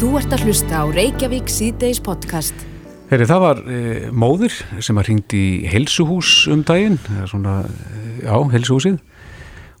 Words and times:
Þú 0.00 0.14
ert 0.16 0.32
að 0.32 0.46
hlusta 0.48 0.78
á 0.80 0.84
Reykjavík 0.88 1.50
síðdeis 1.52 1.98
podcast. 2.00 2.62
Heri, 3.10 3.26
það 3.28 3.42
var 3.42 3.58
e, 3.68 3.80
móðir 4.16 4.54
sem 4.80 4.96
var 4.96 5.04
hringt 5.04 5.34
í 5.36 5.42
helsuhús 5.68 6.46
um 6.48 6.62
daginn, 6.64 6.96
svona, 7.28 7.58
e, 7.68 8.14
já, 8.22 8.32
helsuhúsið 8.54 8.96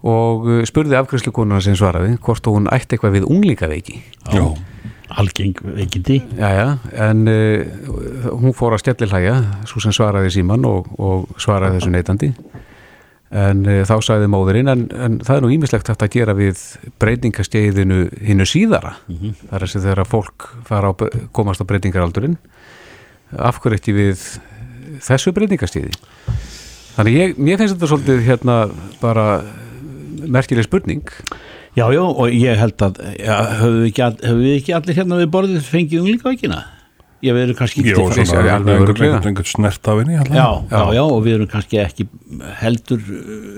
og 0.04 0.44
e, 0.44 0.58
spurði 0.68 0.98
afgræslukonuna 0.98 1.62
sem 1.64 1.78
svaraði 1.80 2.18
hvort 2.20 2.52
hún 2.52 2.68
ætti 2.68 2.98
eitthvað 2.98 3.16
við 3.16 3.30
unglíkaveiki. 3.32 3.96
Já, 4.28 4.44
algeng 5.24 5.64
veikindi. 5.78 6.18
Já, 6.36 6.52
já, 6.52 6.68
en 7.08 7.24
e, 7.24 7.40
hún 8.28 8.52
fór 8.52 8.76
að 8.76 8.84
stjallilhæja, 8.84 9.38
svo 9.72 9.80
sem 9.80 9.96
svaraði 9.96 10.34
síman 10.36 10.68
og, 10.68 10.92
og 11.00 11.32
svaraði 11.40 11.80
þessu 11.80 11.94
neytandi 11.96 12.34
en 13.30 13.62
e, 13.68 13.80
þá 13.86 13.96
sagði 14.02 14.30
móðurinn 14.32 14.70
en, 14.72 14.86
en 14.90 15.18
það 15.22 15.36
er 15.36 15.44
nú 15.44 15.52
ímislegt 15.54 15.90
hægt 15.90 16.02
að 16.02 16.14
gera 16.16 16.34
við 16.34 16.62
breytingasteiðinu 17.02 18.00
hinnu 18.26 18.46
síðara. 18.48 18.96
Mm 19.06 19.16
-hmm. 19.16 19.34
þar 19.50 19.62
er 19.62 19.72
sem 19.72 19.84
þegar 19.84 20.10
fólk 20.10 20.48
fara 20.66 20.90
á, 20.90 20.92
komast 21.32 21.62
á 21.62 21.68
breytingaraldurinn. 21.70 22.38
Af 23.38 23.60
hverju 23.62 23.78
ekki 23.78 23.94
við 23.94 24.24
þessu 25.00 25.32
breytingasteiði 25.32 25.94
þannig 26.96 27.16
ég, 27.16 27.38
mér 27.38 27.60
finnst 27.60 27.76
þetta 27.76 27.90
svolítið 27.90 28.24
hérna 28.26 28.56
bara 29.00 29.26
merkileg 30.26 30.66
spurning. 30.66 31.06
Já, 31.78 31.86
já, 31.94 32.02
og 32.02 32.34
ég 32.34 32.58
held 32.58 32.82
að 32.82 32.98
höfum 33.60 33.80
við, 33.86 34.20
við 34.42 34.54
ekki 34.58 34.74
allir 34.74 34.98
hérna 34.98 35.20
við 35.20 35.30
borðið 35.30 35.68
fengið 35.70 36.02
um 36.02 36.10
líka 36.10 36.32
veikina 36.32 36.64
ég 37.24 37.36
við 37.36 37.46
erum 37.46 37.56
kannski 37.58 37.84
Jó, 37.84 38.06
svona 38.16 38.56
einhvern 38.56 39.48
snert 39.48 39.88
af 39.92 40.00
henni 40.00 40.16
já, 40.16 40.22
já, 40.32 40.82
já, 40.96 41.02
og 41.04 41.18
við 41.24 41.36
erum 41.36 41.48
kannski 41.50 41.80
ekki 41.82 42.06
heldur 42.60 43.00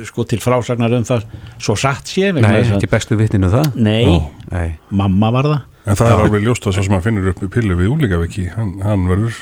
sko 0.09 0.27
til 0.29 0.41
frásagnar 0.43 0.95
um 0.99 1.07
það 1.07 1.27
svo 1.63 1.77
satt 1.79 2.11
sé 2.11 2.33
Nei, 2.35 2.63
ekki 2.65 2.91
bestu 2.91 3.19
vittinu 3.21 3.51
það. 3.53 3.75
Nei, 3.79 4.19
Nei, 4.53 4.69
mamma 4.91 5.31
var 5.35 5.51
það. 5.51 5.61
En 5.83 5.99
það 5.99 6.15
er 6.15 6.25
alveg 6.25 6.47
ljóst 6.47 6.67
að 6.67 6.77
svo 6.77 6.87
sem 6.87 6.97
hann 6.97 7.05
finnur 7.05 7.31
upp 7.33 7.43
í 7.43 7.51
pillu 7.53 7.77
við 7.79 7.91
úlíkaviki, 7.91 8.49
hann, 8.55 8.75
hann 8.87 9.07
verður 9.11 9.39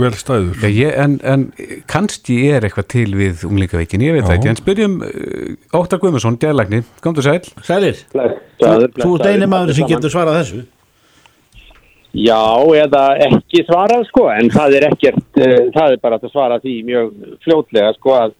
vel 0.00 0.10
stæður. 0.18 0.58
Já, 0.64 0.70
ég, 0.74 0.96
en, 1.00 1.16
en 1.22 1.46
kannski 1.90 2.38
er 2.50 2.66
eitthvað 2.66 2.88
til 2.96 3.06
við 3.16 3.44
unglingaveikin, 3.48 4.04
ég 4.04 4.16
veit 4.16 4.26
það 4.26 4.36
ekki. 4.38 4.50
En 4.52 4.60
spyrjum 4.60 4.96
uh, 5.06 5.78
Óttar 5.80 6.02
Guðmundsson, 6.02 6.38
djæðlagni 6.42 6.82
kom 7.04 7.16
þú 7.16 7.26
sæl? 7.28 7.38
Sælir, 7.64 8.00
þú 8.58 9.12
ert 9.14 9.28
eini 9.30 9.48
maður 9.50 9.78
sem 9.78 9.88
getur 9.92 10.12
svarað 10.12 10.40
þessu 10.42 10.64
Já, 12.14 12.62
eða 12.78 13.02
ekki 13.26 13.64
svarað 13.66 14.04
sko, 14.06 14.28
en 14.30 14.46
það 14.54 14.76
er 14.78 14.84
ekkert, 14.92 15.24
uh, 15.34 15.60
það 15.74 15.96
er 15.96 16.00
bara 16.02 16.18
að 16.20 16.30
svara 16.30 16.60
því 16.62 16.74
mjög 16.86 17.08
fljótlega 17.42 17.94
sko 17.96 18.14
að 18.14 18.36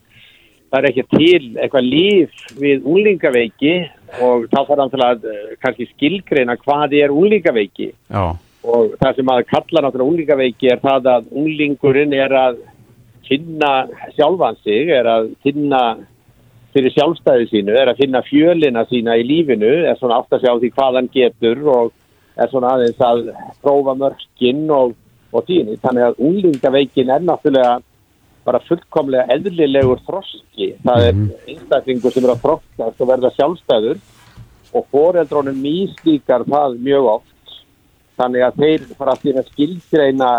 það 0.71 0.79
er 0.79 0.87
ekki 0.91 1.05
til 1.11 1.49
eitthvað 1.59 1.89
líf 1.89 2.45
við 2.61 2.87
úlingaveiki 2.87 3.75
og 4.23 4.47
þá 4.53 4.61
þarf 4.61 4.79
hann 4.79 4.93
til 4.93 5.03
að 5.03 5.27
uh, 5.27 5.41
kannski 5.65 5.89
skilgreina 5.91 6.57
hvað 6.63 6.95
er 7.01 7.15
úlingaveiki 7.15 7.89
Já. 7.91 8.25
og 8.63 8.95
það 9.03 9.19
sem 9.19 9.35
að 9.35 9.43
kalla 9.51 9.83
náttúrulega 9.83 10.13
úlingaveiki 10.13 10.71
er 10.71 10.85
það 10.85 11.11
að 11.17 11.29
úlingurinn 11.43 12.15
er 12.15 12.39
að 12.45 12.63
finna 13.27 13.73
sjálfan 14.15 14.61
sig, 14.63 14.95
er 14.95 15.09
að 15.09 15.33
finna 15.43 15.83
fyrir 16.75 16.95
sjálfstæði 16.95 17.51
sínu, 17.51 17.75
er 17.75 17.91
að 17.91 18.05
finna 18.05 18.23
fjölina 18.27 18.87
sína 18.87 19.19
í 19.19 19.27
lífinu, 19.27 19.75
er 19.89 19.99
svona 19.99 20.21
átt 20.21 20.35
að 20.35 20.47
sjá 20.47 20.55
því 20.61 20.75
hvað 20.75 20.99
hann 21.01 21.13
getur 21.15 21.63
og 21.75 21.93
er 22.37 22.51
svona 22.51 22.75
aðeins 22.75 23.03
að 23.05 23.27
prófa 23.63 23.95
mörgin 23.99 24.65
og, 24.75 24.95
og 25.35 25.47
tíni. 25.49 25.77
Þannig 25.83 26.09
að 26.09 26.23
úlingaveikin 26.29 27.13
er 27.15 27.27
náttúrulega 27.27 27.77
bara 28.45 28.61
fullkomlega 28.69 29.29
eðlilegur 29.35 30.03
þroski. 30.07 30.75
Það 30.85 31.07
er 31.09 31.23
einstaklingur 31.53 32.15
sem 32.15 32.27
er 32.27 32.35
að 32.35 32.43
þroskast 32.45 33.01
og 33.01 33.11
verða 33.13 33.33
sjálfstæður 33.39 34.03
og 34.75 34.91
foreldrónum 34.93 35.63
míslíkar 35.63 36.45
það 36.51 36.77
mjög 36.83 37.09
oft. 37.15 37.57
Þannig 38.19 38.45
að 38.47 38.61
þeir 38.61 38.85
fara 38.99 39.15
að 39.15 39.25
því 39.25 39.35
að 39.35 39.51
skilgreina 39.53 40.31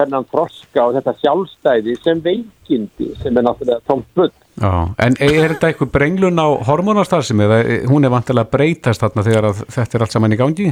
þennan 0.00 0.26
þroska 0.30 0.84
og 0.86 0.96
þetta 0.98 1.16
sjálfstæði 1.20 1.96
sem 2.00 2.20
veikindi 2.24 3.10
sem 3.20 3.36
er 3.36 3.46
náttúrulega 3.46 3.84
tómfull. 3.88 4.30
Já, 4.60 4.72
en 5.00 5.16
er 5.24 5.54
þetta 5.54 5.70
eitthvað 5.70 5.92
brenglun 5.94 6.40
á 6.40 6.48
hormonastarðsum 6.68 7.42
eða 7.46 7.60
hún 7.88 8.04
er 8.04 8.12
vantilega 8.12 8.52
breytast 8.52 9.02
þarna 9.04 9.24
þegar 9.26 9.48
þetta 9.62 9.96
er 9.96 10.04
allt 10.04 10.16
saman 10.16 10.36
í 10.36 10.40
gangi? 10.40 10.70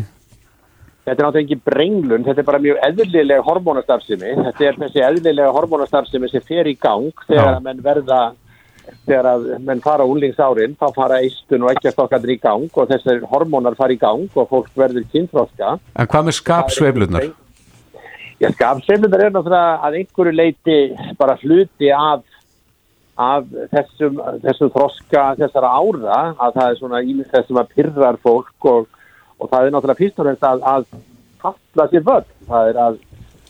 Þetta 1.09 1.23
er 1.23 1.25
náttúrulega 1.25 1.47
ekki 1.47 1.65
brenglun, 1.65 2.25
þetta 2.27 2.43
er 2.43 2.45
bara 2.45 2.59
mjög 2.61 2.81
eðlilega 2.85 3.45
hormonastarfsemi. 3.47 4.33
Þetta 4.45 4.65
er 4.67 4.79
þessi 4.83 5.05
eðlilega 5.07 5.55
hormonastarfsemi 5.57 6.29
sem 6.29 6.45
fer 6.45 6.69
í 6.69 6.75
gang 6.77 7.23
þegar 7.23 7.55
að 7.55 7.63
menn 7.65 7.79
verða, 7.87 8.19
þegar 9.07 9.29
að 9.31 9.47
menn 9.71 9.81
fara 9.87 10.05
úlingsárin, 10.05 10.75
þá 10.77 10.85
fara 10.99 11.23
eistun 11.25 11.65
og 11.65 11.73
ekki 11.73 11.89
að 11.89 11.95
stokkandir 11.97 12.35
í 12.35 12.37
gang 12.43 12.69
og 12.69 12.91
þessar 12.91 13.25
hormonar 13.31 13.79
fara 13.79 13.97
í 13.97 14.01
gang 14.03 14.27
og 14.29 14.51
fólk 14.51 14.69
verður 14.77 15.07
kynþróska. 15.15 15.79
En 15.97 16.11
hvað 16.13 16.29
með 16.29 16.37
skapsveiflunar? 16.43 17.31
Já, 18.39 18.51
skapsveiflunar 18.59 19.25
er 19.25 19.33
náttúrulega 19.33 19.89
að 19.89 19.99
einhverju 20.03 20.37
leiti 20.37 20.79
bara 21.17 21.39
hluti 21.41 21.89
af, 21.97 22.21
af 23.17 23.49
þessum, 23.73 24.21
þessum 24.45 24.77
þroska 24.77 25.25
þessara 25.41 25.73
ára, 25.73 26.21
að 26.37 26.61
það 26.61 26.69
er 26.69 26.79
svona 26.85 27.03
ímynd 27.07 27.33
þessum 27.33 27.65
að 27.65 27.75
pyrrar 27.79 28.23
fólk 28.29 28.71
og 28.75 28.95
og 29.39 29.51
það 29.51 29.67
er 29.67 29.75
náttúrulega 29.75 30.03
fyrst 30.03 30.19
og 30.19 30.27
fremst 30.27 30.47
að, 30.49 30.65
að 30.73 30.87
kalla 31.43 31.89
sér 31.93 32.07
vörð. 32.07 32.33
Það 32.49 32.71
er 32.73 32.81
að 32.85 32.99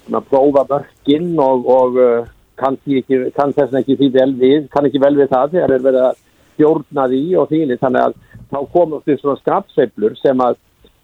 svona, 0.05 0.23
prófa 0.31 0.65
vörginn 0.73 1.35
og, 1.43 1.69
og 1.75 1.99
uh, 2.03 2.31
kann, 2.61 2.79
ekki, 2.87 3.21
kann 3.37 3.55
þess 3.57 3.73
að 3.73 3.83
ekki 3.83 3.99
því 4.01 4.13
vel 4.19 4.31
við, 4.41 4.71
kann 4.73 4.89
ekki 4.89 5.03
vel 5.03 5.15
við 5.19 5.33
það 5.33 5.57
þegar 5.57 5.77
er 5.77 5.85
verið 5.89 6.07
að 6.07 6.23
stjórna 6.55 7.11
því 7.13 7.25
og 7.41 7.53
þýli 7.53 7.81
þannig 7.83 8.07
að 8.07 8.17
þá 8.49 8.59
komum 8.73 9.05
við 9.07 9.21
svona 9.21 9.41
skrapsveiflur 9.43 10.17
sem 10.19 10.41
að 10.43 10.57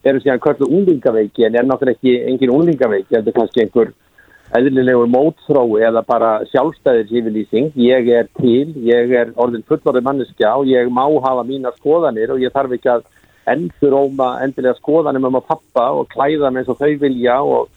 eru 0.05 0.21
síðan 0.21 0.41
kvöldu 0.45 0.69
unglingaveiki 0.69 1.47
en 1.47 1.59
er 1.59 1.69
náttúrulega 1.69 1.97
ekki 1.97 2.17
engin 2.29 2.53
unglingaveiki, 2.53 3.13
þetta 3.15 3.31
er 3.31 3.39
kannski 3.39 3.63
einhver 3.65 3.93
eðlilegur 4.55 5.09
mótþrói 5.11 5.85
eða 5.89 6.03
bara 6.07 6.31
sjálfstæðis 6.53 7.13
yfirlýsing. 7.19 7.73
Ég 7.81 8.11
er 8.13 8.29
til, 8.39 8.75
ég 8.87 9.15
er 9.19 9.33
orðin 9.41 9.65
fullorðið 9.67 10.07
manneskja 10.07 10.53
og 10.61 10.69
ég 10.69 10.91
má 10.93 11.05
hafa 11.25 11.47
mína 11.49 11.73
skoðanir 11.79 12.35
og 12.35 12.43
ég 12.43 12.53
þarf 12.55 12.77
ekki 12.77 12.93
að 12.93 13.07
enduróma 13.51 14.31
endilega 14.45 14.79
skoðanum 14.79 15.29
um 15.31 15.41
að 15.41 15.49
pappa 15.51 15.89
og 15.99 16.09
klæða 16.13 16.51
með 16.51 16.63
eins 16.63 16.73
og 16.73 16.81
þau 16.81 16.93
vilja 17.03 17.41
og 17.43 17.69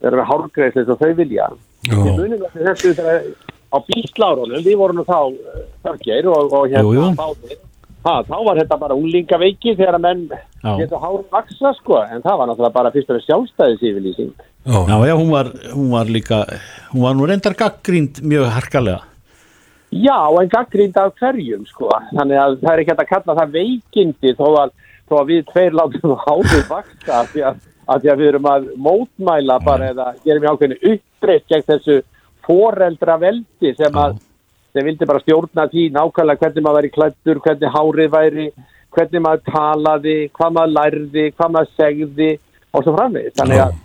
vera 0.00 0.28
hárgreifs 0.28 0.80
eins 0.80 0.92
og 0.92 1.00
þau 1.00 1.14
vilja. 1.18 1.48
Ég 1.88 2.12
munum 2.18 2.44
að 2.46 2.60
þessu 2.68 2.94
þegar 2.98 3.24
á 3.70 3.78
bíslárunum, 3.86 4.62
við 4.66 4.78
vorum 4.78 5.02
þá 5.06 5.18
þargeir 5.86 6.30
og, 6.30 6.54
og 6.54 6.70
hérna 6.72 7.10
báðir. 7.18 7.58
Ha, 8.00 8.14
þá 8.24 8.36
var 8.46 8.56
þetta 8.56 8.78
bara 8.80 8.96
úlingaveiki 8.96 9.74
þegar 9.76 9.98
að 9.98 10.04
menn 10.06 10.22
getur 10.80 11.02
hár 11.02 11.20
vaksa 11.32 11.74
sko, 11.76 11.98
en 12.00 12.22
það 12.24 12.38
var 12.40 12.48
náttúrulega 12.48 12.76
bara 12.78 12.92
fyrst 12.94 13.10
og 13.10 13.18
fremst 13.18 13.28
sjálfstæðis 13.28 13.82
yfirlýsing 13.90 14.30
Já, 14.64 14.96
já, 15.08 15.14
hún 15.16 15.30
var, 15.32 15.50
hún 15.74 15.90
var 15.92 16.08
líka 16.08 16.38
hún 16.92 17.04
var 17.04 17.14
nú 17.16 17.28
reyndar 17.28 17.56
gaggrínd 17.56 18.22
mjög 18.24 18.48
harkalega. 18.56 19.02
Já, 19.90 20.16
en 20.40 20.48
gaggrínd 20.48 20.96
af 20.96 21.12
hverjum 21.20 21.66
sko, 21.68 21.90
þannig 22.12 22.40
að 22.40 22.56
það 22.62 22.72
er 22.72 22.82
ekki 22.82 22.96
að 22.96 23.10
kalla 23.12 23.36
það 23.40 23.54
veikindi 23.58 24.34
þó 24.38 24.46
að 24.64 24.74
þó 25.10 25.18
að 25.20 25.30
við 25.34 25.44
tveir 25.50 25.76
látum 25.76 26.16
hárið 26.24 26.64
vaksa 26.70 27.20
af 27.20 27.30
því, 27.34 27.44
því 27.90 28.12
að 28.14 28.22
við 28.22 28.32
erum 28.32 28.50
að 28.50 28.66
mótmæla 28.88 29.60
bara 29.66 29.92
eða 29.92 30.08
gerum 30.24 30.44
við 30.44 30.50
ákveðinu 30.54 30.94
uppbreytt 30.94 31.46
gegn 31.50 31.68
þessu 31.72 32.00
foreldra 32.46 33.20
veldi 33.20 33.76
sem 33.78 34.02
að 34.04 34.18
sem 34.70 34.86
vildi 34.86 35.06
bara 35.10 35.22
stjórna 35.24 35.66
því 35.70 35.88
nákvæmlega 35.96 36.44
hvernig 36.44 36.62
maður 36.62 36.78
væri 36.78 36.90
klættur, 36.94 37.40
hvernig 37.42 37.72
hárið 37.74 38.12
væri 38.12 38.50
hvernig 38.94 39.22
maður 39.24 39.44
talaði, 39.46 40.16
hvað 40.34 40.56
maður 40.56 40.74
lærði, 40.76 41.26
hvað 41.36 41.54
maður 41.56 41.72
segði 41.78 42.30
og 42.70 42.84
svo 42.84 42.94
framvið. 42.96 43.30
Þannig 43.38 43.62
að 43.64 43.78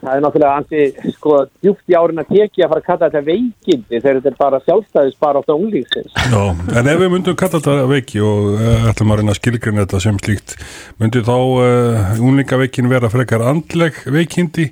það 0.00 0.14
er 0.14 0.22
náttúrulega 0.24 0.58
ansi 0.60 1.12
sko 1.16 1.34
djúft 1.62 1.90
í 1.90 1.96
árin 1.98 2.22
að 2.22 2.30
teki 2.34 2.64
að 2.64 2.72
fara 2.72 2.82
að 2.82 2.86
kalla 2.88 3.08
þetta 3.08 3.22
veikindi 3.26 4.00
þegar 4.00 4.18
þetta 4.18 4.30
er 4.30 4.38
bara 4.38 4.60
sjálfstæðis 4.66 5.18
bara 5.24 5.42
átt 5.42 5.52
á 5.52 5.56
unglýsins. 5.56 6.16
Já, 6.32 6.42
en 6.78 6.90
ef 6.92 7.02
við 7.02 7.12
myndum 7.14 7.38
kalla 7.38 7.60
þetta 7.60 7.90
veiki 7.92 8.22
og 8.24 8.48
uh, 8.54 8.88
ætlum 8.92 9.14
að 9.14 9.22
reyna 9.22 9.34
að 9.34 9.40
skilgjörna 9.40 9.84
þetta 9.84 10.02
sem 10.06 10.22
slíkt, 10.22 10.56
myndi 11.02 11.24
þá 11.26 11.36
uh, 11.36 12.18
unglingaveikin 12.22 12.90
vera 12.92 13.12
frekar 13.12 13.46
andleg 13.50 14.02
veikindi 14.06 14.70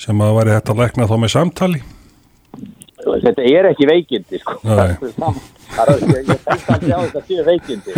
sem 0.00 0.24
að 0.24 0.38
væri 0.40 0.56
þetta 0.58 0.74
að 0.74 0.84
lækna 0.84 1.10
þá 1.10 1.16
með 1.22 1.34
samtali? 1.38 1.84
Þetta 3.04 3.44
er 3.44 3.66
ekki 3.68 3.86
veikindi 3.88 4.38
sko. 4.40 4.56
Það 4.64 5.90
er 5.90 6.06
séu 7.26 7.42
veikindi 7.44 7.92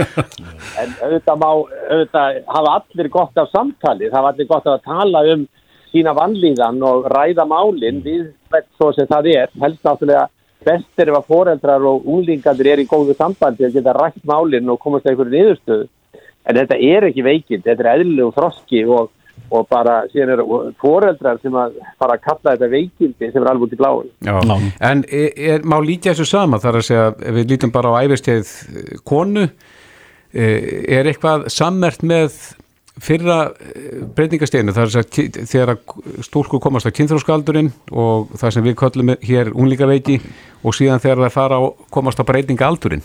en 0.80 0.94
auðvitað 1.02 1.38
má, 1.42 1.50
auðvitað 1.92 2.40
hafa 2.50 2.72
allir 2.80 3.10
gott 3.12 3.38
af 3.40 3.52
samtali, 3.52 4.08
það 4.10 4.18
hafa 4.18 4.32
allir 4.32 4.48
gott 4.50 4.66
af 4.66 4.78
að 4.78 4.88
tala 4.88 5.22
um 5.34 5.46
sína 5.96 6.14
vannlíðan 6.16 6.80
og 6.84 7.08
ræða 7.12 7.46
málinn 7.48 8.02
við 8.04 8.28
svo 8.76 8.92
sem 8.94 9.08
það 9.08 9.32
er, 9.32 9.52
helst 9.62 9.84
náttúrulega 9.84 10.28
best 10.66 11.02
er 11.02 11.12
ef 11.12 11.20
að 11.20 11.28
foreldrar 11.30 11.84
og 11.86 12.06
úlingandir 12.10 12.72
er 12.72 12.82
í 12.82 12.88
góðu 12.90 13.14
sambandi 13.16 13.66
að 13.66 13.78
geta 13.78 13.94
rætt 13.96 14.24
málinn 14.26 14.72
og 14.72 14.80
komast 14.82 15.06
að 15.06 15.14
einhverju 15.14 15.34
niðurstöðu. 15.34 15.86
En 16.46 16.58
þetta 16.60 16.78
er 16.78 17.06
ekki 17.08 17.26
veikind, 17.26 17.64
þetta 17.66 17.84
er 17.84 17.92
eðlilegu 17.92 18.34
þroski 18.34 18.82
og, 18.96 19.08
og 19.50 19.66
bara 19.70 19.96
síðan 20.12 20.34
eru 20.36 20.58
foreldrar 20.82 21.40
sem 21.42 21.54
að 21.58 21.78
fara 21.98 22.18
að 22.18 22.26
kalla 22.26 22.54
þetta 22.54 22.70
veikindi 22.72 23.30
sem 23.30 23.40
er 23.42 23.50
alveg 23.50 23.66
út 23.66 23.74
í 23.74 23.80
bláin 23.80 24.12
Já, 24.26 24.36
en 24.90 25.02
er, 25.04 25.26
er, 25.50 25.66
má 25.66 25.76
lítja 25.82 26.14
þessu 26.14 26.28
sama? 26.30 26.60
Þar 26.62 26.80
að 26.80 26.86
segja, 26.86 27.08
ef 27.18 27.36
við 27.36 27.50
lítum 27.52 27.74
bara 27.74 27.92
á 27.94 27.98
æfistegið 28.06 28.54
konu 29.06 29.48
er 30.36 31.08
eitthvað 31.08 31.46
sammert 31.52 32.02
með 32.06 32.34
fyrra 33.02 33.50
breytingasteginu 34.16 34.72
þar 34.76 34.88
er 34.88 35.02
að 35.02 35.44
þegar 35.50 35.74
stúlku 36.24 36.60
komast 36.62 36.88
á 36.88 36.96
kynþróskaldurinn 36.96 37.68
og 37.92 38.32
það 38.40 38.54
sem 38.56 38.64
við 38.64 38.78
köllum 38.80 39.14
hér 39.20 39.52
unlíkaveiki 39.52 40.16
og 40.64 40.76
síðan 40.76 41.02
þegar 41.04 41.26
það 41.26 41.36
fara 41.36 41.60
á 41.60 41.64
komast 41.92 42.20
á 42.20 42.28
breytingaldurinn 42.28 43.04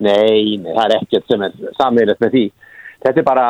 Nei, 0.00 0.56
nei, 0.56 0.72
það 0.72 0.84
er 0.86 0.94
ekkert 0.96 1.26
sem 1.28 1.42
er 1.44 1.56
samveilast 1.76 2.22
með 2.24 2.32
því. 2.34 2.44
Þetta 3.04 3.20
er 3.20 3.26
bara 3.26 3.44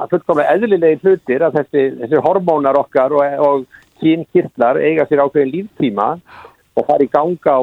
að 0.00 0.10
fullkomlega 0.14 0.54
eðlilegi 0.54 0.98
hlutir 1.02 1.44
að 1.46 1.60
þessi, 1.60 1.84
þessi 2.00 2.22
hormónar 2.24 2.78
okkar 2.78 3.14
og, 3.14 3.36
og 3.46 4.02
kynkirtlar 4.02 4.80
eiga 4.82 5.06
sér 5.06 5.22
ákveðin 5.22 5.52
líftíma 5.52 6.08
og 6.74 6.86
fara 6.88 7.06
í 7.06 7.10
ganga 7.10 7.54
á 7.54 7.62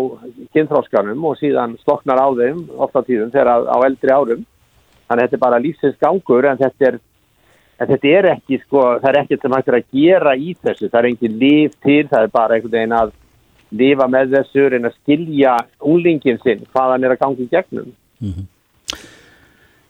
kynþróskanum 0.55 1.27
og 1.27 1.37
síðan 1.39 1.75
sloknar 1.83 2.23
á 2.23 2.27
þeim 2.39 2.63
ofta 2.79 3.03
tíðum 3.07 3.33
þegar 3.35 3.67
á 3.67 3.77
eldri 3.87 4.15
árum. 4.15 4.45
Þannig 5.07 5.11
að 5.11 5.23
þetta 5.25 5.39
er 5.39 5.43
bara 5.43 5.63
lífsins 5.65 5.99
gangur 5.99 6.47
en 6.47 6.59
þetta 6.61 6.87
er, 6.87 6.99
en 7.81 7.89
þetta 7.89 8.13
er 8.19 8.29
ekki, 8.35 8.61
sko, 8.67 8.85
það 9.01 9.09
er 9.11 9.19
ekkert 9.23 9.45
sem 9.45 9.57
hægt 9.57 9.71
er 9.71 9.79
að 9.79 9.89
gera 9.97 10.37
í 10.37 10.55
þessu. 10.61 10.89
Það 10.91 10.99
er 10.99 11.09
engin 11.09 11.37
líf 11.41 11.75
til, 11.81 12.03
það 12.11 12.27
er 12.27 12.33
bara 12.37 12.57
einhvern 12.57 12.77
veginn 12.77 12.97
að 12.99 13.13
lifa 13.81 14.07
með 14.11 14.33
þessu 14.37 14.65
en 14.77 14.89
að 14.89 14.97
skilja 14.99 15.57
úlingin 15.93 16.41
sinn 16.43 16.65
hvaðan 16.73 17.07
er 17.07 17.15
að 17.15 17.21
gangi 17.23 17.47
í 17.47 17.51
gegnum. 17.51 17.93
Mm 18.21 18.33
-hmm. 18.33 18.49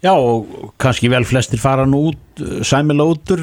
Já 0.01 0.15
og 0.17 0.71
kannski 0.81 1.09
vel 1.13 1.25
flestir 1.29 1.61
fara 1.61 1.85
nú 1.85 2.07
út, 2.09 2.41
sæmila 2.65 3.05
útur 3.05 3.41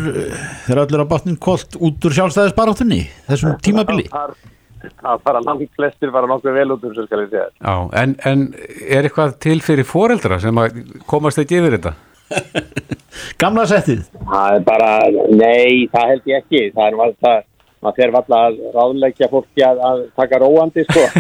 þegar 0.67 0.81
öllur 0.85 1.05
á 1.07 1.13
bátnin 1.13 1.39
kolt 1.39 1.77
út 1.79 2.03
úr 2.03 2.17
sjálfstæðisbaráttunni 2.17 3.05
þessum 3.29 3.61
tímabili 3.63 4.09
Það 4.11 5.23
fara 5.23 5.43
langt 5.43 5.71
flestir 5.79 6.11
fara 6.11 6.27
nokkuð 6.27 6.59
vel 6.59 6.75
út 6.75 6.83
um 6.83 6.97
ég 6.99 7.07
segja 7.13 7.47
Já, 7.63 7.75
en, 8.03 8.17
en 8.27 8.43
er 8.89 9.07
eitthvað 9.07 9.39
til 9.39 9.61
fyrir 9.63 9.87
foreldra 9.87 10.41
sem 10.43 10.59
að 10.59 10.83
komast 11.07 11.39
ekki 11.39 11.61
yfir 11.61 11.79
þetta? 11.79 11.95
Gamla 13.41 13.67
settið? 13.71 14.03
Það 14.29 14.57
er 14.57 14.67
bara, 14.67 14.91
nei, 15.31 15.87
það 15.93 16.11
held 16.13 16.33
ég 16.33 16.43
ekki. 16.43 16.65
Það 16.75 16.85
er 16.87 17.15
það 17.25 17.39
maður 17.79 18.01
fer 18.01 18.13
valla 18.15 18.41
að 18.49 18.59
ráðleggja 18.75 19.29
fólki 19.31 19.65
að, 19.65 19.81
að 19.89 20.05
taka 20.19 20.41
róandi 20.43 20.85
sko. 20.89 21.05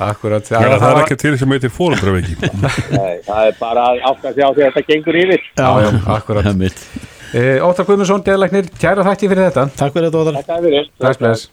Akkurat 0.00 0.46
Já, 0.48 0.56
það, 0.56 0.74
það 0.80 0.90
er 0.90 0.98
ekki 1.02 1.16
til 1.20 1.32
sem 1.36 1.50
heitir 1.52 1.72
Nei, 2.94 3.16
það 3.26 3.48
er 3.50 3.56
bara 3.60 3.86
ákvæmst 3.98 4.24
á 4.24 4.32
því 4.32 4.44
að 4.46 4.60
þetta 4.62 4.82
gengur 4.88 5.18
yfir. 5.20 5.42
Já, 5.58 5.68
já, 5.84 5.88
akkurat. 6.14 6.46
E, 7.30 7.42
Óttar 7.62 7.86
Guðmundsson, 7.86 8.24
deðlæknir, 8.26 8.70
kæra 8.80 9.04
þætti 9.06 9.28
fyrir 9.30 9.50
þetta. 9.50 9.66
Takk 9.76 9.98
fyrir 9.98 10.08
þetta, 10.08 10.22
Óttar. 10.24 10.46
Takk 10.48 10.64
fyrir. 10.64 10.88
Bless, 11.02 11.20
bless. 11.20 11.50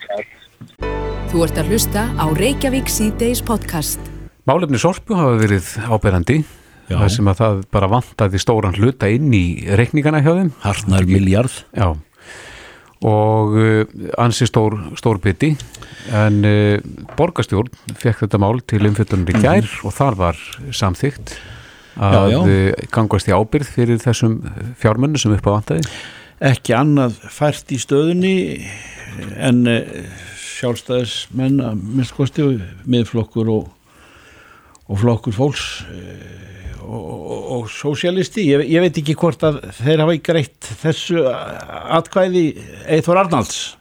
Þú 1.27 1.43
ert 1.43 1.59
að 1.59 1.73
hlusta 1.73 2.05
á 2.15 2.25
Reykjavík 2.39 2.93
C-Days 2.93 3.43
podcast. 3.43 4.13
Málefni 4.47 4.79
Sorpu 4.79 5.17
hafa 5.17 5.35
verið 5.41 5.73
áberandi 5.91 6.39
Það 6.87 7.07
sem 7.11 7.27
að 7.27 7.39
það 7.41 7.63
bara 7.75 7.89
vantaði 7.91 8.39
stóran 8.41 8.77
hluta 8.77 9.09
inn 9.11 9.31
í 9.35 9.45
reikningana 9.75 10.21
hjá 10.23 10.31
þeim. 10.37 10.51
Harnar 10.63 11.07
miljard 11.09 11.63
Já. 11.75 11.89
Og 13.05 13.53
uh, 13.53 13.81
ansi 14.17 14.47
stór, 14.49 14.73
stór 14.97 15.19
bytti 15.21 15.51
en 16.17 16.39
uh, 16.47 16.79
borgastjórn 17.19 17.69
fekk 17.99 18.23
þetta 18.23 18.39
mál 18.41 18.63
til 18.65 18.81
umfjöldunum 18.87 19.27
í 19.27 19.35
gær 19.37 19.61
mm 19.61 19.67
-hmm. 19.67 19.85
og 19.85 19.93
þar 19.93 20.17
var 20.17 20.39
samþygt 20.71 21.35
að 21.97 22.31
já, 22.31 22.31
já. 22.31 22.39
Uh, 22.41 22.87
gangast 22.89 23.29
í 23.29 23.35
ábyrð 23.35 23.69
fyrir 23.75 24.01
þessum 24.01 24.39
fjármunnu 24.79 25.19
sem 25.19 25.35
upp 25.35 25.45
á 25.45 25.51
vantaði. 25.59 25.85
Ekki 26.41 26.73
annað 26.73 27.19
fært 27.29 27.69
í 27.71 27.77
stöðunni 27.77 28.65
en 29.37 29.65
sjálfstæðismenn 30.57 31.61
að 31.61 31.75
minnskosti 31.83 32.45
miðflokkur 32.85 33.49
og, 33.49 33.69
og 34.89 34.99
flokkur 35.01 35.33
fólks 35.33 35.83
uh, 36.87 36.93
og, 36.97 37.41
og 37.57 37.71
sósialisti, 37.71 38.47
ég, 38.53 38.63
ég 38.71 38.83
veit 38.83 39.01
ekki 39.01 39.17
hvort 39.19 39.43
að 39.47 39.59
þeir 39.81 40.05
hafa 40.05 40.15
ekki 40.17 40.37
reitt 40.39 40.71
þessu 40.83 41.25
atkvæði 41.27 42.47
Eithor 42.97 43.21
Arnalds 43.21 43.77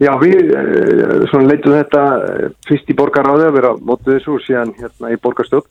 Já, 0.00 0.14
við 0.16 0.54
uh, 0.56 1.42
leitum 1.44 1.74
þetta 1.74 2.02
eh, 2.24 2.44
fyrst 2.64 2.88
í 2.88 2.96
borgaráði 2.96 3.50
að 3.50 3.56
vera 3.58 3.72
mótið 3.84 4.14
þessu 4.14 4.32
og 4.38 4.44
síðan 4.46 4.72
hérna 4.78 5.10
í 5.12 5.18
borgarstöld 5.20 5.66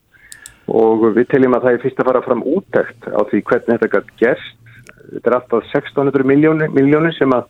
og 0.70 1.06
við 1.16 1.32
teljum 1.32 1.56
að 1.58 1.66
það 1.66 1.78
er 1.78 1.82
fyrst 1.82 2.02
að 2.04 2.10
fara 2.12 2.22
fram 2.28 2.44
útækt 2.46 3.08
á 3.10 3.22
því 3.26 3.40
hvernig 3.50 3.72
þetta 3.72 3.90
gætt 3.96 4.12
gerst. 4.22 4.76
Þetta 5.10 5.32
er 5.32 5.36
alltaf 5.40 5.72
1600 5.72 6.28
miljónir, 6.30 6.70
miljónir 6.76 7.16
sem 7.18 7.34
að 7.34 7.48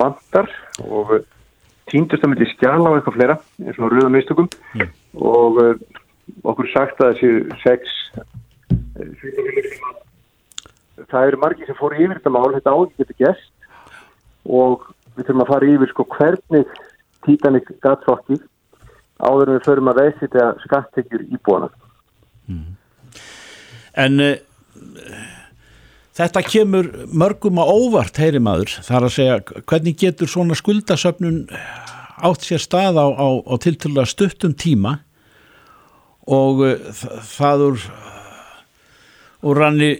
vantar 0.00 0.48
og 0.86 1.12
týndust 1.92 2.24
að 2.24 2.32
myndi 2.32 2.48
skjala 2.54 2.88
á 2.88 2.96
eitthvað 2.96 3.18
fleira 3.18 3.36
eins 3.66 3.76
og 3.76 3.92
rauða 3.92 4.12
mistökum 4.14 4.48
mm. 4.48 4.94
og 5.20 5.60
uh, 5.60 5.74
okkur 6.48 6.68
sagt 6.72 7.00
að 7.02 7.14
þessi 7.18 7.30
sex 7.62 7.80
það 11.08 11.30
eru 11.30 11.40
margir 11.42 11.68
sem 11.68 11.78
fóru 11.78 11.98
yfir 11.98 12.18
þetta 12.18 12.34
mál, 12.34 12.52
þetta 12.56 12.74
áður 12.74 12.92
getur 12.98 13.18
gæst 13.22 13.50
og 14.48 14.88
við 15.16 15.26
þurfum 15.26 15.44
að 15.44 15.52
fara 15.52 15.72
yfir 15.74 15.92
sko 15.92 16.06
hvernig 16.16 16.78
Titanic 17.26 17.70
gatflokkið 17.84 18.44
áður 19.18 19.54
við 19.56 19.64
förum 19.66 19.90
að 19.92 20.02
veist 20.02 20.22
þetta 20.22 20.50
skattekjur 20.64 21.26
íbúana 21.28 21.70
mm. 22.46 22.66
En 23.98 24.22
uh, 24.22 24.36
þetta 26.18 26.44
kemur 26.46 26.90
mörgum 27.10 27.58
á 27.58 27.64
óvart 27.66 28.20
heyri 28.20 28.42
maður, 28.42 28.76
þar 28.86 29.08
að 29.08 29.14
segja 29.16 29.40
hvernig 29.64 29.98
getur 29.98 30.30
svona 30.30 30.58
skuldasöfnun 30.58 31.44
átt 32.18 32.46
sér 32.46 32.62
stað 32.62 32.98
á, 32.98 33.06
á, 33.10 33.26
á 33.46 33.54
tiltölu 33.62 34.02
að 34.02 34.12
stuttum 34.12 34.54
tíma 34.58 34.98
og 36.28 36.62
uh, 36.66 36.76
það 37.36 37.66
úr 37.70 37.88
úr 39.48 39.60
ranni 39.62 39.92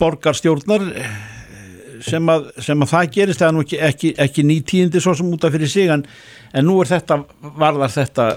borgarstjórnar 0.00 0.84
sem 2.06 2.28
að, 2.28 2.50
sem 2.62 2.82
að 2.82 2.90
það 2.90 3.10
gerist 3.14 3.40
það 3.40 3.48
er 3.48 3.54
nú 3.56 3.64
ekki, 3.64 3.78
ekki, 3.88 4.12
ekki 4.26 4.44
nýtíðindi 4.46 5.02
svo 5.02 5.14
sem 5.16 5.30
út 5.32 5.46
af 5.46 5.54
fyrir 5.54 5.70
sig 5.70 5.90
en, 5.92 6.04
en 6.52 6.66
nú 6.66 6.76
er 6.82 6.90
þetta 6.90 7.20
varðar 7.56 7.94
þetta 7.94 8.28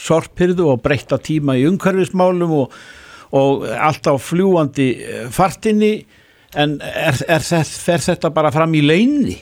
sorpirðu 0.00 0.70
og 0.72 0.82
breytta 0.84 1.20
tíma 1.22 1.58
í 1.60 1.66
umhverfismálum 1.68 2.56
og, 2.56 2.76
og 3.36 3.66
alltaf 3.74 4.30
fljúandi 4.32 4.88
fartinni 5.34 5.94
en 6.58 6.78
er, 6.84 7.18
er, 7.28 7.44
fer 7.44 8.02
þetta 8.02 8.32
bara 8.34 8.52
fram 8.54 8.74
í 8.74 8.82
leini? 8.84 9.38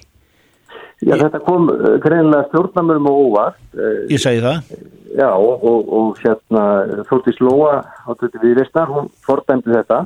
Já, 1.02 1.16
þetta 1.18 1.40
kom 1.42 1.68
eh, 1.72 1.96
greinlega 2.02 2.46
stjórnarmörum 2.50 3.08
og 3.10 3.20
óvart. 3.26 3.62
Eh, 3.74 4.02
Ég 4.12 4.22
segi 4.22 4.42
það. 4.44 4.74
Já, 5.12 5.28
og, 5.34 5.64
og, 5.66 5.92
og 5.92 6.20
hérna 6.22 6.64
Þórtís 7.08 7.40
Lóa 7.42 7.82
á 7.84 8.10
þetta 8.16 8.40
viðristar, 8.40 8.88
hún 8.88 9.10
fordæmdi 9.26 9.74
þetta, 9.74 9.98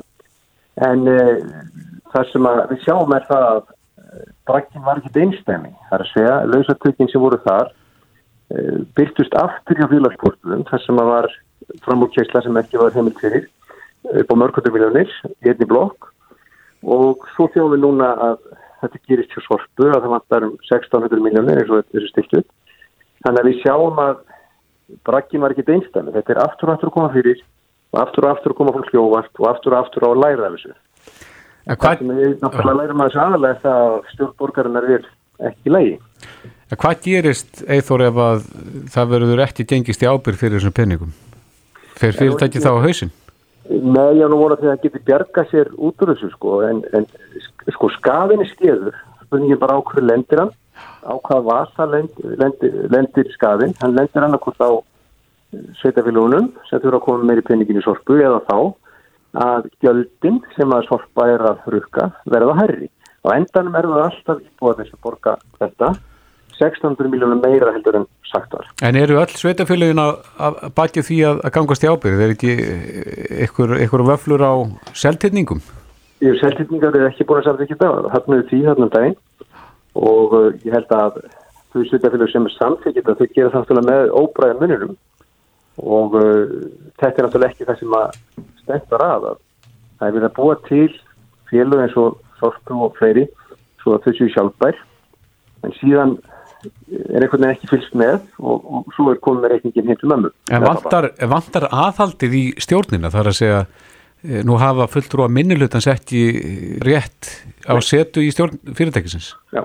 en 0.83 1.05
e, 1.07 1.19
það 2.11 2.31
sem 2.33 2.47
við 2.73 2.81
sjáum 2.83 3.15
er 3.15 3.23
það 3.29 3.45
að 3.53 3.61
brakkin 4.49 4.83
var 4.83 4.99
ekkit 4.99 5.21
einstæmi. 5.23 5.71
Það 5.87 5.95
er 5.95 6.03
að 6.03 6.11
segja, 6.11 6.33
lausatökinn 6.51 7.11
sem 7.13 7.23
voru 7.23 7.39
þar 7.45 7.71
e, 7.71 8.65
byrtust 8.99 9.39
aftur 9.39 9.79
hjá 9.79 9.87
félagsportunum, 9.93 10.67
þar 10.67 10.83
sem 10.83 11.01
var 11.13 11.29
framúrkjæsla 11.87 12.43
sem 12.43 12.59
ekki 12.59 12.83
var 12.83 12.95
heimilt 12.97 13.23
fyrir, 13.23 13.47
upp 14.11 14.35
á 14.35 14.39
mörgkvöldur 14.43 14.75
miljónir, 14.75 15.17
í 15.39 15.53
einni 15.53 15.71
blokk, 15.71 16.11
og 16.83 17.23
svo 17.37 17.47
sjáum 17.53 17.71
við 17.77 17.85
núna 17.87 18.11
að 18.27 18.43
þetta 18.81 19.03
gerist 19.09 19.35
hjá 19.35 19.43
sorpu 19.45 19.89
að 19.89 19.99
það 19.99 20.13
vantar 20.15 20.47
um 20.47 20.55
1600 20.63 21.23
miljónir 21.25 21.61
eins 21.61 21.71
og 21.73 21.85
þessu 21.91 22.11
stiltu 22.11 22.43
þannig 23.25 23.41
að 23.41 23.49
við 23.49 23.61
sjáum 23.63 24.01
að 24.03 24.17
brakkin 25.07 25.43
var 25.43 25.53
ekki 25.53 25.67
einstæmi, 25.67 26.13
þetta 26.15 26.33
er 26.33 26.43
aftur 26.45 26.69
og 26.69 26.75
aftur 26.75 26.91
að 26.91 26.97
koma 26.97 27.13
fyrir 27.15 27.41
og 27.93 28.01
aftur 28.03 28.27
og 28.27 28.35
aftur 28.35 28.53
að 28.53 28.59
koma 28.59 28.75
fólk 28.75 28.91
hljóvart 28.93 29.41
og 29.41 29.49
aftur 29.51 29.75
og 29.75 29.81
aftur 29.81 30.07
að 30.07 30.21
læra 30.23 30.51
þessu. 30.53 30.75
Það 31.67 32.01
sem 32.01 32.11
við 32.15 32.35
náttúrulega 32.43 32.77
lærum 32.79 33.01
að 33.03 33.09
þessu 33.09 33.23
aðalega 33.23 33.61
það 33.63 33.81
að 33.87 33.97
stjórnborgarinnar 34.13 34.91
er 34.97 35.09
ekki 35.49 35.73
lægi 35.73 35.97
Hvað 36.67 37.03
gerist 37.05 37.61
eithor 37.71 38.03
ef 38.03 38.17
að 38.19 38.41
það 38.91 39.11
verður 39.13 39.41
ekki 39.45 39.65
gengist 39.69 40.01
í 40.03 40.09
ábyrg 40.09 40.39
fyrir 40.39 40.57
þessum 40.57 40.73
penningum? 40.75 41.13
Fer 41.95 42.15
fyrirtæki 42.17 42.59
þá 42.59 42.73
á 42.75 42.83
hausin? 42.83 43.13
Nei, 43.67 44.15
ég 44.15 44.29
nú 44.31 44.37
voru 44.39 44.55
að 44.55 44.63
það 44.63 44.83
geti 44.85 45.03
bjarga 45.07 45.43
sér 45.49 45.69
út 45.75 46.03
úr 46.03 46.13
þessu 46.13 46.29
sko, 46.31 46.61
en, 46.63 46.79
en 46.95 47.07
sko 47.75 47.89
skafin 47.97 48.43
er 48.43 48.47
skeður, 48.53 48.95
spurningin 49.25 49.59
bara 49.59 49.75
á 49.75 49.83
hverju 49.83 50.05
lendir 50.07 50.39
hann, 50.39 50.53
á 51.03 51.13
hvað 51.27 51.47
vasa 51.49 51.87
lendir, 51.91 52.37
lendir, 52.39 52.77
lendir 52.93 53.31
skafin, 53.33 53.75
hann 53.81 53.97
lendir 53.97 54.23
hann 54.23 54.37
okkur 54.37 54.55
á 54.63 54.71
sveitafélagunum 55.81 56.51
sem 56.69 56.79
þurfa 56.79 56.99
að 56.99 57.05
koma 57.07 57.27
meiri 57.27 57.43
peningin 57.47 57.81
í 57.81 57.83
sorpu 57.83 58.19
eða 58.21 58.39
þá 58.47 58.57
að 59.47 59.67
gjöldin 59.83 60.39
sem 60.55 60.73
að 60.73 60.87
sorpa 60.87 61.27
er 61.33 61.43
að 61.51 61.67
rukka 61.73 62.09
verða 62.31 62.55
herri. 62.61 62.89
Og 63.25 63.33
endanum 63.35 63.75
er 63.75 63.87
það 63.91 64.05
alltaf 64.05 64.43
íbúið 64.45 64.81
þessu 64.81 64.99
borga 65.03 65.35
þetta 65.59 65.91
600 66.59 67.09
miljónum 67.11 67.41
meira 67.43 67.73
heldur 67.75 68.01
en 68.01 68.05
sagt 68.27 68.53
var. 68.53 68.67
En 68.83 68.97
eru 68.99 69.19
öll 69.21 69.33
sveitafélagin 69.37 70.01
að 70.01 70.61
bætja 70.77 71.05
því 71.05 71.19
að, 71.29 71.41
að 71.47 71.55
gangast 71.57 71.85
í 71.85 71.91
ábyrð? 71.91 72.23
Er 72.25 72.35
ekki 72.35 72.55
ykkur, 73.47 73.75
ykkur 73.85 74.05
vöflur 74.11 74.45
á 74.45 74.53
seltinningum? 74.97 75.61
Seltinningar 76.41 76.95
er 76.97 77.11
ekki 77.11 77.27
búin 77.29 77.43
að 77.43 77.51
samþykja 77.51 77.79
það. 77.81 78.11
Það 78.13 78.37
er 78.37 78.47
því 78.51 78.61
þarna 78.65 78.87
um 78.87 78.93
daginn 78.95 79.17
og 79.97 80.37
uh, 80.37 80.47
ég 80.65 80.73
held 80.73 80.93
að 80.93 81.19
þau 81.73 81.83
sveitafélag 81.89 82.31
sem 82.31 82.47
er 82.47 82.55
samþykja 82.57 83.03
það, 83.05 83.19
þau 83.19 83.35
gera 83.35 83.63
það 83.65 83.83
með 83.87 84.13
óbræðan 84.21 84.61
mununum 84.61 84.95
og 85.77 86.17
uh, 86.17 86.45
þetta 87.01 87.13
er 87.13 87.27
náttúrulega 87.27 87.53
ekki 87.53 87.67
það 87.67 87.81
sem 87.81 87.97
að 87.97 88.19
stendur 88.61 89.05
að 89.05 89.27
það 89.97 90.07
er 90.07 90.15
verið 90.17 90.29
að 90.29 90.37
búa 90.37 90.57
til 90.67 90.87
félög 91.49 91.83
eins 91.83 91.99
og 91.99 92.23
Þorku 92.37 92.75
og 92.85 92.97
fleiri 92.99 93.25
svo 93.81 93.95
að 93.95 94.03
þau 94.05 94.17
séu 94.17 94.29
sjálfbær 94.33 94.81
en 95.65 95.73
síðan 95.79 96.17
er 96.65 97.23
einhvern 97.23 97.43
veginn 97.43 97.53
ekki 97.53 97.69
fylgst 97.69 97.97
með 97.97 98.17
og, 98.39 98.63
og 98.65 98.95
svo 98.95 99.11
er 99.11 99.19
komið 99.23 99.43
með 99.43 99.53
reikningin 99.53 99.91
hinn 99.91 99.99
til 100.01 100.11
mömmu. 100.11 100.31
En 100.53 100.65
vantar, 100.65 101.09
vantar 101.29 101.67
aðhaldið 101.69 102.37
í 102.37 102.45
stjórnina 102.63 103.11
þar 103.13 103.31
að 103.31 103.37
segja 103.39 103.59
eh, 103.63 104.41
nú 104.47 104.57
hafa 104.61 104.89
fulltrúa 104.91 105.29
minnilutans 105.31 105.89
ekki 105.91 106.23
rétt 106.85 107.31
á 107.69 107.77
setu 107.85 108.25
í 108.25 108.31
stjórn 108.33 108.57
fyrirtækisins? 108.77 109.33
Já, 109.53 109.63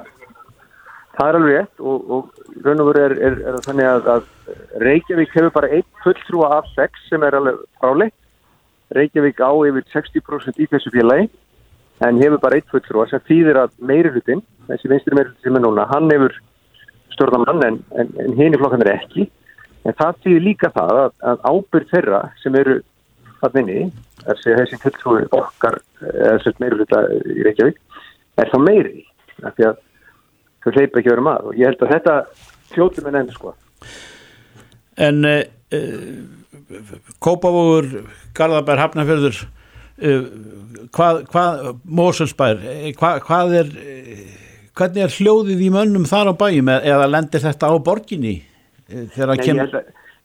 það 1.17 1.29
er 1.29 1.41
alveg 1.41 1.59
rétt 1.59 1.85
og, 1.85 2.15
og 2.17 2.65
raun 2.67 2.85
og 2.85 2.91
veru 2.93 3.05
er, 3.07 3.17
er, 3.31 3.39
er 3.51 3.61
þannig 3.67 3.91
að, 3.93 4.11
að 4.17 4.83
Reykjavík 4.83 5.37
hefur 5.37 5.55
bara 5.55 5.73
einn 5.73 5.89
fulltrúa 6.05 6.55
af 6.59 6.69
sex 6.77 7.09
sem 7.09 7.25
er 7.25 7.39
alveg 7.39 7.63
fráleitt. 7.81 8.17
Reykjavík 8.93 9.41
á 9.41 9.53
yfir 9.71 9.87
60% 9.95 10.61
í 10.61 10.69
þessu 10.69 10.93
félagi 10.93 11.31
en 12.05 12.19
hefur 12.21 12.41
bara 12.43 12.59
einn 12.59 12.71
fulltrúa 12.71 13.07
sem 13.09 13.23
þýðir 13.29 13.61
að 13.63 13.77
meiri 13.81 14.11
hlutin, 14.13 14.43
þessi 14.69 14.91
vinstri 14.91 15.17
meiri 15.17 15.31
hlutin 15.31 15.47
sem 15.47 15.59
er 15.59 15.65
núna, 15.65 15.87
hann 15.89 16.11
hefur 16.13 16.35
stjórnamann 17.15 17.63
en, 17.67 17.79
en, 17.99 18.11
en 18.23 18.35
hinn 18.39 18.57
í 18.57 18.61
flokkan 18.61 18.85
er 18.87 18.95
ekki. 18.97 19.29
En 19.87 19.97
það 19.99 20.19
þýðir 20.25 20.45
líka 20.47 20.71
það 20.75 20.99
að, 21.05 21.15
að 21.33 21.47
ábyrð 21.51 21.89
þeirra 21.91 22.21
sem 22.43 22.59
eru 22.61 22.81
þannig 23.43 23.63
inni, 23.63 24.03
þessi 24.23 24.79
fulltrúi 24.83 25.25
okkar, 25.35 25.81
hluta 26.63 27.01
í 27.11 27.47
Reykjavík, 27.47 27.81
er 28.39 28.53
þá 28.53 28.59
meiri 28.63 29.03
af 29.43 29.57
því 29.57 29.67
að 29.69 29.81
þau 30.63 30.71
hleypa 30.77 31.01
ekki 31.01 31.11
verið 31.11 31.27
maður 31.27 31.49
og 31.51 31.59
ég 31.59 31.71
held 31.71 31.83
að 31.83 31.95
þetta 31.97 32.15
fljóti 32.73 33.05
með 33.05 33.17
nefnir 33.17 33.39
sko. 33.39 33.55
En 35.03 35.27
uh, 35.27 35.41
uh, 35.75 37.03
Kópavóður 37.23 37.89
Garðabær 38.37 38.83
Hafnafjörður 38.85 39.41
uh, 39.43 40.29
hvað, 40.95 41.23
hvað 41.33 41.67
Mósulsbær 41.83 42.63
hvað, 42.99 43.21
hvað 43.27 43.57
er 43.63 43.75
hvernig 44.79 45.05
er 45.05 45.17
hljóðið 45.17 45.67
í 45.67 45.73
mönnum 45.75 46.07
þar 46.09 46.33
á 46.33 46.35
bæjum? 46.45 46.71
Eða 46.81 47.11
lendir 47.11 47.45
þetta 47.45 47.73
á 47.73 47.75
borginni 47.85 48.37
þegar 48.89 49.35
að 49.35 49.43
kem 49.47 49.61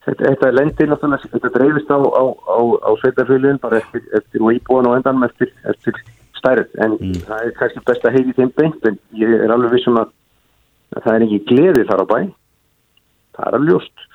þetta, 0.08 0.30
þetta 0.32 0.52
lendir 0.56 0.92
náttúrulega, 0.92 1.32
þetta 1.34 1.52
dreifist 1.56 1.92
á, 1.92 2.00
á, 2.00 2.24
á, 2.32 2.60
á 2.88 2.90
sveitarfjölinn 3.02 3.62
bara 3.64 3.82
eftir, 3.82 4.04
eftir 4.16 4.44
og 4.44 4.56
íbúan 4.56 4.90
og 4.90 4.98
endan 4.98 5.24
eftir, 5.28 5.52
eftir 5.68 5.98
stærð. 6.38 6.70
En 6.84 6.96
mm. 6.96 7.24
það 7.28 7.48
er 7.48 7.56
kannski 7.60 7.84
best 7.88 8.06
að 8.08 8.18
heiði 8.18 8.36
þeim 8.38 8.54
beint 8.60 8.88
en 8.88 9.00
ég 9.20 9.34
er 9.38 9.54
alveg 9.54 9.76
vissum 9.76 10.00
að, 10.00 10.14
að 10.96 11.08
það 11.08 11.18
er 11.18 11.26
ekki 11.28 11.42
gleði 11.52 11.88
þar 11.90 12.04
á 12.04 12.12
bæ. 12.12 12.20
Það 13.38 13.50
er 13.50 13.60
alveg 13.60 13.74
ljóst. 13.74 14.06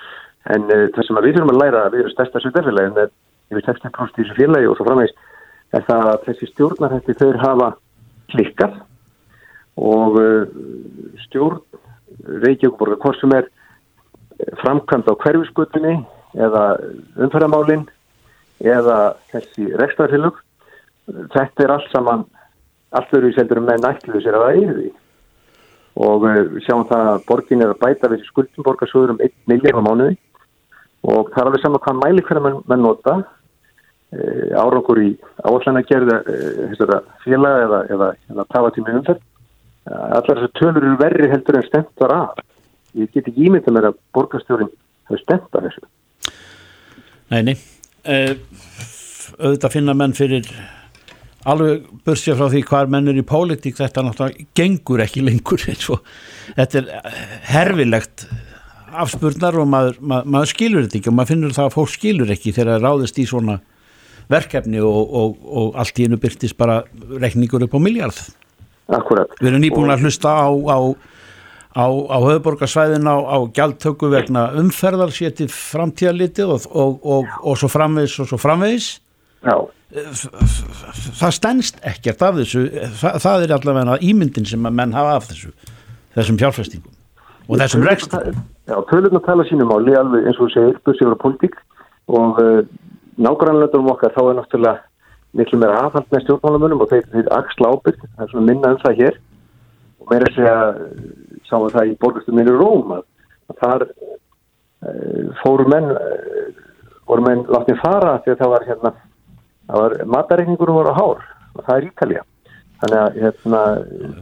En 0.52 0.64
uh, 0.68 0.86
það 0.94 1.08
sem 1.08 1.20
við 1.20 1.36
þurfum 1.36 1.52
að 1.54 1.60
læra 1.60 1.84
við 1.92 2.04
erum 2.04 2.14
stærsta 2.16 2.42
sveitarfélagi 2.42 2.90
en 2.90 2.96
það 2.96 3.04
er 3.04 3.12
yfir 3.52 3.68
60% 3.68 4.16
í 4.16 4.24
þessu 4.24 4.38
félagi 4.38 4.70
og 4.70 4.78
svo 4.78 4.88
framvegist 4.88 5.28
er 5.72 5.84
það 5.88 6.08
að 6.12 6.24
þessi 6.28 6.48
stjórnarhætti 6.50 7.18
þau 7.20 7.28
hafa 7.42 7.68
klikkað 8.32 8.80
og 9.80 10.18
uh, 10.20 10.46
stjórn 11.26 11.60
Reykjavík 12.42 12.76
hvort 13.02 13.18
sem 13.18 13.32
er 13.34 13.48
framkvæmt 14.60 15.08
á 15.08 15.14
hverfiskutunni 15.16 15.96
eða 16.36 16.62
umfæramálinn 17.20 17.86
eða 18.62 19.14
þessi 19.32 19.70
rekstafélug 19.80 20.38
þetta 21.32 21.64
er 21.64 21.74
allt 21.74 21.90
saman 21.92 22.24
allt 22.92 23.12
verður 23.12 23.32
í 23.32 23.36
seldurum 23.36 23.68
með 23.68 23.84
nættilega 23.86 24.22
sér 24.24 24.36
að 24.36 24.44
það 24.44 24.58
er 24.62 24.74
því. 24.76 24.90
Og 26.02 26.24
við 26.24 26.50
sjáum 26.66 26.86
það 26.88 27.08
að 27.12 27.24
borgin 27.28 27.64
er 27.64 27.72
að 27.72 27.80
bæta 27.82 28.10
við 28.12 28.26
skuldum 28.28 28.66
borgarsöður 28.66 29.14
um 29.14 29.22
1 29.24 29.34
miljard 29.50 29.80
á 29.80 29.86
mánuði 29.88 30.16
og 31.02 31.32
það 31.32 31.40
er 31.40 31.48
alveg 31.48 31.64
saman 31.64 31.82
hvað 31.84 32.00
mæli 32.00 32.24
hverja 32.26 32.44
mann, 32.44 32.60
mann 32.70 32.84
nota 32.84 33.16
árangur 34.12 35.00
í 35.00 35.10
áallan 35.40 35.80
að 35.80 35.88
gerða 35.88 36.18
e, 36.28 36.34
félag 37.24 37.62
eða, 37.64 37.78
eða, 37.94 38.08
eða 38.30 38.44
tafatími 38.52 38.96
umferð 38.98 39.22
allar 39.90 40.38
þessu 40.38 40.52
tölur 40.58 40.84
eru 40.84 40.98
verri 41.00 41.30
heldur 41.32 41.58
en 41.58 41.66
stemt 41.66 42.04
var 42.04 42.14
að. 42.16 42.44
Ég 43.00 43.10
get 43.14 43.26
ekki 43.26 43.48
ímynda 43.48 43.72
mér 43.74 43.90
að 43.90 43.98
borgarstjórin 44.14 44.70
hefur 45.08 45.22
stemt 45.22 45.58
að 45.58 45.68
þessu. 45.68 45.88
Neini 47.32 47.56
uh, 47.56 48.34
auðvitað 49.40 49.74
finna 49.74 49.96
menn 49.96 50.14
fyrir 50.16 50.48
alveg 51.48 51.88
börsja 52.06 52.36
frá 52.38 52.46
því 52.52 52.62
hvar 52.68 52.90
menn 52.92 53.10
er 53.10 53.18
í 53.18 53.26
pólitík. 53.26 53.78
Þetta 53.80 54.06
náttúrulega 54.06 54.48
gengur 54.58 55.02
ekki 55.02 55.24
lengur 55.26 55.66
þetta 55.66 56.82
er 56.82 56.90
herfilegt 57.50 58.26
afspurnar 58.92 59.56
og 59.60 59.68
maður, 59.72 59.98
maður, 60.00 60.30
maður 60.34 60.50
skilur 60.52 60.86
þetta 60.86 60.98
ekki 61.00 61.10
og 61.10 61.16
maður 61.16 61.32
finnur 61.32 61.54
það 61.56 61.68
að 61.68 61.76
fólk 61.76 61.92
skilur 61.92 62.32
ekki 62.34 62.52
þegar 62.52 62.74
það 62.74 62.86
ráðist 62.86 63.20
í 63.22 63.26
svona 63.28 63.58
verkefni 64.32 64.82
og, 64.84 65.14
og, 65.18 65.38
og 65.42 65.78
allt 65.80 66.00
í 66.00 66.06
einu 66.06 66.18
byrtist 66.20 66.56
bara 66.60 66.82
rekningur 67.22 67.64
upp 67.66 67.76
á 67.76 67.80
miljard 67.82 68.20
Akkurat. 68.90 69.34
Við 69.40 69.52
erum 69.52 69.62
nýbúin 69.62 69.92
að 69.94 70.06
hlusta 70.06 70.32
á, 70.32 70.48
á, 70.50 70.78
á, 71.78 71.86
á 71.86 72.16
höfuborgarsvæðin 72.22 73.06
á, 73.06 73.16
á 73.22 73.38
gjaldtöku 73.54 74.10
vegna 74.12 74.48
umferðar 74.58 75.14
sér 75.14 75.34
til 75.38 75.48
framtíðalitið 75.52 76.68
og, 76.70 77.06
og 77.06 77.60
svo 77.60 77.70
framvegis 77.72 78.18
og 78.24 78.32
svo 78.32 78.40
framvegis. 78.42 78.96
Já. 79.42 79.56
Það 79.92 81.34
stennst 81.36 81.80
ekkert 81.84 82.22
af 82.24 82.38
þessu, 82.40 82.64
það, 83.00 83.16
það 83.24 83.46
er 83.46 83.54
allavega 83.58 83.96
ímyndin 84.00 84.46
sem 84.48 84.68
að 84.68 84.76
menn 84.78 84.94
hafa 84.96 85.18
af 85.18 85.28
þessu, 85.28 85.50
þessum 86.16 86.38
fjárfæstingum 86.40 86.94
og 87.48 87.58
þessum 87.60 87.84
rekstum. 87.86 88.38
Já, 88.70 88.76
tölun 88.88 89.18
að 89.18 89.26
tala 89.26 89.44
sínum 89.48 89.74
áli 89.74 89.96
alveg 89.98 90.30
eins 90.30 90.40
og 90.40 90.52
segir, 90.54 90.78
bussið 90.86 91.10
voru 91.10 91.20
politík 91.24 91.58
og 92.12 92.40
uh, 92.40 92.62
nágrannlöndunum 93.20 93.92
okkar 93.92 94.14
þá 94.14 94.22
er 94.22 94.38
náttúrulega 94.38 94.91
miklu 95.38 95.58
meira 95.60 95.84
aðhald 95.86 96.08
með 96.12 96.24
stjórnmálamönnum 96.26 96.82
og 96.84 96.90
þeir, 96.92 97.06
þeir 97.12 97.30
axla 97.36 97.72
ábyrg, 97.72 98.02
það 98.02 98.24
er 98.24 98.32
svona 98.32 98.48
minna 98.48 98.72
um 98.74 98.80
það 98.82 98.98
hér. 99.00 99.20
Og 100.02 100.10
meira 100.10 100.28
að 100.28 100.36
segja 100.36 100.56
sáum 101.48 101.70
það 101.72 101.92
í 101.92 101.96
borgastuminu 102.02 102.56
Róm 102.56 102.96
að, 102.96 103.06
að 103.52 103.60
þar 103.62 103.86
uh, 103.92 105.30
fóru 105.42 105.68
menn 105.72 105.88
uh, 105.94 106.62
voru 107.10 107.26
menn 107.26 107.46
látið 107.50 107.80
fara 107.82 108.18
því 108.24 108.34
að 108.34 108.42
það 108.42 108.52
var 108.54 108.68
hérna 108.68 108.92
það 109.68 109.82
var 109.82 109.96
matareikningur 110.16 110.72
voru 110.72 110.94
á 110.94 110.96
hár 110.96 111.24
og 111.52 111.66
það 111.66 111.74
er 111.76 111.88
Ítalja 111.90 112.24
þannig 112.82 112.98
að 113.02 113.20
hérna, 113.22 113.60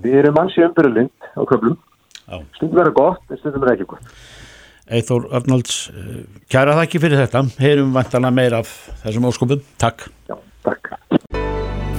við 0.04 0.18
erum 0.20 0.40
ansi 0.42 0.64
umbyrjulind 0.66 1.30
á 1.32 1.42
köflum. 1.48 1.78
Stundum 2.58 2.76
verður 2.76 2.96
gott 2.98 3.32
en 3.32 3.40
stundum 3.40 3.64
verður 3.64 3.78
ekki 3.78 3.88
gott. 3.94 4.12
Eithór 4.90 5.28
Arnalds 5.38 5.78
kæra 6.50 6.74
það 6.76 6.84
ekki 6.84 7.00
fyrir 7.00 7.22
þetta. 7.22 7.44
Heyrum 7.62 7.94
vantana 7.94 8.32
meira 8.34 8.60
af 8.60 8.74
þessum 9.04 9.28
óskupum, 9.30 9.62
takk. 9.80 10.08
Já, 10.28 10.36
takk 10.64 10.90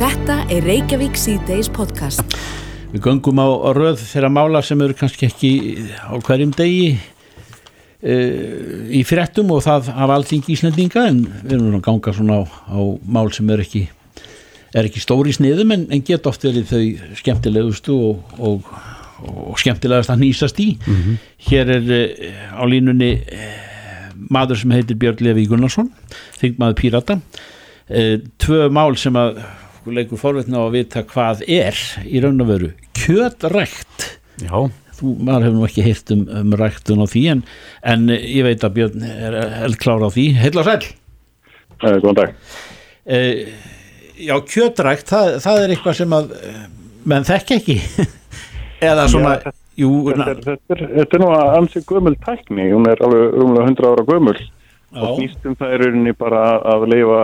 Þetta 0.01 0.36
er 0.50 0.65
Reykjavík 0.65 1.18
C-Days 1.18 1.68
podcast. 1.70 2.34
Við 2.91 3.03
göngum 3.06 3.38
á, 3.38 3.48
á 3.48 3.70
röð 3.77 4.00
þeirra 4.01 4.32
mála 4.34 4.62
sem 4.65 4.80
eru 4.82 4.96
kannski 4.98 5.27
ekki 5.30 5.51
á 6.01 6.18
hverjum 6.25 6.53
degi 6.58 6.96
e, 8.01 8.15
í 8.98 9.03
fréttum 9.06 9.53
og 9.53 9.62
það 9.65 9.91
af 9.94 10.13
allting 10.18 10.50
íslendinga 10.50 11.06
en 11.12 11.22
við 11.44 11.53
erum 11.58 11.77
að 11.77 11.86
ganga 11.86 12.15
svona 12.18 12.39
á, 12.41 12.44
á 12.50 12.80
mál 13.06 13.30
sem 13.36 13.53
er 13.53 13.62
ekki, 13.62 13.84
er 14.74 14.89
ekki 14.89 15.06
stóri 15.06 15.38
sniðum 15.38 15.75
en, 15.77 15.86
en 15.94 16.03
geta 16.08 16.34
oft 16.34 16.50
verið 16.50 16.74
þau 16.74 17.15
skemmtilegustu 17.22 18.01
og, 18.10 18.36
og, 18.41 18.74
og 19.22 19.62
skemmtilegast 19.62 20.10
að 20.10 20.25
nýsast 20.25 20.65
í. 20.65 20.72
Mm 20.82 20.98
-hmm. 20.98 21.24
Hér 21.51 21.75
er 21.77 21.96
e, 22.01 22.03
á 22.58 22.63
línunni 22.65 23.13
e, 23.22 23.53
maður 24.34 24.58
sem 24.65 24.74
heitir 24.74 24.98
Björn 24.98 25.22
Levi 25.22 25.46
Gunnarsson, 25.46 25.94
þingmaður 26.41 26.80
Pírata. 26.82 27.22
Tvö 28.41 28.69
mál 28.74 28.95
sem 29.00 29.17
að 29.19 29.41
leikur 29.91 30.19
forveitna 30.21 30.62
á 30.62 30.63
að 30.67 30.75
vita 30.77 31.03
hvað 31.10 31.41
er 31.50 31.77
í 32.05 32.21
raun 32.24 32.43
og 32.43 32.51
veru. 32.51 32.69
Kjötrækt. 32.98 34.05
Já. 34.43 34.55
Þú, 35.01 35.15
maður 35.25 35.48
hefur 35.48 35.57
nú 35.57 35.65
ekki 35.65 35.86
heyrt 35.86 36.13
um, 36.13 36.24
um 36.39 36.55
ræktun 36.60 37.01
á 37.01 37.07
því 37.10 37.24
en, 37.33 37.43
en 37.89 38.07
ég 38.13 38.45
veit 38.45 38.63
að 38.63 38.75
Björn 38.77 39.05
er 39.10 39.38
eldklára 39.65 40.07
á 40.07 40.13
því. 40.13 40.27
Heil 40.38 40.53
og 40.62 40.67
sæl 40.67 40.81
uh, 41.81 41.98
Góðan 41.98 42.19
dag. 42.21 42.36
Uh, 43.10 43.45
Já, 44.21 44.36
kjötrækt, 44.45 45.10
það, 45.10 45.36
það 45.41 45.63
er 45.63 45.74
eitthvað 45.74 45.98
sem 45.98 46.12
að 46.13 46.33
menn 47.10 47.25
þekk 47.25 47.53
ekki. 47.57 47.77
Eða 48.91 49.05
svona 49.10 49.36
Já, 49.39 49.51
jú, 49.81 49.91
þetta, 50.10 50.27
er, 50.27 50.41
þetta, 50.45 50.75
er, 50.75 50.83
þetta 51.00 51.17
er 51.17 51.24
nú 51.24 51.29
að 51.33 51.53
ansið 51.57 51.86
gömul 51.89 52.13
tækni, 52.25 52.67
hún 52.69 52.89
er 52.91 53.01
alveg 53.05 53.38
rúmlega 53.39 53.71
100 53.71 53.89
ára 53.89 54.05
gömul. 54.10 54.36
Og 54.91 55.21
nýstum 55.21 55.55
það 55.60 55.74
er 55.74 55.83
rauninni 55.86 56.13
bara 56.19 56.41
að 56.74 56.88
leifa 56.91 57.21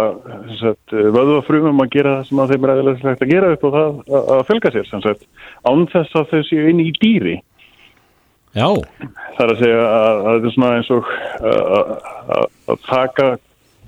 vöðvafrumum 0.91 1.83
að 1.83 1.91
gera 1.97 2.13
það 2.17 2.29
sem 2.29 2.41
að 2.43 2.53
þeim 2.53 2.67
er 2.67 2.74
aðeinslega 2.74 3.25
að 3.25 3.33
gera 3.33 3.51
upp 3.55 3.65
og 3.67 3.75
það 3.75 4.21
að 4.21 4.43
fölga 4.47 4.71
sér 4.75 4.88
sagt, 4.93 5.25
án 5.67 5.88
þess 5.91 6.15
að 6.15 6.31
þau 6.31 6.41
séu 6.47 6.69
inn 6.71 6.83
í 6.83 6.91
dýri. 7.01 7.36
Já. 8.55 8.69
Það 9.36 9.43
er 9.43 9.51
að 9.51 9.59
segja 9.62 9.81
að 9.88 10.21
þetta 10.27 10.47
er 10.50 10.55
svona 10.55 10.71
eins 10.77 10.93
og 10.95 11.12
að 12.71 12.88
taka 12.88 13.27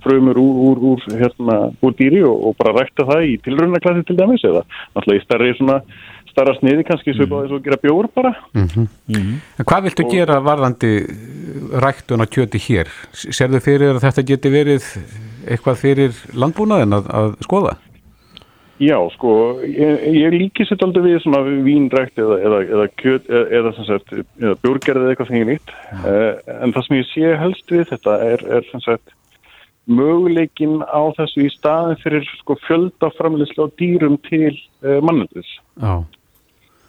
frumur 0.03 0.37
úr, 0.39 0.59
úr, 0.69 0.83
úr, 0.93 1.07
hérna, 1.19 1.57
úr 1.83 1.95
dýri 1.99 2.21
og, 2.23 2.35
og 2.49 2.55
bara 2.59 2.75
rækta 2.77 3.05
það 3.07 3.25
í 3.27 3.33
tilröndaklassi 3.43 4.05
til 4.07 4.15
dæmis 4.19 4.45
eða 4.47 4.63
náttúrulega 4.95 5.19
í 5.19 5.25
stærri 5.25 5.55
svona 5.57 5.79
starra 6.39 6.55
sniði 6.55 6.85
kannski 6.87 7.15
svipað 7.17 7.45
eins 7.45 7.57
og 7.57 7.65
gera 7.65 7.79
bjór 7.83 8.07
bara 8.15 8.31
mm 8.53 8.67
-hmm. 8.67 8.87
Mm 9.07 9.21
-hmm. 9.21 9.63
Hvað 9.63 9.83
viltu 9.83 10.05
og... 10.05 10.11
gera 10.11 10.39
varðandi 10.39 10.93
ræktun 11.83 12.23
á 12.23 12.25
kjöti 12.25 12.59
hér? 12.67 12.87
Serðu 13.11 13.59
fyrir 13.59 13.95
að 13.95 14.03
þetta 14.07 14.27
geti 14.31 14.49
verið 14.49 14.83
eitthvað 15.47 15.75
fyrir 15.75 16.11
landbúnaðin 16.33 16.93
að, 16.93 17.05
að 17.19 17.35
skoða? 17.43 17.77
Já, 18.79 18.95
sko, 19.11 19.59
ég, 19.67 20.03
ég 20.15 20.31
líki 20.31 20.63
sér 20.63 20.79
aldrei 20.85 21.03
við 21.03 21.17
svona 21.19 21.41
vínrækt 21.43 22.19
eða, 22.21 22.37
eða, 22.47 22.59
eða 22.63 22.85
kjöt 23.01 23.25
eða, 23.27 23.47
eða, 23.57 23.71
sem 23.75 23.87
sagt, 23.89 24.13
eða 24.39 24.55
björgerð 24.63 25.01
eða 25.01 25.09
eitthvað 25.11 25.27
sem 25.27 25.39
ég 25.41 25.49
nýtt 25.49 25.73
uh, 25.99 26.31
en 26.63 26.75
það 26.75 26.85
sem 26.85 26.95
ég 26.95 27.09
sé 27.09 27.33
helst 27.41 27.73
við 27.73 27.83
þetta 27.89 28.13
er, 28.23 28.45
er 28.47 28.69
sem 28.69 28.83
sagt 28.85 29.11
möguleikin 29.89 30.79
á 30.85 31.01
þessu 31.17 31.43
í 31.43 31.51
staðin 31.51 31.99
fyrir 32.05 32.31
sko 32.37 32.55
fjöldaframlislu 32.69 33.67
á 33.67 33.73
dýrum 33.81 34.15
til 34.29 34.53
uh, 34.55 35.01
mannöldis 35.03 35.51
Já, 35.75 36.05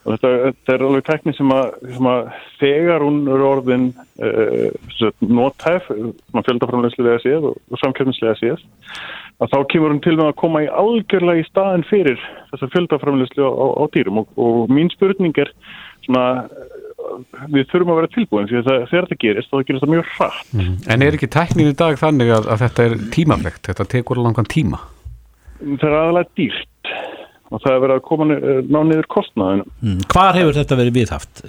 og 0.01 0.15
þetta, 0.15 0.31
þetta 0.47 0.75
er 0.75 0.85
alveg 0.87 1.07
tekni 1.07 1.35
sem 1.37 1.53
að, 1.53 1.73
sem 1.97 2.09
að 2.09 2.31
þegar 2.61 3.05
hún 3.05 3.19
er 3.29 3.45
orðin 3.45 3.89
uh, 4.25 5.11
nótæf 5.21 5.91
fjöldaframlislulega 5.91 7.21
séð 7.25 7.51
og, 7.51 7.61
og 7.69 7.83
samkjöfnislega 7.83 8.39
séð 8.41 8.65
að 9.41 9.53
þá 9.55 9.59
kemur 9.73 9.95
hún 9.95 10.03
til 10.05 10.17
með 10.17 10.31
að 10.31 10.41
koma 10.41 10.65
í 10.65 10.73
algjörlega 10.83 11.43
í 11.43 11.47
staðin 11.49 11.87
fyrir 11.89 12.21
þessa 12.51 12.69
fjöldaframlislu 12.75 13.47
á, 13.49 13.67
á 13.81 13.85
dýrum. 13.95 14.23
Og, 14.23 14.35
og 14.41 14.73
mín 14.73 14.91
spurning 14.93 15.37
er 15.41 15.53
svona 16.05 16.25
við 17.51 17.69
þurfum 17.71 17.93
að 17.95 18.01
vera 18.01 18.13
tilbúin 18.15 18.49
því 18.51 18.61
að 18.61 18.69
þegar 18.91 19.07
þetta 19.09 19.21
gerist 19.25 19.53
þá 19.53 19.63
gerist 19.69 19.85
það 19.85 19.95
mjög 19.95 20.11
hratt. 20.17 20.51
En 20.93 21.05
er 21.05 21.17
ekki 21.17 21.31
tæknin 21.33 21.73
í 21.73 21.77
dag 21.77 22.01
þannig 22.01 22.33
að, 22.37 22.51
að 22.53 22.65
þetta 22.67 22.87
er 22.87 22.97
tímaflegt, 23.17 23.63
þetta 23.69 23.89
tekur 23.97 24.21
langan 24.21 24.51
tíma? 24.51 24.83
Það 25.61 25.89
er 25.89 25.97
aðalega 25.97 26.37
dýrt 26.41 26.70
og 27.51 27.61
það 27.65 27.75
er 27.77 27.83
verið 27.85 27.97
að 27.99 28.03
koma 28.09 28.25
ni- 28.31 28.41
ná 28.71 28.81
niður 28.87 29.09
kostnaðinu 29.17 29.65
Mm. 29.83 30.01
Hvar 30.13 30.35
hefur 30.39 30.59
þetta 30.61 30.77
verið 30.81 30.99
viðhaft? 31.01 31.45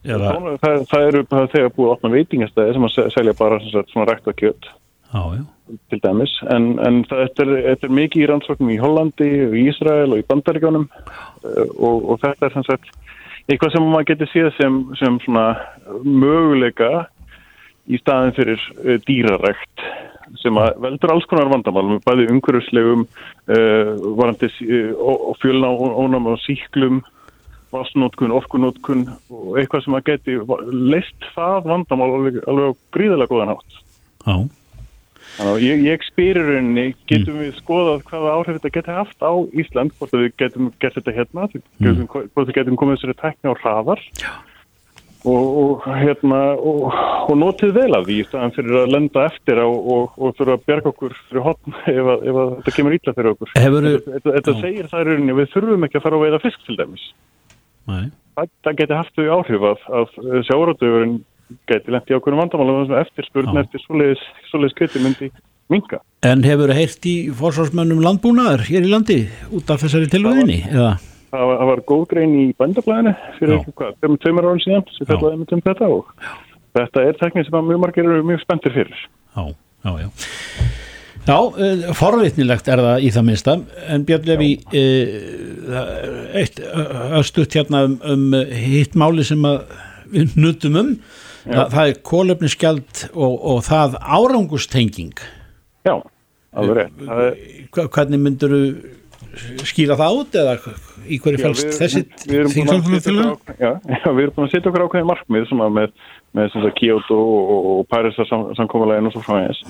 Eða, 0.00 0.30
það, 0.32 0.58
það, 0.62 0.76
það 0.90 1.06
eru 1.10 1.22
það 1.28 1.42
er 1.44 1.50
þegar 1.54 1.72
búið 1.76 1.90
opna 1.94 2.10
veitingastæði 2.14 2.72
sem 2.76 2.84
að 2.88 2.94
se- 2.94 3.10
selja 3.16 3.34
bara 3.36 3.58
sagt, 3.60 3.90
svona 3.92 4.06
rækta 4.08 4.32
kjöt 4.32 4.70
já, 5.12 5.22
já. 5.36 5.42
til 5.90 6.00
dæmis 6.00 6.32
en, 6.54 6.70
en 6.86 7.02
þetta, 7.10 7.44
er, 7.44 7.76
er 7.84 7.92
mikið 8.00 8.22
í 8.24 8.28
rannsóknum 8.30 8.70
í 8.72 8.78
Hollandi 8.80 9.28
og 9.48 9.58
í 9.60 9.66
Ísrael 9.68 10.08
og 10.14 10.22
í 10.22 10.26
Bandaríkjónum 10.30 10.86
og, 11.76 12.08
og 12.14 12.20
þetta 12.24 12.48
er 12.48 12.56
sagt 12.64 12.88
eitthvað 13.50 13.72
sem 13.74 13.82
maður 13.92 14.08
getur 14.14 14.30
séð 14.32 14.50
sem, 14.56 14.80
sem 15.00 15.18
svona 15.26 15.46
möguleika 16.04 17.06
í 17.90 18.00
staðin 18.00 18.36
fyrir 18.36 18.66
uh, 18.78 18.96
dýrarækt 19.06 19.86
sem 20.38 20.58
að 20.62 20.76
veldur 20.84 21.14
alls 21.14 21.26
konar 21.30 21.50
vandamálum 21.50 22.02
bæði 22.06 22.28
umhverfislegum 22.30 23.06
uh, 23.06 23.96
varandi 24.18 24.50
uh, 24.66 24.92
og 25.00 25.34
fjölna 25.42 25.72
ónam 25.74 26.30
og 26.30 26.38
síklum 26.44 27.02
vassnótkun, 27.70 28.32
orkunótkun 28.34 29.04
og 29.30 29.58
eitthvað 29.60 29.84
sem 29.84 29.98
að 29.98 30.06
geti 30.08 30.38
leist 30.70 31.28
það 31.36 31.68
vandamál 31.70 32.08
alveg, 32.16 32.40
alveg 32.50 32.72
á 32.74 32.80
gríðalega 32.96 33.30
góðan 33.30 33.54
átt 33.56 33.76
já. 34.26 34.34
Þannig 35.30 35.52
að 35.54 35.62
ég, 35.62 35.82
ég 35.86 36.02
spyrir 36.04 36.48
rauninni, 36.48 36.84
getum 37.08 37.38
við 37.38 37.52
skoðað 37.60 38.02
hvaða 38.08 38.32
áhrif 38.34 38.56
þetta 38.58 38.72
geti 38.74 38.96
haft 38.96 39.22
á 39.22 39.32
Ísland, 39.62 39.92
hvort 39.96 40.16
við 40.16 40.32
getum 40.42 40.72
gert 40.82 40.96
þetta 40.98 41.14
hérna, 41.16 41.46
mm. 41.78 42.00
hvort 42.10 42.48
við 42.50 42.56
getum 42.58 42.78
komið 42.80 42.98
þessari 42.98 43.18
tækni 43.20 43.52
á 43.54 43.60
hraðar 43.62 44.02
og, 45.24 45.48
og, 45.62 45.88
hérna, 46.00 46.40
og, 46.56 46.86
og 47.28 47.34
notið 47.40 47.72
vel 47.76 47.96
af 47.98 48.06
því 48.06 48.18
í 48.20 48.26
staðan 48.28 48.54
fyrir 48.56 48.78
að 48.82 48.92
lenda 48.94 49.24
eftir 49.28 49.60
á, 49.60 49.66
og, 49.68 50.14
og 50.16 50.36
fyrir 50.38 50.54
að 50.56 50.64
berga 50.70 50.92
okkur 50.92 51.16
fyrir 51.28 51.44
hotn 51.44 51.76
ef, 51.94 52.00
að- 52.14 52.24
ef 52.30 52.38
að 52.44 52.54
þetta 52.60 52.74
kemur 52.78 52.96
ítla 52.96 53.14
fyrir 53.18 53.32
okkur. 53.34 53.52
Þetta, 53.56 54.56
segir 54.62 54.88
það 54.92 55.02
í 55.04 55.08
rauninni, 55.10 55.36
við 55.40 55.52
þurfum 55.56 55.86
ekki 55.88 56.00
að 56.00 56.06
fara 56.06 56.20
að 56.20 56.24
veiða 56.26 56.42
fisk 56.46 56.64
til 56.68 56.78
dæmis. 56.80 57.04
Nei. 57.90 58.04
Það, 58.38 58.50
það 58.64 58.78
geti 58.80 58.98
haft 59.00 59.18
þau 59.18 59.28
áhrif 59.36 59.68
að, 59.72 59.84
að 60.00 60.16
sjáratöfurinn 60.48 61.16
geti 61.68 61.90
lent 61.92 62.10
í 62.10 62.14
ákveðnum 62.16 62.40
vandamálum 62.44 62.92
eftir 63.00 63.26
spurn 63.26 63.50
Já. 63.56 63.64
eftir 63.64 63.82
svoleiðis, 63.82 64.76
kviti 64.78 65.02
myndi 65.02 65.30
minga. 65.70 65.98
En 66.26 66.42
hefur 66.46 66.70
heyrt 66.74 67.06
í 67.10 67.14
forsvarsmönnum 67.34 68.00
landbúnaðar 68.04 68.62
hér 68.68 68.86
í 68.86 68.90
landi 68.92 69.18
út 69.54 69.70
af 69.74 69.82
þessari 69.82 70.08
tilvæðinni? 70.12 70.60
Eða? 70.70 70.92
Það 71.30 71.46
var, 71.46 71.56
það 71.60 71.68
var 71.70 71.82
góð 71.86 72.04
grein 72.10 72.32
í 72.34 72.44
bændablaðinu 72.58 73.12
fyrir 73.38 73.66
tveimur 74.22 74.48
árum 74.48 74.62
síðan 74.64 74.86
sem 74.96 75.06
fjallaði 75.06 75.44
um 75.46 75.62
þetta 75.66 75.90
og 75.94 76.08
þetta 76.74 77.04
er 77.06 77.18
teknið 77.20 77.46
sem 77.46 77.58
að 77.60 77.68
mjög 77.68 77.82
margir 77.84 78.08
eru 78.08 78.26
mjög 78.26 78.42
spenntir 78.42 78.74
fyrir. 78.74 79.04
Já, 79.36 79.44
já, 79.86 79.92
já. 80.02 80.08
Já, 81.28 81.36
uh, 81.36 81.90
forvitnilegt 81.94 82.68
er 82.72 82.82
það 82.82 83.04
í 83.06 83.10
það 83.14 83.26
minnsta, 83.28 83.56
en 83.92 84.04
Björn 84.08 84.26
Levi, 84.26 84.50
uh, 84.74 86.36
eitt 86.40 86.62
uh, 86.64 87.18
östutt 87.20 87.54
hérna 87.54 87.84
um, 87.86 87.98
um 88.02 88.38
hitt 88.50 88.96
máli 88.98 89.26
sem 89.28 89.44
við 90.10 90.38
nutum 90.40 90.78
um, 90.80 90.94
það, 91.44 91.66
það 91.74 91.82
er 91.84 92.00
kólefniskjald 92.10 93.04
og, 93.12 93.36
og 93.52 93.60
það 93.68 94.00
árangustenging. 94.00 95.20
Já, 95.86 96.00
alveg 96.56 96.88
er, 96.88 97.38
Hvernig 97.70 98.24
myndur 98.24 98.56
skýra 99.66 99.96
það 100.00 100.16
út 100.20 100.36
eða 100.40 100.54
í 101.10 101.18
hverju 101.22 101.40
fælst 101.44 101.76
þessi 101.78 102.00
að 102.70 102.80
á- 103.30 103.54
Já, 103.60 103.70
já, 104.02 104.08
við 104.10 104.22
erum 104.24 104.34
búin 104.36 104.46
að 104.48 104.52
setja 104.54 104.70
okkur 104.70 104.84
ákveðin 104.86 105.08
markmið 105.10 105.46
svona 105.50 105.68
með, 105.76 105.92
með 106.36 106.50
sem 106.54 106.66
Kyoto 106.80 107.18
og, 107.20 107.68
Parísar 107.90 108.28
sam, 108.30 108.46
samkomulegin 108.58 109.10
og 109.10 109.14
svo 109.14 109.22
frá 109.26 109.38
eins 109.46 109.60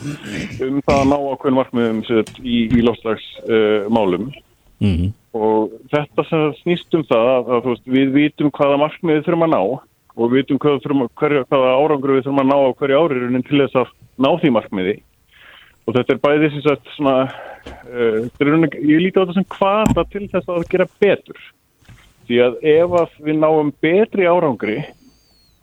um 0.65 0.81
það 0.87 0.97
að 1.03 1.11
ná 1.13 1.17
ákveðin 1.35 1.59
markmiðum 1.61 2.01
sem 2.09 2.21
sagt, 2.23 2.41
í, 2.45 2.59
í 2.73 2.85
lofslags 2.87 3.27
uh, 3.49 3.89
málum. 3.93 4.31
Mhm. 4.81 5.11
og 5.37 5.75
þetta 5.93 6.23
sem 6.31 6.45
snýst 6.63 6.95
um 6.97 7.03
það 7.05 7.27
að, 7.35 7.49
að 7.59 7.67
veist, 7.69 7.83
við 7.93 8.15
vitum 8.17 8.49
hvaða 8.57 8.79
markmið 8.81 9.19
við 9.19 9.27
þurfum 9.27 9.45
að 9.47 9.53
ná 9.53 9.61
og 9.61 10.23
við 10.33 10.39
vitum 10.41 10.59
hvaða, 10.63 10.81
að- 11.05 11.45
hvaða 11.53 11.75
árangur 11.77 12.15
við 12.17 12.25
þurfum 12.25 12.41
að 12.41 12.49
ná 12.49 12.57
á 12.57 12.69
hverju 12.81 13.03
ári 13.05 13.21
raunin 13.21 13.45
til 13.47 13.61
þess 13.61 13.77
að 13.83 13.93
ná 14.25 14.31
því 14.41 14.51
markmiði 14.57 14.95
og 15.87 15.97
þetta 15.97 16.15
er 16.15 16.23
bæði 16.23 16.51
sem 16.53 16.65
sagt 16.67 16.93
svona 16.97 17.17
uh, 17.27 18.21
er 18.27 18.51
raunin, 18.51 18.71
ég 18.81 19.03
líti 19.03 19.19
á 19.19 19.25
þetta 19.25 19.39
sem 19.39 19.49
hvata 19.57 20.07
til 20.13 20.27
þess 20.33 20.53
að 20.53 20.69
gera 20.73 20.89
betur 21.03 21.41
því 22.29 22.41
að 22.47 22.59
ef 22.73 22.97
að 23.01 23.15
við 23.27 23.39
náum 23.43 23.73
betri 23.83 24.29
árangri 24.31 24.81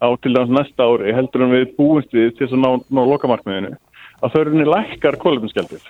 á 0.03 0.08
til 0.21 0.34
dæmis 0.36 0.53
næsta 0.53 0.88
ári 0.88 1.13
heldur 1.15 1.45
en 1.45 1.53
við 1.56 1.69
búumst 1.77 2.12
við 2.13 2.34
til 2.36 2.45
þess 2.45 2.58
að 2.58 2.63
ná, 2.63 2.71
ná 2.91 3.01
lokamarkmiðinu 3.13 3.77
að 4.25 4.41
raunin 4.41 4.71
lækkar 4.73 5.17
kólefniskjaldið 5.21 5.86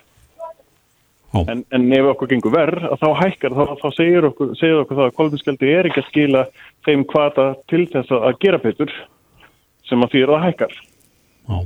Ó. 1.36 1.44
en, 1.44 1.64
en 1.76 1.88
ef 1.92 2.08
okkur 2.14 2.30
gengur 2.32 2.54
verð 2.54 2.86
að 2.88 3.02
þá 3.02 3.08
hækkar, 3.20 3.56
þá, 3.56 3.74
þá 3.82 3.88
segir 3.98 4.28
okkur, 4.30 4.54
segir 4.56 4.84
okkur 4.84 5.00
það 5.00 5.10
að 5.10 5.16
kólefniskjaldið 5.18 5.74
er 5.74 5.90
ekki 5.90 6.04
að 6.04 6.12
skila 6.12 6.44
þeim 6.88 7.04
hvata 7.12 7.48
til 7.68 7.84
þess 7.92 8.14
að, 8.14 8.28
að 8.30 8.38
gera 8.46 8.62
betur 8.64 8.94
sem 9.88 10.04
að 10.04 10.14
því 10.14 10.24
er 10.24 10.36
að 10.36 10.46
hækkar 10.46 10.78
Já. 10.78 11.58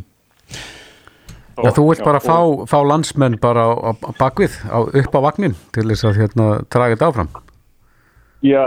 Já, 1.58 1.72
þú 1.76 1.86
vilt 1.90 2.04
bara 2.08 2.24
fá, 2.24 2.38
fá 2.70 2.78
landsmenn 2.88 3.40
bara 3.42 3.68
á, 3.68 3.92
á 3.92 4.12
bakvið, 4.20 4.58
á, 4.72 4.80
upp 4.88 5.16
á 5.16 5.20
vagnin 5.28 5.56
til 5.76 5.88
þess 5.90 6.08
að 6.10 6.20
hérna, 6.24 6.50
draga 6.72 6.98
þetta 6.98 7.10
áfram 7.12 7.32
Já, 8.42 8.64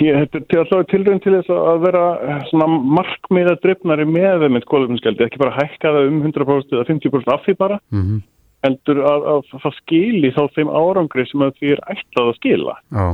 ég, 0.00 0.22
þetta 0.32 0.40
er 0.40 0.60
alltaf 0.62 0.86
tilrönd 0.88 1.20
til 1.20 1.34
þess 1.36 1.52
að 1.52 1.82
vera 1.84 2.04
svona 2.48 2.68
markmiða 2.96 3.58
drifnari 3.60 4.06
með 4.08 4.46
eitt 4.48 4.68
kólefniskjaldi, 4.70 5.26
ekki 5.26 5.42
bara 5.42 5.56
hækka 5.58 5.92
það 5.92 6.06
um 6.08 6.22
100% 6.24 6.72
eða 6.78 6.86
50% 6.88 7.34
af 7.34 7.42
því 7.44 7.58
bara, 7.60 7.80
mm 7.92 8.22
heldur 8.62 9.00
að, 9.06 9.26
að 9.32 9.52
það 9.64 9.76
skili 9.80 10.30
þá 10.34 10.42
þeim 10.56 10.70
árangri 10.70 11.24
sem 11.28 11.44
því 11.58 11.74
er 11.74 11.84
ætlað 11.92 12.30
að 12.30 12.36
skila. 12.38 12.76
Já, 12.94 13.04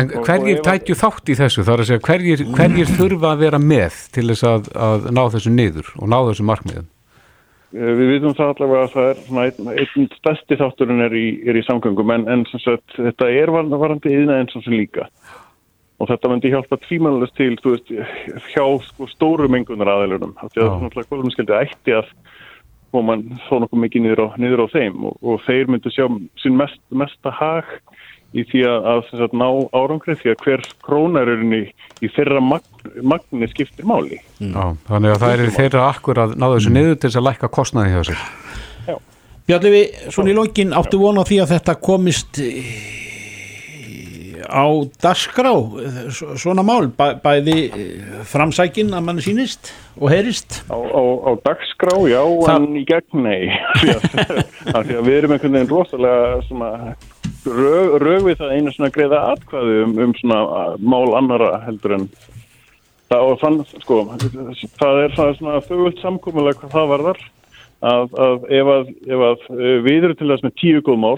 en 0.00 0.10
Og- 0.10 0.26
hverjir 0.26 0.62
tækju 0.66 0.98
þátt 0.98 1.30
í 1.32 1.38
þessu? 1.38 1.64
Það 1.64 1.74
er 1.74 1.82
að 1.82 1.90
segja, 1.90 2.04
hverjir, 2.08 2.44
hverjir 2.58 2.94
þurfa 2.98 3.32
að 3.32 3.42
vera 3.46 3.62
með 3.62 3.98
til 4.14 4.26
þess 4.32 4.46
að, 4.48 4.70
að 4.88 5.10
ná 5.14 5.22
þessu 5.34 5.54
niður 5.54 5.92
og 5.98 6.10
ná 6.10 6.18
þessu 6.30 6.48
markmiðum? 6.50 6.88
Eh, 7.74 7.90
Við 7.98 8.08
vitum 8.14 8.32
það 8.38 8.52
allavega 8.54 8.84
að 8.86 8.92
það 8.94 9.08
er 9.10 9.18
svona 9.26 9.42
einn, 9.48 9.66
einn 9.82 10.06
stærsti 10.16 10.56
þátturinn 10.56 11.02
er 11.04 11.12
í, 11.18 11.26
er 11.50 11.58
í 11.60 11.64
samgöngum 11.66 12.14
en, 12.14 12.24
en 12.32 12.46
sagt, 12.54 12.94
þetta 12.96 13.28
er 13.28 13.52
var- 13.52 13.68
varandi 13.82 14.14
yðna 14.14 14.38
eins 14.40 14.56
og 14.56 14.64
sem 14.64 14.72
líka. 14.78 15.08
Og 15.98 16.06
þetta 16.08 16.30
myndi 16.30 16.52
hjálpa 16.52 16.78
tvímannlega 16.86 17.34
til, 17.36 17.56
veist, 17.64 17.88
hjá 18.54 18.64
sko, 18.86 19.08
stóru 19.10 19.48
mengunar 19.50 19.90
aðeilunum. 19.96 20.32
Því 20.38 20.62
að 20.62 20.68
Já. 20.68 20.76
náttúrulega 20.84 21.10
kólumskjaldi 21.10 21.56
ætti 21.58 21.96
að 21.98 22.12
koma 22.94 23.16
þó 23.50 23.54
nokkuð 23.64 23.82
mikið 23.84 24.04
niður 24.06 24.22
á, 24.24 24.26
niður 24.40 24.62
á 24.64 24.66
þeim 24.72 25.02
og, 25.10 25.16
og 25.20 25.42
þeir 25.44 25.68
myndu 25.74 25.90
sjá 25.92 26.06
sín 26.40 26.56
mest, 26.56 26.80
mesta 26.88 27.34
hag 27.36 27.66
í 28.36 28.42
því 28.44 28.60
að, 28.68 28.88
að 28.92 28.98
sagt, 29.08 29.32
ná 29.40 29.46
árangri 29.72 30.16
því 30.20 30.32
að 30.34 30.42
hver 30.44 30.64
krónarurinn 30.84 31.54
í, 31.56 31.62
í 32.04 32.10
þeirra 32.12 32.42
magn, 32.44 32.92
magni 33.02 33.48
skiptir 33.48 33.86
máli. 33.88 34.18
Já, 34.42 34.66
þannig 34.90 35.14
að 35.14 35.22
það 35.24 35.32
er 35.46 35.54
þeirra 35.56 35.86
akkur 35.94 36.20
að 36.26 36.34
ná 36.36 36.46
þessu 36.56 36.74
niður 36.74 36.98
til 37.00 37.08
þess 37.08 37.20
að 37.22 37.26
lækka 37.30 37.48
kostnaði 37.56 37.94
hjá 37.96 38.02
sér. 38.10 38.22
Bjarliði, 39.48 39.82
svona 40.12 40.28
í 40.28 40.36
lokin 40.36 40.74
áttu 40.76 40.98
vona 41.00 41.22
því 41.24 41.38
að 41.40 41.52
þetta 41.54 41.74
komist 41.80 42.36
á 44.48 44.64
dagskrá 45.02 45.50
s- 46.12 46.24
svona 46.40 46.62
mál, 46.64 46.88
bæ, 46.92 47.16
bæði 47.24 47.56
framsækin 48.28 48.92
að 48.96 49.04
mann 49.08 49.20
sýnist 49.24 49.72
og 50.00 50.12
heyrist. 50.12 50.62
Á, 50.72 50.76
á, 50.76 51.00
á 51.00 51.30
dagskrá, 51.44 51.96
já, 52.08 52.22
Það- 52.44 52.56
en 52.68 52.76
í 52.76 52.84
gegn, 52.88 53.24
nei. 53.24 53.48
Því 54.88 54.96
að 55.00 55.04
við 55.08 55.16
erum 55.18 55.32
einhvern 55.36 55.56
veginn 55.58 55.72
rosalega 55.72 56.40
svona 56.48 56.70
rög, 57.54 57.96
rög 58.02 58.26
við 58.26 58.38
það 58.40 58.54
einu 58.56 58.74
svona 58.74 58.92
greiða 58.94 59.22
atkvæðu 59.34 59.78
um, 59.84 59.94
um 60.04 60.14
svona 60.18 60.40
mál 60.78 61.14
annara 61.18 61.50
heldur 61.64 61.96
en 61.98 62.06
það, 63.08 63.24
og 63.24 63.40
þann, 63.42 63.58
sko, 63.84 64.00
það 64.80 65.02
er 65.04 65.16
svona, 65.16 65.58
þögult 65.68 66.02
samkomulega 66.02 66.60
hvað 66.62 66.76
það 66.76 66.92
varðar 66.94 67.22
að, 67.78 68.18
að 68.26 68.46
ef 68.60 68.72
að, 68.74 68.92
ef 69.08 69.24
að 69.30 69.48
uh, 69.54 69.74
við 69.86 70.08
erum 70.08 70.20
til 70.20 70.30
þess 70.32 70.46
með 70.46 70.56
tíu 70.62 70.84
góð 70.84 71.00
mál 71.06 71.16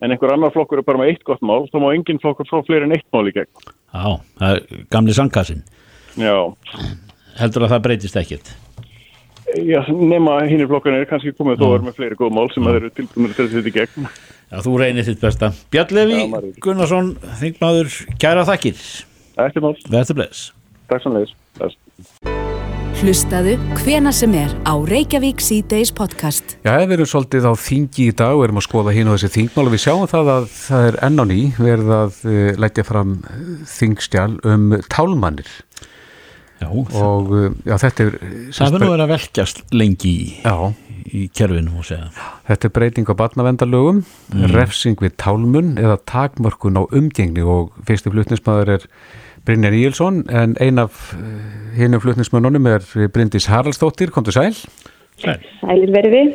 en 0.00 0.14
einhver 0.14 0.32
annar 0.32 0.54
flokkur 0.54 0.80
er 0.80 0.86
bara 0.86 1.02
með 1.02 1.12
eitt 1.12 1.26
gott 1.28 1.44
mál, 1.44 1.66
þá 1.68 1.76
má 1.82 1.90
engin 1.92 2.22
flokkur 2.22 2.48
frá 2.48 2.64
fleiri 2.64 2.88
en 2.88 2.96
eitt 2.96 3.06
mál 3.12 3.28
í 3.28 3.34
gegn. 3.36 3.52
Já, 3.92 4.16
það 4.40 4.56
er 4.56 4.84
gamli 4.94 5.16
sangkassin. 5.16 5.60
Já, 6.16 6.34
Heldur 7.40 7.66
að 7.66 7.74
það 7.74 7.86
breytist 7.86 8.18
ekkert? 8.20 8.50
Já 9.66 9.80
nema 9.90 10.36
hinnir 10.46 10.68
flokkarnir 10.70 11.04
er 11.04 11.08
kannski 11.10 11.32
komið 11.34 11.58
þó 11.58 11.64
að 11.66 11.72
vera 11.72 11.86
með 11.88 11.96
fleiri 11.98 12.18
góð 12.18 12.36
mál 12.36 12.50
sem 12.54 12.66
að 12.66 12.76
þeir 12.76 12.84
eru 12.84 12.92
tilbúinir 12.98 13.32
til 13.34 13.44
að 13.44 13.54
setja 13.54 13.70
í 13.70 13.74
gegn. 13.74 14.08
Já, 14.50 14.58
þú 14.66 14.72
reynir 14.82 15.06
þitt 15.06 15.20
besta. 15.22 15.52
Björn 15.70 15.94
Levi. 15.94 16.20
Gunnarsson, 16.62 17.12
þingmaður, 17.38 17.94
kæra 18.18 18.42
þakkir. 18.48 18.80
Ekkert 19.38 19.62
mál, 19.62 19.76
Verður 19.86 20.18
bless. 20.18 20.50
takk 20.90 21.04
sannlegis. 21.04 21.36
Bless. 21.58 21.76
Hlustaðu 23.00 23.54
hvena 23.78 24.10
sem 24.12 24.34
er 24.36 24.50
á 24.68 24.74
Reykjavík 24.76 25.40
C-Days 25.40 25.88
podcast. 25.96 26.58
Já, 26.66 26.74
við 26.82 26.98
erum 26.98 27.08
svolítið 27.08 27.46
á 27.48 27.52
þingi 27.56 28.08
í 28.10 28.16
dag 28.18 28.34
og 28.36 28.42
erum 28.44 28.58
að 28.60 28.66
skoða 28.66 28.92
hín 28.92 29.08
og 29.08 29.16
þessi 29.16 29.30
þingmál 29.38 29.70
og 29.70 29.72
við 29.72 29.82
sjáum 29.86 30.10
það 30.10 30.32
að 30.34 30.48
það 30.52 30.88
er 30.90 30.98
enn 31.06 31.22
á 31.22 31.24
ný 31.30 31.38
verið 31.56 31.92
að 31.96 32.18
uh, 32.26 32.34
leggja 32.60 32.84
fram 32.90 33.14
eh, 33.22 33.40
þingstjál 33.70 34.34
um 34.50 34.66
tálmannir 34.92 35.48
Já, 36.60 36.68
og 36.68 37.32
uh, 37.32 37.46
já, 37.64 37.78
þetta 37.86 38.04
er 38.04 38.18
það 38.52 38.76
verður 38.76 38.84
nú 38.84 38.92
verið 38.92 39.06
að 39.06 39.12
velkjast 39.14 39.62
lengi 39.72 40.12
í, 40.12 40.28
Já, 40.44 40.56
í 41.06 41.24
kerfinu, 41.36 41.72
múið 41.74 41.88
segja. 41.92 42.10
þetta 42.50 42.68
er 42.68 42.74
breyting 42.76 43.10
á 43.10 43.14
barnavendalögum, 43.20 44.04
refsing 44.54 45.00
við 45.02 45.16
tálmun 45.20 45.74
eða 45.80 45.98
takmörkun 46.10 46.80
á 46.80 46.82
umgengni 46.86 47.44
og 47.46 47.74
fyrsti 47.88 48.12
flutnismæður 48.12 48.76
er 48.76 48.86
Brynjar 49.48 49.72
Íelsson 49.72 50.24
en 50.28 50.56
ein 50.60 50.78
af 50.78 51.14
hinnum 51.76 52.02
flutnismönnunum 52.02 52.66
er 52.68 52.84
Bryndís 53.14 53.48
Haraldsdóttir, 53.48 54.12
komdu 54.12 54.34
sæl. 54.34 54.52
Sælir 55.20 55.92
verið 55.94 56.16
við. 56.16 56.32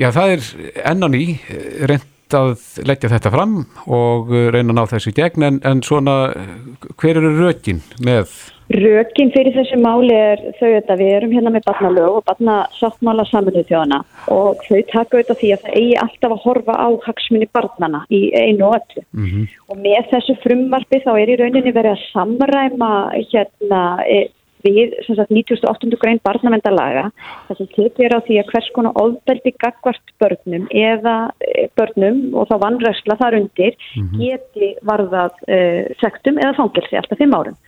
Já, 0.00 0.08
það 0.12 0.34
er 0.34 0.48
enn 0.88 1.04
á 1.04 1.08
ný 1.12 1.22
eh, 1.52 1.84
reynd 1.88 2.36
að 2.36 2.54
leggja 2.88 3.10
þetta 3.12 3.32
fram 3.34 3.58
og 3.92 4.32
eh, 4.32 4.48
reyna 4.54 4.72
að 4.72 4.78
ná 4.78 4.82
þessu 4.94 5.12
í 5.12 5.16
gegn 5.18 5.46
en, 5.48 5.58
en 5.68 5.82
svona, 5.84 6.16
eh, 6.32 6.92
hver 7.00 7.20
eru 7.20 7.32
rökin 7.36 7.82
með, 8.04 8.32
Rökin 8.72 9.28
fyrir 9.34 9.52
þessu 9.52 9.76
máli 9.82 10.14
er 10.16 10.40
þau 10.56 10.70
að 10.70 11.00
við 11.02 11.10
erum 11.12 11.32
hérna 11.34 11.50
með 11.52 11.66
barnalög 11.66 12.18
og 12.18 12.24
barnasáttmála 12.30 13.24
saminuð 13.28 13.66
þjóðana 13.68 13.98
og 14.32 14.62
þau 14.64 14.78
taka 14.88 15.18
auðvitað 15.18 15.40
því 15.40 15.50
að 15.52 15.64
það 15.64 15.78
eigi 15.80 15.96
alltaf 16.04 16.34
að 16.36 16.44
horfa 16.46 16.76
á 16.80 16.88
hagsmunni 17.06 17.48
barnana 17.52 18.04
í 18.08 18.22
einu 18.32 18.68
og 18.68 18.76
öllu. 18.78 19.04
Mhm. 19.12 19.48
Og 19.68 19.80
með 19.82 20.12
þessu 20.12 20.38
frumvarpi 20.44 21.02
þá 21.04 21.12
er 21.14 21.32
í 21.34 21.38
rauninni 21.40 21.74
verið 21.74 21.92
að 21.92 22.06
samræma 22.12 22.92
hérna 23.18 23.82
e, 24.06 24.20
við 24.64 24.94
sem 25.04 25.18
sagt 25.18 25.34
98. 25.34 25.98
grein 26.00 26.20
barnavendalaga 26.24 27.08
þar 27.48 27.58
sem 27.58 27.72
tekið 27.76 28.04
er 28.06 28.14
á 28.16 28.24
því 28.24 28.36
að 28.40 28.52
hvers 28.52 28.68
konar 28.76 29.00
ofbeldi 29.02 29.52
gagvart 29.58 30.14
börnum 30.22 30.68
eða 30.70 31.16
e, 31.44 31.66
börnum 31.76 32.30
og 32.32 32.48
þá 32.48 32.56
vannræsla 32.62 33.18
þar 33.20 33.40
undir 33.42 33.76
geti 34.16 34.76
varðað 34.86 35.42
e, 35.48 35.58
sektum 36.00 36.38
eða 36.38 36.56
fangelsi 36.60 36.96
alltaf 36.96 37.20
fimm 37.20 37.36
árum. 37.36 37.58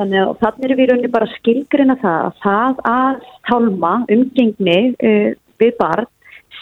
Þannig 0.00 0.22
að 0.22 0.30
þannig 0.40 0.64
erum 0.64 0.78
við 0.78 0.82
í 0.82 0.88
rauninni 0.90 1.12
bara 1.12 1.32
skilgrina 1.34 1.96
það 2.00 2.22
að 2.24 2.38
það 2.44 2.78
að 2.88 3.18
tálma 3.50 3.90
umgengni 4.14 4.78
uh, 4.96 5.26
við 5.60 5.74
barn 5.76 6.08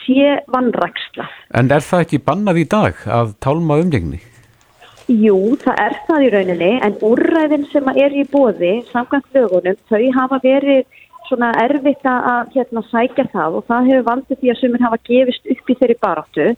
sé 0.00 0.32
vannræksla. 0.50 1.28
en 1.54 1.70
er 1.70 1.84
það 1.86 2.02
ekki 2.04 2.18
bannað 2.26 2.58
í 2.58 2.66
dag 2.72 3.04
að 3.06 3.30
tálma 3.44 3.78
umgengni? 3.78 4.18
Jú, 5.08 5.54
það 5.62 5.78
er 5.84 5.94
það 6.08 6.24
í 6.24 6.30
rauninni 6.34 6.72
en 6.84 6.96
úrræðin 7.08 7.68
sem 7.70 7.86
er 7.94 8.16
í 8.16 8.26
bóði 8.28 8.72
samkvæmt 8.90 9.38
lögunum, 9.38 9.78
þau 9.88 10.02
hafa 10.18 10.40
verið 10.42 10.98
svona 11.28 11.52
erfitt 11.62 12.04
að 12.08 12.52
hérna, 12.56 12.82
sækja 12.90 13.28
það 13.32 13.60
og 13.60 13.66
það 13.70 13.88
hefur 13.92 14.06
valdið 14.10 14.40
því 14.40 14.52
að 14.52 14.60
sumir 14.60 14.84
hafa 14.84 15.00
gefist 15.06 15.50
upp 15.54 15.70
í 15.70 15.76
þeirri 15.78 15.98
baráttu. 16.02 16.48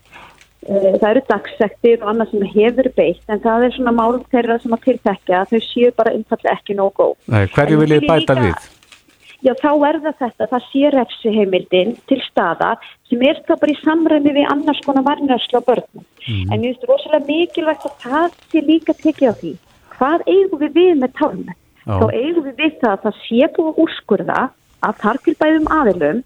Eh, 0.69 0.93
Það 1.01 1.07
eru 1.09 1.21
dagsektir 1.25 2.03
og 2.03 2.09
annað 2.11 2.31
sem 2.35 2.43
hefur 2.53 2.89
beitt 2.93 3.31
en 3.33 3.39
það 3.41 3.63
er 3.65 3.71
svona 3.73 3.93
mál 3.97 4.19
þeirra 4.29 4.59
sem 4.61 4.75
að 4.75 4.83
tiltekja 4.85 5.39
að 5.41 5.55
þau 5.55 5.61
séu 5.65 5.89
bara 5.97 6.13
einfallega 6.13 6.53
ekki 6.53 6.75
nóg 6.77 6.93
góð. 6.99 7.15
Nei, 7.33 7.47
hverju 7.55 7.73
En 7.73 7.81
vil 7.81 7.89
ég 7.89 7.99
vil 7.99 8.05
ég 8.05 8.11
bæta 8.11 8.35
líka- 8.37 8.45
við? 8.45 8.69
Já, 9.41 9.53
þá 9.57 9.71
er 9.89 9.97
það 10.05 10.15
þetta, 10.21 10.47
það 10.51 10.63
sé 10.69 10.91
refsiheimildin 10.93 11.95
til 12.07 12.19
staðar 12.29 12.77
sem 13.09 13.21
er 13.25 13.41
það 13.47 13.59
bara 13.63 13.73
í 13.73 13.79
samræmi 13.81 14.33
við 14.37 14.51
annars 14.53 14.81
konar 14.85 15.03
varnarslu 15.03 15.57
á 15.57 15.61
börnum. 15.65 16.05
En 16.53 16.61
ég 16.61 16.75
finnst 16.77 16.85
rosalega 16.85 17.25
mikilvægt 17.25 17.85
að 17.89 17.95
það 18.05 18.29
sé 18.51 18.61
líka 18.61 18.93
tekið 18.93 19.29
á 19.29 19.33
því. 19.41 19.53
Hvað 19.97 20.19
eigum 20.27 20.59
við 20.61 20.71
við 20.77 20.93
með 21.01 21.11
tálmen? 21.17 21.55
Já. 21.87 21.97
Þá 21.97 22.05
eigum 22.13 22.43
við 22.45 22.55
við 22.61 22.73
það 22.81 22.93
að 22.93 23.01
það 23.01 23.15
sé 23.25 23.41
búið 23.57 23.81
úrskurða 23.81 24.41
að 24.85 24.93
þar 25.01 25.17
til 25.25 25.35
bæðum 25.41 25.67
aðilum 25.73 26.23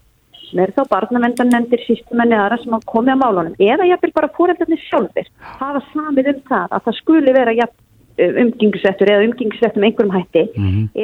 eru 0.54 0.76
þá 0.76 0.92
barnavendanendir, 0.92 1.82
sístumenni 1.86 2.36
aðra 2.38 2.60
sem 2.62 2.76
hafa 2.76 2.92
komið 2.92 3.18
á 3.18 3.22
málunum? 3.24 3.56
Eða 3.58 3.88
jafnvel 3.90 4.12
bara 4.16 4.32
fóreldarnir 4.36 4.82
sjálfur 4.86 5.32
hafa 5.60 5.82
samið 5.92 6.32
um 6.34 6.40
það 6.50 6.76
að 6.78 6.86
það 6.86 6.98
skuli 7.00 7.36
vera 7.36 7.56
jafn 7.56 7.82
umgengisettur 8.16 9.10
eða 9.12 9.24
umgengisettur 9.28 9.82
með 9.82 9.90
einhverjum 9.90 10.14
hætti. 10.16 10.44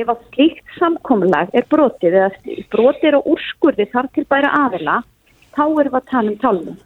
Ef 0.00 0.12
að 0.12 0.20
slíkt 0.33 0.76
samkomulag 0.78 1.50
er 1.52 1.66
brotið 1.68 2.14
eða 2.20 2.31
brotið 2.72 3.09
er 3.11 3.18
á 3.20 3.26
úrskurði 3.35 3.88
þar 3.92 4.09
til 4.14 4.24
bæra 4.33 4.52
aðila 4.62 5.02
þá 5.52 5.64
erum 5.66 5.92
við 5.92 5.98
að 5.98 6.11
tala 6.11 6.31
um 6.33 6.38
tálmum. 6.40 6.76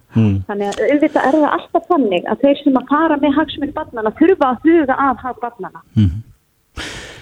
Þannig 0.47 0.67
að 0.67 0.81
auðvitað 0.91 1.27
er 1.27 1.37
það 1.37 1.53
alltaf 1.57 1.87
þannig 1.91 2.27
að 2.27 2.41
þeir 2.43 2.63
sem 2.63 2.79
að 2.81 2.89
fara 2.91 3.19
með 3.21 3.37
hagsmunni 3.37 3.77
barnana 3.77 4.15
þurfa 4.19 4.49
að 4.49 4.67
huga 4.67 4.97
að 5.07 5.23
hag 5.23 5.39
barnana. 5.45 5.83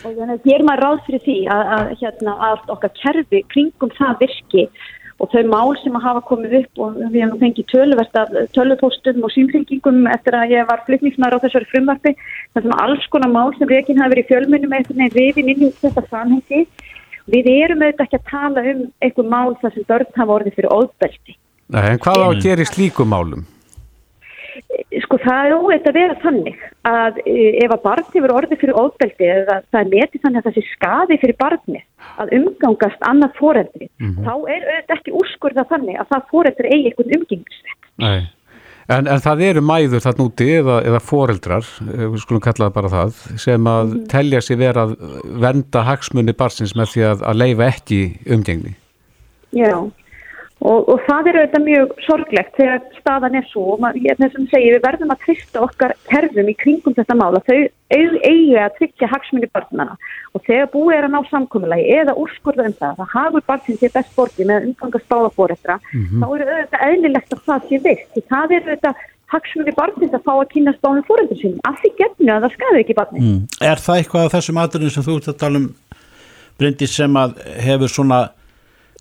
Og 0.05 0.13
þannig 0.13 0.35
að 0.35 0.45
gerum 0.49 0.69
maður 0.69 0.83
ráð 0.85 0.99
fyrir 1.05 1.23
því 1.25 1.37
að, 1.49 1.63
að, 1.75 1.87
hérna, 2.01 2.33
að 2.49 2.73
okkar 2.73 2.93
kerfi 3.01 3.41
kringum 3.53 3.93
það 3.97 4.19
virki 4.21 4.65
og 5.23 5.31
þau 5.31 5.43
mál 5.47 5.77
sem 5.79 5.95
að 5.95 6.05
hafa 6.09 6.23
komið 6.27 6.55
upp 6.59 6.81
og 6.83 6.97
við 6.99 7.21
hefum 7.23 7.39
fengið 7.43 7.69
töluvert 7.71 8.19
af 8.19 8.33
tölupóstum 8.57 9.23
og 9.23 9.31
símfylgingum 9.31 10.09
eftir 10.11 10.35
að 10.35 10.55
ég 10.57 10.67
var 10.67 10.83
flutningsmæður 10.89 11.39
á 11.39 11.43
þessari 11.45 11.69
frumvarpi 11.71 12.13
þar 12.17 12.65
sem 12.65 12.75
alls 12.83 13.07
konar 13.13 13.31
mál 13.31 13.55
sem 13.55 13.71
reikin 13.71 14.01
hafi 14.01 14.15
verið 14.15 14.25
í 14.25 14.29
fjölmunum 14.33 14.75
eftir 14.79 14.99
nefn 14.99 15.17
rifin 15.19 15.53
inn 15.53 15.65
í 15.69 15.71
þetta 15.79 16.03
samhengi. 16.11 16.65
Við 17.31 17.49
erum 17.55 17.81
auðvitað 17.81 18.05
ekki 18.05 18.19
að 18.19 18.29
tala 18.29 18.67
um 18.73 18.85
einhver 19.01 19.31
mál 19.31 19.55
þar 19.61 19.73
sem 19.73 19.89
börn 19.89 20.13
hafa 20.19 20.39
orðið 20.39 20.59
fyrir 20.59 20.75
óðbeldi 20.75 21.39
Nei, 21.73 21.85
en 21.89 22.01
hvað 22.03 22.21
á 22.21 22.27
að 22.27 22.41
gera 22.43 22.61
í 22.61 22.69
slíkum 22.69 23.09
málum? 23.09 23.47
Sko 25.03 25.19
það 25.23 25.47
er 25.47 25.55
óveit 25.57 25.89
að 25.89 25.97
vera 25.99 26.17
þannig 26.21 26.61
að 26.87 27.19
e, 27.25 27.35
ef 27.65 27.73
að 27.75 27.83
barn 27.83 28.07
hefur 28.13 28.35
orðið 28.39 28.61
fyrir 28.63 28.79
óðbeldi 28.79 29.29
eða 29.31 29.57
það 29.71 29.81
er 29.81 29.91
metið 29.93 30.23
þannig 30.23 30.41
að 30.41 30.47
það 30.47 30.57
sé 30.57 30.65
skaði 30.71 31.19
fyrir 31.23 31.39
barni 31.41 31.83
að 32.21 32.33
umgangast 32.39 33.09
annað 33.09 33.35
foreldri 33.39 33.89
þá 33.99 34.33
er 34.33 34.69
auðvitað 34.69 34.95
ekki 34.99 35.17
úrskurða 35.21 35.67
þannig 35.71 35.99
að 35.99 36.11
það 36.13 36.31
foreldri 36.31 36.71
eigi 36.71 36.91
einhvern 36.91 37.19
umgengisvett 37.19 37.91
Nei. 38.01 38.25
En, 38.85 39.07
en 39.09 39.21
það 39.21 39.41
eru 39.47 39.61
mæður 39.65 40.03
þarna 40.03 40.25
úti 40.27 40.47
eða, 40.59 40.75
eða 40.85 41.01
foreldrar, 41.01 41.69
eh, 41.87 42.03
við 42.05 42.19
skulum 42.21 42.43
kalla 42.45 42.67
það 42.67 42.75
bara 42.75 42.91
það, 42.93 43.21
sem 43.41 43.69
að 43.69 43.93
telja 44.11 44.41
sig 44.45 44.59
vera 44.61 44.83
að 44.85 44.93
venda 45.41 45.81
hagsmunni 45.87 46.35
barsins 46.37 46.75
með 46.77 46.91
því 46.93 47.05
að, 47.09 47.23
að 47.31 47.39
leifa 47.41 47.69
ekki 47.73 48.01
umgengni. 48.35 48.75
Já, 49.57 49.73
og, 50.61 50.87
og 50.89 50.99
það 51.05 51.27
er 51.29 51.37
auðvitað 51.41 51.63
mjög 51.65 51.89
sorglegt 52.05 52.55
þegar 52.57 52.79
staðan 52.99 53.35
er 53.39 53.45
svo 53.51 53.63
og 53.75 53.79
maður- 53.83 54.15
þess 54.21 54.37
að 54.39 54.45
segja, 54.53 54.73
við 54.75 54.83
verðum 54.85 55.11
að 55.13 55.23
trista 55.25 55.61
okkar 55.65 55.93
kerfum 56.09 56.49
í 56.49 56.55
kringum 56.57 56.95
þetta 56.95 57.17
mála, 57.19 57.41
þau 57.45 57.57
eig- 57.91 58.21
eigi 58.23 58.55
að 58.61 58.75
tryggja 58.79 59.09
hagsmunni 59.11 59.49
barnana 59.53 59.97
og 60.33 60.41
þegar 60.47 60.71
búið 60.73 60.95
er 60.97 61.07
að 61.09 61.13
ná 61.15 61.19
samkomulagi 61.29 61.89
eða 61.99 62.15
úrskurða 62.23 62.65
um 62.69 62.77
það, 62.79 62.95
það 63.01 63.11
hafur 63.17 63.43
barnsinn 63.51 63.77
sér 63.81 63.93
best 63.97 64.15
borti 64.15 64.45
með 64.47 64.69
umgangast 64.71 65.09
báðafóretra, 65.11 65.75
þá 66.21 66.25
er 66.25 66.45
auðvitað 66.45 66.87
eðlilegt 66.89 67.35
að 67.35 67.43
það 67.45 67.67
sé 67.69 67.81
vitt, 67.85 68.07
því 68.15 68.21
það 68.31 68.55
er 68.55 68.63
auðvitað 68.71 68.95
hagsmunni 69.35 69.73
barnsins 69.75 70.13
að 70.13 70.23
fá 70.23 70.33
að 70.37 70.49
kynast 70.53 70.81
bánum 70.85 71.03
fórendur 71.07 71.37
sinni, 71.41 71.59
af 71.65 71.75
því 71.81 71.91
gefnu 71.99 72.31
að 72.31 72.43
það 72.45 72.53
skaði 72.55 72.79
ekki 72.85 72.95
barni. 72.99 73.19
Mm. 73.19 73.39
Er 73.65 73.81
það 73.81 73.97
eitthvað 74.01 74.25
af 74.29 74.35
þessum 74.35 74.59
aðurinn 74.61 74.93
sem 74.93 75.03
þú 75.03 75.15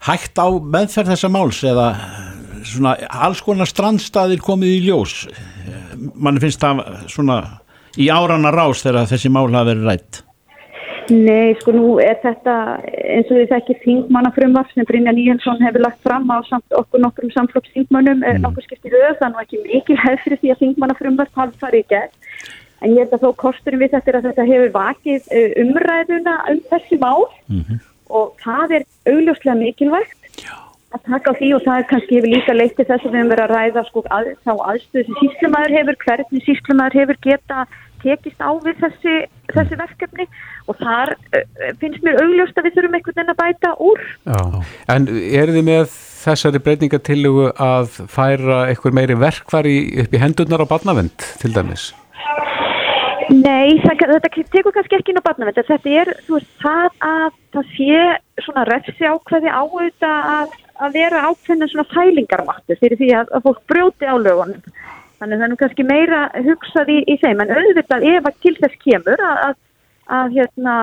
hægt 0.05 0.39
á 0.41 0.49
meðferð 0.49 1.15
þessa 1.15 1.33
máls 1.33 1.63
eða 1.65 1.89
svona 2.65 2.95
alls 3.09 3.43
konar 3.45 3.69
strandstaðir 3.69 4.41
komið 4.45 4.77
í 4.77 4.85
ljós. 4.87 5.25
Mann 6.15 6.41
finnst 6.43 6.63
það 6.65 6.85
svona 7.13 7.41
í 8.01 8.11
árana 8.11 8.53
rás 8.55 8.83
þegar 8.85 9.11
þessi 9.11 9.31
mál 9.33 9.49
hafa 9.53 9.73
verið 9.73 9.91
rætt 9.91 10.25
Nei, 11.13 11.53
sko 11.61 11.75
nú 11.75 11.89
er 12.01 12.17
þetta 12.23 12.55
eins 13.13 13.29
og 13.29 13.37
þið 13.37 13.51
þekkir 13.51 13.81
þingmannafrumvarf 13.83 14.71
sem 14.73 14.87
Brynja 14.89 15.13
Níjensson 15.13 15.61
hefur 15.61 15.85
lagt 15.85 16.01
fram 16.07 16.31
á 16.33 16.41
samt, 16.49 16.65
okkur 16.73 17.03
nokkrum 17.03 17.33
samflokksþingmönnum 17.35 18.23
mm. 18.23 18.41
nokkur 18.45 18.65
skipti 18.65 18.93
röð, 18.93 19.19
það 19.19 19.27
er 19.27 19.35
nú 19.35 19.43
ekki 19.43 19.61
mikil 19.67 19.99
hefð 20.01 20.23
fyrir 20.25 20.41
því 20.41 20.53
að 20.55 20.63
þingmannafrumvarf 20.63 21.41
hafi 21.43 21.61
farið 21.61 21.85
í 21.85 21.89
gegn. 21.93 22.15
En 22.85 22.95
ég 22.95 23.05
held 23.05 23.17
að 23.17 23.27
þó 23.27 23.37
kosturinn 23.45 23.83
við 23.83 23.93
þetta 23.97 24.11
er 24.11 24.19
að 24.19 24.29
þetta 24.31 24.47
hefur 24.49 24.73
vakið 24.79 25.29
eh, 25.37 25.53
umræðuna 25.65 26.39
um 26.55 26.63
þessi 26.73 27.01
mál 27.05 27.21
og 28.15 28.37
það 28.45 28.79
er 28.79 28.87
augljóslega 29.13 29.57
mikilvægt 29.61 30.45
að 30.95 31.09
taka 31.09 31.35
á 31.35 31.39
því 31.39 31.49
og 31.57 31.65
það 31.65 31.81
er 31.81 31.89
kannski 31.91 32.19
hefur 32.19 32.33
líka 32.33 32.55
leitt 32.55 32.77
til 32.79 32.87
þess 32.87 33.07
að 33.07 33.11
við 33.11 33.19
höfum 33.19 33.33
verið 33.33 33.45
að 33.45 33.55
ræða 33.55 33.83
sko 33.89 34.05
að, 34.15 34.29
þá 34.47 34.53
aðstöðu 34.71 35.05
sem 35.09 35.19
síslumæður 35.21 35.77
hefur, 35.79 35.99
hvernig 36.05 36.47
síslumæður 36.47 36.99
hefur 37.01 37.21
geta 37.27 37.65
tekist 38.05 38.45
á 38.45 38.51
við 38.63 38.81
þessi, 38.83 39.15
þessi 39.51 39.79
verkefni 39.81 40.27
og 40.69 40.79
þar 40.81 41.15
uh, 41.17 41.45
finnst 41.81 42.05
mér 42.05 42.21
augljóst 42.23 42.61
að 42.61 42.69
við 42.69 42.77
þurfum 42.79 42.99
einhvern 42.99 43.19
veginn 43.19 43.35
að 43.35 43.41
bæta 43.41 43.73
úr. 43.89 44.05
Já. 44.29 44.41
En 44.95 45.09
eru 45.41 45.57
þið 45.57 45.69
með 45.71 45.99
þessari 46.25 46.63
breytingatillugu 46.69 47.51
að 47.61 47.99
færa 48.13 48.63
eitthvað 48.71 48.99
meiri 49.01 49.19
verkfæri 49.21 49.77
upp 50.05 50.15
í 50.15 50.23
hendurnar 50.23 50.65
á 50.65 50.67
barnavend 50.71 51.29
til 51.43 51.53
dæmis? 51.57 51.91
Nei, 53.33 53.79
það, 53.81 54.03
þetta 54.11 54.31
tekur 54.53 54.75
kannski 54.75 54.99
ekki 54.99 55.13
inn 55.15 55.21
á 55.23 55.27
barnavend 55.27 55.57
þetta 55.57 55.91
er, 55.91 56.11
þú 56.27 56.37
veist, 56.37 56.51
það 56.61 56.87
að 57.09 57.37
það 57.55 57.69
sé 57.77 58.01
svona 58.45 58.65
refsi 58.69 59.09
ákveði 59.09 59.53
á 59.53 59.63
auðvitað 59.63 60.31
að, 60.35 60.57
að 60.85 60.97
vera 60.99 61.23
ákveðin 61.31 61.71
svona 61.73 61.87
fælingarmáttu 61.93 62.79
fyrir 62.81 63.01
því 63.01 63.13
að, 63.21 63.31
að 63.37 63.47
fólk 63.47 63.61
brjóti 63.71 64.11
á 64.11 64.17
lögunum. 64.19 64.65
Þannig 65.21 65.39
það 65.39 65.47
er 65.47 65.53
nú 65.53 65.61
kannski 65.61 65.87
meira 65.89 66.25
hugsað 66.35 66.91
í, 66.93 66.97
í 67.09 67.15
þeim. 67.23 67.45
En 67.45 67.55
auðvitað 67.55 68.09
ef 68.11 68.27
að 68.29 68.41
til 68.43 68.55
þess 68.59 68.81
kemur 68.83 69.23
að, 69.29 69.55
að, 70.19 70.35
hérna, 70.35 70.75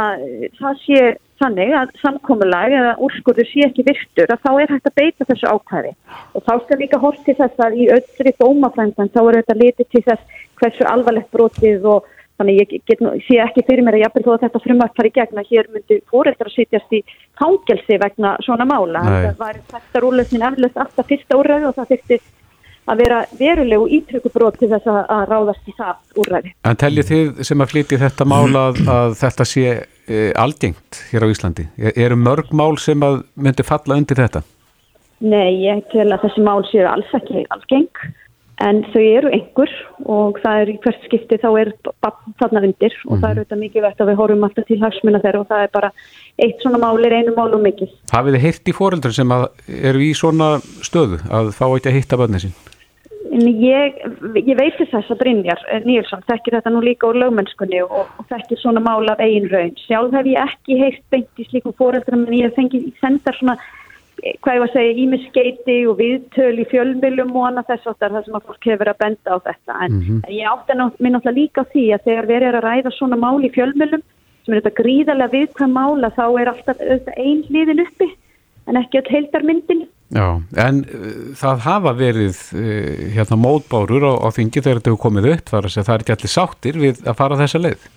það 0.61 0.79
sé 0.85 1.03
þannig 1.41 1.73
að 1.73 1.91
samkomulag 1.97 2.73
eða 2.77 2.95
úrskurður 3.01 3.49
sé 3.49 3.65
ekki 3.65 3.85
virtur 3.85 4.29
að 4.29 4.41
þá 4.45 4.51
er 4.61 4.73
hægt 4.75 4.89
að 4.89 4.97
beita 5.01 5.27
þessu 5.29 5.51
ákvæði. 5.51 5.93
Og 6.37 6.45
þá 6.47 6.53
skal 6.63 6.79
líka 6.81 7.01
horti 7.01 7.35
þess 7.37 7.65
að 7.65 7.77
í 7.81 7.87
öllri 7.97 8.33
dómafrændan 8.39 9.13
þá 9.13 9.21
er 9.23 9.39
þetta 9.41 9.59
litið 9.61 9.89
til 9.91 10.03
þess 10.09 10.41
hversu 10.61 10.85
alvarlegt 10.89 11.31
brotið 11.33 11.87
og 11.89 12.09
Þannig 12.41 12.57
ég 12.57 12.71
get, 12.89 13.01
sé 13.27 13.37
ekki 13.43 13.61
fyrir 13.67 13.85
mér 13.85 13.99
að 13.99 14.05
jafnveg 14.07 14.25
þó 14.25 14.31
að 14.33 14.43
þetta 14.47 14.59
frumvart 14.63 14.95
fari 14.97 15.13
gegna 15.13 15.43
hér 15.45 15.67
myndi 15.69 15.97
fóreldrar 16.09 16.49
að 16.49 16.55
sitjast 16.55 16.95
í 16.97 17.01
fangelsi 17.37 17.97
vegna 18.01 18.31
svona 18.41 18.65
mála. 18.65 19.03
Nei. 19.05 19.17
Það 19.27 19.41
var 19.43 19.59
þetta 19.75 20.01
rúlöfnin 20.01 20.45
eflust 20.49 20.79
alltaf 20.81 21.11
fyrsta 21.11 21.37
úrræði 21.37 21.67
og 21.69 21.75
það 21.77 21.91
þurfti 21.91 22.17
að 22.89 23.03
vera 23.03 23.19
verulegu 23.37 23.85
ítrykubrót 23.99 24.57
til 24.57 24.71
þess 24.71 24.89
að 24.89 25.25
ráðast 25.29 25.69
í 25.69 25.75
það 25.77 26.23
úrræði. 26.23 26.53
En 26.65 26.79
teljið 26.81 27.11
þið 27.11 27.43
sem 27.51 27.61
að 27.61 27.75
flytja 27.75 27.99
þetta 28.01 28.27
mála 28.31 28.63
að, 28.71 28.81
að 28.95 29.13
þetta 29.19 29.47
sé 29.51 29.65
e, 29.75 30.23
algengt 30.41 31.03
hér 31.11 31.27
á 31.29 31.31
Íslandi? 31.35 31.67
E, 31.77 31.93
eru 31.93 32.17
mörg 32.17 32.49
mál 32.57 32.73
sem 32.81 33.05
að 33.05 33.21
myndi 33.37 33.67
falla 33.67 33.99
undir 34.01 34.23
þetta? 34.23 34.41
Nei, 35.21 35.61
ég 35.61 35.85
tel 35.93 36.09
að 36.09 36.25
þessi 36.25 36.41
mál 36.47 36.65
séu 36.71 36.87
alls 36.89 37.13
ekki 37.21 37.45
algeng 37.53 38.01
en 38.61 38.81
þau 38.93 39.01
eru 39.01 39.31
einhver 39.33 39.71
og 40.05 40.39
það 40.43 40.63
er 40.63 40.71
í 40.73 40.77
hvert 40.83 41.05
skipti 41.07 41.39
þá 41.41 41.49
er 41.61 41.71
þarna 42.41 42.63
undir 42.67 42.95
og 43.07 43.15
mm. 43.15 43.21
það 43.21 43.29
er 43.29 43.35
mhm. 43.35 43.39
auðvitað 43.41 43.63
mikið 43.65 43.85
vett 43.87 44.01
að 44.03 44.11
við 44.11 44.19
horfum 44.21 44.47
alltaf 44.47 44.67
til 44.67 44.79
hagsmuna 44.81 45.21
þeirra 45.23 45.43
og 45.43 45.51
það 45.51 45.63
er 45.65 45.71
bara 45.77 45.93
eitt 46.45 46.65
svona 46.65 46.81
mál 46.81 47.05
er 47.05 47.17
einu 47.19 47.35
mál 47.37 47.49
og 47.51 47.63
mikið. 47.65 47.95
Hafið 48.11 48.37
þið 48.37 48.45
hitt 48.47 48.73
í 48.73 48.75
fóreldur 48.77 49.15
sem 49.15 49.37
eru 49.93 50.03
í 50.03 50.11
svona 50.17 50.51
stöðu 50.85 51.21
að 51.29 51.55
fá 51.57 51.65
ekki 51.69 51.91
að 51.91 51.97
hitta 51.99 52.21
bönni 52.21 52.43
sín? 52.43 52.59
Ég, 53.31 53.99
ég 54.43 54.57
veit 54.59 54.75
þess 54.75 55.11
að 55.13 55.21
Brynjar 55.21 55.61
Níelsson 55.85 56.23
þekkir 56.27 56.57
þetta 56.57 56.71
nú 56.73 56.81
líka 56.83 57.07
úr 57.07 57.19
lögmennskunni 57.21 57.79
og, 57.85 58.09
og 58.19 58.25
þekkir 58.27 58.59
svona 58.59 58.81
mál 58.83 59.07
af 59.07 59.21
eigin 59.23 59.47
raun. 59.47 59.71
Sjálf 59.85 60.17
hef 60.17 60.27
ég 60.27 60.41
ekki 60.41 60.79
heilt 60.81 61.05
beint 61.13 61.39
í 61.39 61.45
slíkum 61.47 61.75
fóreldur 61.79 62.17
en 62.17 62.25
ég 62.35 62.51
fengi 62.57 62.81
sendar 62.99 63.37
svona 63.37 63.55
hvað 64.21 64.55
ég 64.55 64.61
var 64.61 64.69
að 64.69 64.75
segja, 64.75 64.97
ímiskeiti 65.03 65.77
og 65.89 65.99
viðtöl 65.99 66.53
í 66.61 66.65
fjölmjölum 66.71 67.31
og 67.35 67.45
annað 67.49 67.69
þess 67.71 67.91
að 67.91 67.99
það 68.01 68.17
sem 68.25 68.37
að 68.37 68.49
fólk 68.49 68.67
hefur 68.69 68.91
að 68.91 68.99
benda 69.01 69.33
á 69.33 69.37
þetta. 69.47 69.77
En 69.85 69.91
mm 69.91 70.01
-hmm. 70.07 70.19
ég 70.37 70.51
átti 70.51 70.77
mér 70.77 71.13
náttúrulega 71.15 71.39
líka 71.39 71.63
því 71.73 71.85
að 71.95 72.03
þegar 72.07 72.31
verið 72.33 72.47
er 72.49 72.57
að 72.59 72.67
ræða 72.67 72.91
svona 72.97 73.17
mál 73.17 73.39
í 73.41 73.53
fjölmjölum 73.55 74.03
sem 74.45 74.53
er 74.53 74.61
þetta 74.61 74.81
gríðarlega 74.81 75.33
viðkvæm 75.35 75.73
mála 75.73 76.09
þá 76.17 76.25
er 76.41 76.51
alltaf 76.51 76.77
einn 77.17 77.43
liðin 77.49 77.85
uppi 77.85 78.09
en 78.67 78.77
ekki 78.77 79.01
all 79.01 79.09
heildarmyndin. 79.09 79.87
Já, 80.11 80.41
en 80.59 80.83
uh, 80.91 81.31
það 81.39 81.63
hafa 81.65 81.93
verið 81.95 82.37
uh, 82.53 83.15
hérna 83.15 83.37
mótbárur 83.39 84.03
á, 84.05 84.13
á 84.21 84.27
þingi 84.35 84.61
þegar 84.61 84.81
þetta 84.81 84.91
hefur 84.91 85.05
komið 85.07 85.29
upp 85.31 85.49
þar 85.49 85.65
að 85.69 85.85
það 85.87 85.93
er 85.95 86.03
ekki 86.03 86.15
allir 86.17 86.33
sáttir 86.35 86.79
við 86.81 87.01
að 87.07 87.17
fara 87.17 87.39
þessa 87.39 87.61
leið 87.63 87.89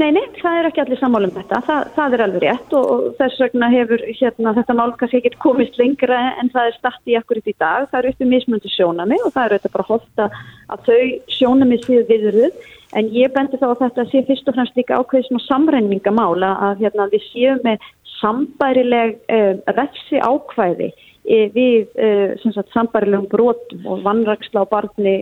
Nei, 0.00 0.14
nei, 0.16 0.22
það 0.38 0.54
er 0.56 0.66
ekki 0.70 0.80
allir 0.80 0.98
sammálum 1.00 1.32
þetta, 1.34 1.58
það, 1.66 1.88
það 1.92 2.14
er 2.16 2.22
alveg 2.24 2.44
rétt 2.44 2.74
og, 2.78 2.86
og 2.94 3.16
þess 3.18 3.40
vegna 3.42 3.66
hefur 3.68 4.02
hérna, 4.06 4.52
þetta 4.56 4.76
mál 4.78 4.92
kannski 4.96 5.18
ekkert 5.18 5.36
komist 5.42 5.76
lengra 5.76 6.20
en 6.40 6.48
það 6.54 6.68
er 6.70 6.76
startið 6.78 7.12
í 7.12 7.16
akkurat 7.18 7.50
í 7.50 7.54
dag, 7.60 7.88
það 7.90 7.98
eru 7.98 8.12
uppið 8.14 8.30
mismöndu 8.30 8.72
sjónami 8.72 9.18
og 9.20 9.34
það 9.34 9.44
eru 9.44 9.58
þetta 9.58 9.72
bara 9.74 9.86
holdt 9.90 10.22
að 10.24 10.86
þau 10.86 11.02
sjónami 11.36 11.78
séu 11.82 12.06
viðruð. 12.08 12.70
En 12.96 13.10
ég 13.14 13.34
bendi 13.34 13.60
þá 13.60 13.66
að 13.68 13.82
þetta 13.82 14.06
sé 14.08 14.22
fyrst 14.30 14.48
og 14.48 14.56
fremst 14.56 14.80
líka 14.80 15.02
ákveðið 15.02 15.28
svona 15.28 15.44
samræningamála 15.50 16.54
að 16.70 16.82
hérna, 16.86 17.08
við 17.12 17.26
séum 17.26 17.60
með 17.66 17.84
sambærileg 18.22 19.20
uh, 19.28 19.52
refsi 19.76 20.22
ákvæði 20.24 20.88
uh, 20.94 21.44
við 21.58 22.00
uh, 22.00 22.64
sambærilegum 22.72 23.28
brotum 23.36 23.84
og 23.84 24.00
vannraksla 24.08 24.64
á 24.64 24.72
barni, 24.72 25.14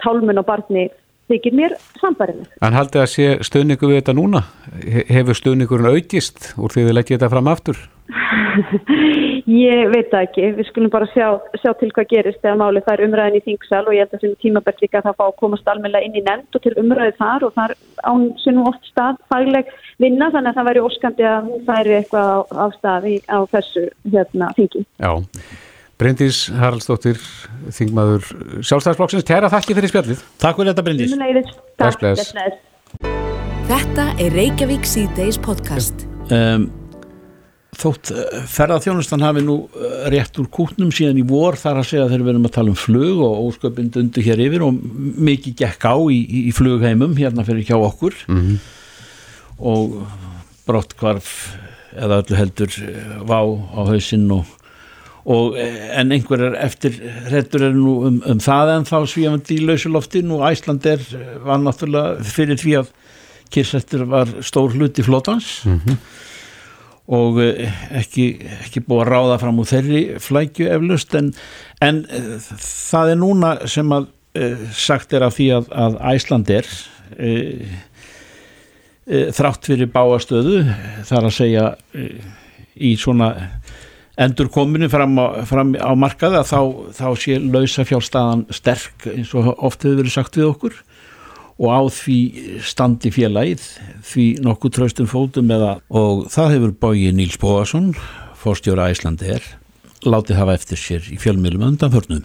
tálmun 0.00 0.40
á 0.40 0.44
barni 0.46 0.88
þykir 1.30 1.56
mér 1.56 1.76
sambarileg. 2.00 2.50
En 2.60 2.76
haldið 2.76 3.04
að 3.04 3.08
sé 3.14 3.30
stöðningu 3.46 3.90
við 3.90 4.00
þetta 4.00 4.16
núna? 4.18 4.44
Hefur 5.10 5.38
stöðningurinn 5.38 5.94
aukist 5.94 6.52
úr 6.58 6.74
því 6.74 6.88
þið 6.88 6.96
leggjið 6.98 7.18
þetta 7.18 7.32
fram 7.34 7.50
aftur? 7.52 7.80
ég 9.50 9.90
veit 9.92 10.10
það 10.10 10.24
ekki. 10.24 10.48
Við 10.58 10.68
skulum 10.68 10.92
bara 10.92 11.08
sjá, 11.12 11.28
sjá 11.62 11.70
til 11.78 11.90
hvað 11.94 12.10
gerist 12.10 12.42
þegar 12.42 12.58
málið 12.60 12.86
fær 12.88 13.04
umræðin 13.06 13.38
í 13.38 13.44
þingsal 13.46 13.82
og 13.84 13.94
ég 13.96 14.04
held 14.04 14.16
að 14.18 14.24
sem 14.24 14.36
tímabært 14.42 14.82
líka 14.84 15.02
það 15.04 15.18
fá 15.20 15.24
að 15.28 15.38
komast 15.42 15.70
almenna 15.70 16.02
inn 16.04 16.18
í 16.18 16.24
nefnd 16.26 16.58
og 16.58 16.64
til 16.66 16.74
umræðið 16.82 17.18
þar 17.22 17.46
og 17.48 17.56
þar 17.56 17.76
án 18.10 18.28
sinu 18.42 18.66
oft 18.70 18.90
stað 18.90 19.18
fagleg 19.32 19.72
vinna 20.02 20.30
þannig 20.34 20.52
að 20.52 20.60
það 20.60 20.70
væri 20.70 20.84
óskandi 20.88 21.26
að 21.30 21.50
hún 21.50 21.66
færi 21.68 21.96
eitthvað 21.98 22.30
á, 22.30 22.38
á 22.50 22.66
staði 22.78 23.16
á 23.30 23.38
þessu 23.54 23.88
hérna 24.10 24.52
þingi. 24.58 24.86
Já. 24.98 25.12
Bryndís 26.00 26.46
Haraldsdóttir, 26.56 27.18
þingmaður 27.76 28.24
sjálfstæðarsflokksins, 28.64 29.24
tæra 29.28 29.50
þakki 29.52 29.74
fyrir 29.76 29.90
spjallið. 29.92 30.20
Takk 30.40 30.56
fyrir 30.56 30.70
þetta 30.70 30.84
Bryndís. 30.86 31.10
Takk. 31.76 31.98
Þetta 33.68 34.06
er 34.16 34.32
Reykjavík 34.32 34.86
C-Days 34.88 35.36
podcast. 35.44 36.06
Um, 36.32 36.70
þótt 37.76 38.14
uh, 38.14 38.38
ferðarþjónustan 38.48 39.26
hafi 39.26 39.42
nú 39.44 39.56
uh, 39.66 40.06
rétt 40.14 40.40
úr 40.40 40.48
kútnum 40.48 40.88
síðan 40.94 41.20
í 41.20 41.24
vor 41.28 41.58
þar 41.60 41.82
að 41.82 41.90
segja 41.90 42.06
að 42.06 42.14
þeir 42.14 42.24
verðum 42.30 42.48
að 42.48 42.54
tala 42.54 42.72
um 42.72 42.78
flug 42.80 43.20
og 43.26 43.42
ósköpind 43.50 43.98
undir 44.00 44.24
hér 44.24 44.40
yfir 44.46 44.64
og 44.64 44.78
mikið 45.28 45.58
gekk 45.60 45.84
á 45.84 45.96
í, 46.08 46.20
í 46.48 46.54
flugheimum 46.56 47.12
hérna 47.18 47.44
fyrir 47.44 47.66
hjá 47.68 47.76
okkur 47.76 48.16
mm 48.24 48.40
-hmm. 48.40 48.56
og 49.74 50.00
brott 50.64 50.96
hvarf 50.96 51.34
eða 51.92 52.22
öllu 52.22 52.40
heldur 52.40 52.72
uh, 52.88 53.20
vá 53.28 53.40
á 53.44 53.80
hausinn 53.92 54.30
og 54.32 54.48
og 55.28 55.58
eh, 55.60 55.90
en 56.00 56.12
einhverjar 56.14 56.56
eftir 56.64 56.96
hrettur 57.28 57.66
er 57.68 57.76
nú 57.76 57.96
um, 58.08 58.20
um 58.24 58.40
það 58.40 58.74
en 58.76 58.86
þá 58.88 58.96
svíjandi 59.12 59.58
í 59.58 59.66
lausuloftin 59.68 60.32
og 60.32 60.46
Æsland 60.48 60.86
er 60.88 61.02
eh, 61.16 61.34
var 61.44 61.60
náttúrulega 61.60 62.24
fyrir 62.24 62.60
því 62.60 62.76
að 62.80 62.94
Kirsettur 63.50 64.06
var 64.06 64.30
stór 64.46 64.76
hluti 64.76 65.02
flótans 65.02 65.64
mm 65.66 65.80
-hmm. 65.84 65.96
og 67.08 67.42
eh, 67.42 67.72
ekki, 67.90 68.46
ekki 68.62 68.80
búið 68.80 69.02
að 69.06 69.12
ráða 69.12 69.40
fram 69.40 69.58
úr 69.58 69.68
þeirri 69.68 70.02
flækju 70.18 70.70
eflust 70.70 71.14
en, 71.14 71.34
en 71.80 72.06
það 72.94 73.10
er 73.10 73.16
núna 73.16 73.58
sem 73.66 73.92
að 73.92 74.08
sagt 74.72 75.12
er 75.12 75.22
af 75.22 75.34
því 75.34 75.48
að, 75.50 75.64
að 75.74 75.96
Æsland 76.14 76.50
er 76.50 76.66
e, 77.18 77.30
e, 79.06 79.32
þrátt 79.34 79.66
fyrir 79.66 79.90
báastöðu 79.90 80.62
þar 81.08 81.26
að 81.26 81.34
segja 81.34 81.64
e, 81.94 82.06
í 82.78 82.94
svona 82.96 83.59
endur 84.20 84.50
kominu 84.52 84.90
fram 84.92 85.16
á, 85.16 85.26
fram 85.48 85.72
á 85.80 85.92
markaða 85.96 86.42
þá, 86.44 86.60
þá 86.96 87.08
sé 87.20 87.38
lausafjárstaðan 87.40 88.46
sterk 88.52 89.08
eins 89.14 89.32
og 89.38 89.52
oft 89.56 89.84
hefur 89.86 90.02
verið 90.02 90.16
sagt 90.16 90.38
við 90.38 90.50
okkur. 90.50 90.76
Og 91.60 91.68
á 91.68 91.80
því 91.92 92.18
standi 92.64 93.12
félagið 93.12 93.64
því 94.08 94.26
nokkuð 94.44 94.76
tröstum 94.76 95.08
fótum 95.10 95.50
eða 95.52 95.74
og 95.92 96.26
það 96.32 96.54
hefur 96.56 96.76
bóið 96.86 97.16
Níls 97.18 97.36
Bóasson 97.40 97.90
fórstjóra 98.40 98.88
Æslandi 98.92 99.34
er 99.36 99.44
látið 100.06 100.40
hafa 100.40 100.56
eftir 100.56 100.80
sér 100.80 101.10
í 101.12 101.18
fjölmjölum 101.20 101.66
undan 101.66 101.92
förnum. 101.92 102.24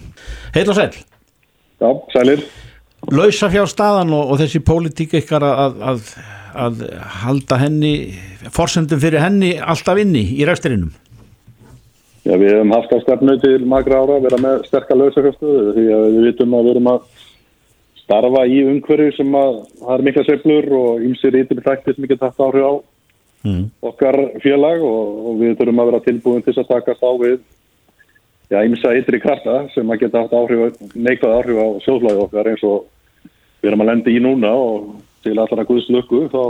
Heil 0.56 0.70
og 0.72 0.78
sæl 0.78 0.94
Já, 1.76 1.90
sælir. 2.14 2.46
Lausafjárstaðan 3.12 4.14
og, 4.16 4.32
og 4.32 4.40
þessi 4.40 4.62
pólitík 4.64 5.18
ykkar 5.20 5.44
að, 5.44 5.82
að, 5.84 6.06
að 6.56 6.86
halda 7.22 7.60
henni 7.60 7.92
forsendum 8.56 9.02
fyrir 9.04 9.22
henni 9.22 9.58
alltaf 9.60 10.00
inni 10.00 10.24
í 10.40 10.48
ræfstirinnum 10.48 10.94
Já, 12.26 12.34
við 12.42 12.56
hefum 12.56 12.74
haft 12.74 12.94
á 12.94 12.98
stefnu 13.04 13.38
til 13.44 13.60
magra 13.70 14.02
ára 14.02 14.18
að 14.18 14.26
vera 14.26 14.42
með 14.42 14.64
sterkar 14.66 14.98
lausakastöðu 14.98 15.74
því 15.76 15.86
að 15.94 16.06
við 16.06 16.24
vitum 16.26 16.56
að 16.58 16.66
við 16.66 16.72
erum 16.74 16.92
að 16.96 17.04
starfa 18.02 18.46
í 18.50 18.62
umhverju 18.66 19.14
sem 19.18 19.38
að 19.38 19.60
það 19.82 19.94
er 19.96 20.06
mikla 20.08 20.24
söflur 20.26 20.68
og 20.80 21.06
ymsir 21.06 21.38
þættir 21.52 21.96
sem 21.96 22.08
ekki 22.08 22.18
takt 22.22 22.42
áhrif 22.42 22.66
á 22.66 22.74
mm. 23.46 23.64
okkar 23.92 24.18
félag 24.44 24.82
og, 24.86 25.12
og 25.30 25.38
við 25.42 25.54
þurfum 25.60 25.82
að 25.84 25.92
vera 25.92 26.06
tilbúin 26.08 26.46
til 26.46 26.56
að 26.58 26.72
takast 26.72 27.06
á 27.06 27.12
við 27.22 27.36
já, 28.50 28.60
ymsa 28.62 28.94
ytri 29.00 29.22
krafta 29.22 29.58
sem 29.74 29.92
að 29.92 30.06
geta 30.06 30.24
haft 30.24 30.34
áhrif, 30.38 30.80
neikvæð 30.94 31.36
áhrif 31.40 31.62
á 31.62 31.68
sjóðlæði 31.86 32.24
okkar 32.26 32.50
eins 32.52 32.64
og 32.66 32.88
við 33.62 33.72
erum 33.72 33.86
að 33.86 33.92
lendi 33.92 34.16
í 34.16 34.24
núna 34.24 34.54
og 34.54 34.96
til 35.26 35.38
allra 35.42 35.66
guðslöku 35.68 36.26
þá 36.34 36.42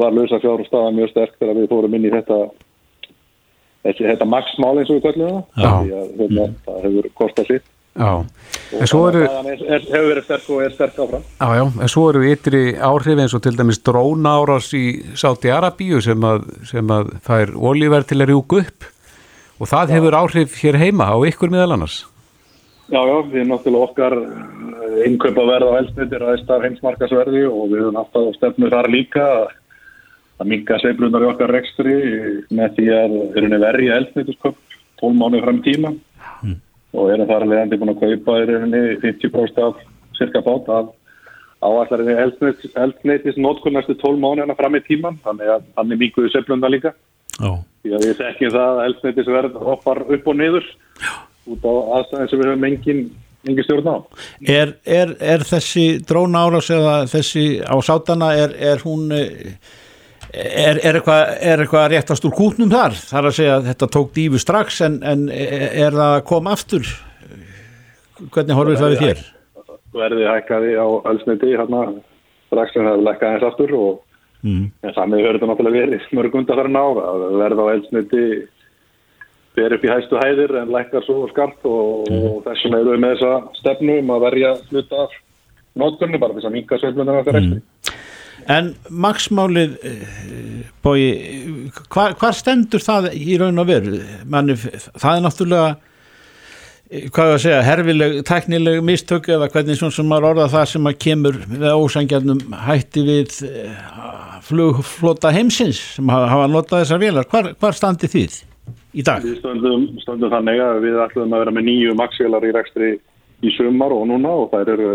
var 0.00 0.16
lausafjárstaða 0.16 0.96
mjög 0.96 1.12
sterk 1.12 1.36
þegar 1.36 1.60
við 1.60 1.70
fórum 1.72 1.96
inn 1.96 2.08
í 2.08 2.12
þetta 2.12 2.40
þessi 3.86 4.06
þetta 4.10 4.28
maksmál 4.28 4.76
eins 4.78 4.92
og 4.92 4.98
við 4.98 5.04
kallum 5.08 5.42
það 5.56 5.74
því 5.82 5.98
að 5.98 6.14
hérna, 6.20 6.46
mm. 6.46 6.56
það 6.66 6.86
hefur 6.86 7.10
kostað 7.22 7.52
sitt. 7.52 7.68
Já, 7.98 8.12
en 8.78 8.86
svo 8.86 9.00
eru 9.08 9.24
hefur 9.26 10.04
verið 10.06 10.26
sterk 10.28 10.50
og 10.54 10.60
er 10.62 10.74
sterk 10.76 11.00
áfram. 11.02 11.24
Já, 11.40 11.48
já, 11.58 11.64
en 11.66 11.90
svo 11.90 12.04
eru 12.12 12.20
ytri 12.28 12.60
áhrif 12.78 13.22
eins 13.24 13.34
og 13.34 13.42
til 13.42 13.56
dæmis 13.58 13.80
dróna 13.82 14.36
áras 14.38 14.68
í 14.76 14.84
Sáti 15.18 15.50
Arabíu 15.50 15.98
sem 16.04 16.28
að, 16.28 16.46
sem 16.68 16.94
að 16.94 17.10
það 17.26 17.42
er 17.46 17.56
olíverð 17.72 18.12
til 18.12 18.20
að 18.20 18.30
rjúku 18.30 18.62
upp. 18.62 18.86
Og 19.58 19.66
það 19.66 19.96
hefur 19.96 20.14
áhrif 20.14 20.60
hér 20.62 20.78
heima 20.78 21.10
á 21.10 21.18
ykkur 21.26 21.50
meðal 21.50 21.74
annars. 21.74 22.04
Já, 22.88 23.02
já, 23.02 23.16
við 23.26 23.40
erum 23.42 23.50
náttúrulega 23.52 23.88
okkar 23.90 24.14
innkaupa 25.08 25.48
verð 25.50 25.72
á 25.74 25.78
eldsneitir 25.82 26.22
aðeins 26.22 26.52
af 26.54 26.62
heimsmarkasverði 26.64 27.42
og 27.50 27.64
við 27.72 27.82
höfum 27.82 27.98
alltaf 28.00 28.30
stefnu 28.38 28.70
þar 28.72 28.88
líka 28.94 29.26
að 29.26 29.48
minga 30.46 30.78
sveiflunar 30.82 31.24
í 31.24 31.30
okkar 31.32 31.52
rekstri 31.54 31.96
með 32.54 32.76
því 32.76 32.86
að 32.94 33.16
verið 33.34 33.86
í 33.86 33.92
eldsneitusköp 33.96 34.58
12 35.02 35.18
mánuði 35.18 35.44
fram 35.44 35.58
í 35.58 35.64
tíma 35.66 35.92
mm. 35.94 36.56
og 36.94 37.12
erum 37.14 37.30
þar 37.30 37.46
leðandi 37.50 37.80
búin 37.80 37.94
að 37.94 38.00
kaupa 38.04 38.38
í 38.38 38.48
rauninni 38.50 38.82
50% 39.02 39.62
af 39.66 39.82
cirka 40.18 40.42
bát 40.46 40.72
af 40.74 40.94
áallarinn 41.58 42.14
eldsneitis 42.78 43.38
nótkunnastu 43.38 43.98
12 43.98 44.22
mánuðina 44.22 44.58
fram 44.58 44.78
í 44.78 44.84
tíman 44.86 45.18
þannig 45.24 45.54
að 45.56 45.70
þannig 45.78 46.02
minguðu 46.04 46.34
sveiflunar 46.34 46.74
líka 46.74 46.94
oh. 47.42 47.58
því 47.82 47.96
að 47.96 48.06
við 48.06 48.20
tekjum 48.20 48.54
það 48.54 48.68
að 48.68 48.84
eldsneitisverð 48.86 49.58
hoppar 49.70 50.04
upp 50.06 50.30
og 50.30 50.38
niður 50.38 50.70
Já 50.98 51.16
út 51.48 51.64
á 51.64 51.72
aðstæðin 51.98 52.30
sem 52.30 52.40
við 52.40 52.50
höfum 52.50 52.68
engin, 52.68 53.02
engin 53.48 53.66
stjórn 53.66 53.90
á. 53.90 53.96
Er, 54.44 54.72
er, 54.84 55.14
er 55.34 55.44
þessi 55.48 55.86
dróna 56.08 56.44
árás 56.46 56.70
eða 56.74 56.96
þessi 57.10 57.44
á 57.64 57.76
sátana, 57.84 58.32
er, 58.36 58.54
er 58.56 58.82
hún 58.84 59.08
er 60.34 60.80
eitthvað 60.82 61.22
eitthva 61.40 61.84
réttast 61.92 62.26
úr 62.28 62.34
kútnum 62.36 62.70
þar? 62.72 62.96
Það 62.98 63.20
er 63.20 63.28
að 63.30 63.36
segja 63.38 63.54
að 63.56 63.70
þetta 63.70 63.90
tók 63.96 64.10
dífu 64.16 64.40
strax 64.42 64.82
en, 64.86 64.98
en 65.02 65.28
er 65.32 65.94
það 65.94 66.16
að 66.18 66.24
koma 66.28 66.54
aftur? 66.56 66.90
Hvernig 68.34 68.58
horfið 68.58 68.82
það 68.82 68.92
við 68.94 69.04
þér? 69.06 69.24
Verðið 69.98 70.30
hækkaði 70.32 70.74
á 70.76 70.86
allsniti 71.10 71.54
hérna 71.54 71.86
strax 72.48 72.76
en 72.76 72.88
það 72.90 73.06
lekkaði 73.06 73.38
eins 73.38 73.48
aftur 73.48 73.74
og 73.78 73.90
mm. 74.42 74.64
en 74.84 74.94
samið 74.96 75.24
höfður 75.24 75.38
þetta 75.38 75.50
náttúrulega 75.52 75.82
verið 75.86 76.08
mörgundar 76.18 76.62
þar 76.62 76.72
nára 76.76 77.08
að 77.12 77.26
verða 77.42 77.66
á 77.66 77.72
allsniti 77.74 78.24
fer 79.58 79.74
upp 79.74 79.86
í 79.86 79.90
hæstu 79.90 80.20
hæðir 80.20 80.54
en 80.60 80.74
lækkar 80.74 81.06
svo 81.06 81.22
skarpt 81.32 81.64
og, 81.66 82.04
mm. 82.10 82.26
og 82.28 82.44
þessum 82.46 82.76
eru 82.78 82.94
við 82.94 83.02
með 83.04 83.16
þessa 83.16 83.62
stefnu 83.62 83.98
um 84.02 84.12
að 84.14 84.26
verja 84.28 84.52
hluta 84.68 85.06
af 85.06 85.16
nótkunni 85.78 86.20
bara 86.20 86.36
þess 86.36 86.50
að 86.50 86.56
minka 86.58 86.78
sveiflunar 86.78 87.20
af 87.22 87.28
það 87.30 87.40
mm. 87.40 87.58
En 88.48 88.70
maksmálið 88.88 89.74
eh, 89.84 90.14
bói, 90.84 91.02
hvar, 91.92 92.14
hvar 92.16 92.36
stendur 92.36 92.80
það 92.80 93.10
í 93.18 93.36
raun 93.40 93.60
og 93.60 93.68
veru? 93.68 94.00
Manni, 94.30 94.56
það 94.56 95.10
er 95.10 95.24
náttúrulega 95.26 95.68
eh, 96.88 97.08
hvað 97.12 97.34
að 97.34 97.40
segja, 97.44 97.60
herfileg, 97.66 98.18
teknileg 98.28 98.80
mistök 98.88 99.28
eða 99.36 99.50
hvernig 99.52 99.80
svona 99.80 99.98
sem 99.98 100.08
maður 100.08 100.30
orða 100.30 100.50
það 100.54 100.68
sem 100.72 100.88
að 100.88 101.00
kemur 101.04 101.40
við 101.50 101.68
ósangjarnum 101.74 102.58
hætti 102.64 103.04
við 103.10 103.40
eh, 103.50 103.88
flugflota 104.48 105.34
heimsins 105.36 105.82
sem 105.98 106.14
hafa, 106.14 106.46
notað 106.48 106.86
þessar 106.86 107.04
velar. 107.04 107.28
Hvar, 107.28 107.52
hvar 107.60 107.76
standi 107.76 108.08
þið? 108.08 108.44
í 108.96 109.04
dag? 109.04 109.24
Við 109.24 109.38
stöndum, 109.42 109.86
stöndum 110.02 110.32
þannig 110.32 110.60
að 110.62 110.82
við 110.84 110.98
ætlum 111.04 111.32
að 111.32 111.44
vera 111.44 111.54
með 111.54 111.66
nýju 111.68 111.94
maksvelar 111.98 112.46
í 112.46 112.52
rekstri 112.56 112.90
í 113.44 113.54
sumar 113.54 113.94
og 113.94 114.06
núna 114.10 114.34
og 114.42 114.52
þær 114.52 114.72
eru 114.74 114.92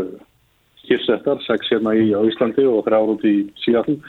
kyrsettar, 0.88 1.41
sex 1.48 1.69
hérna 1.72 1.96
í 1.96 2.10
Íslandi 2.30 2.65
og 2.69 2.84
þrjár 2.88 3.13
út 3.15 3.28
í 3.28 3.36
síðan 3.63 4.00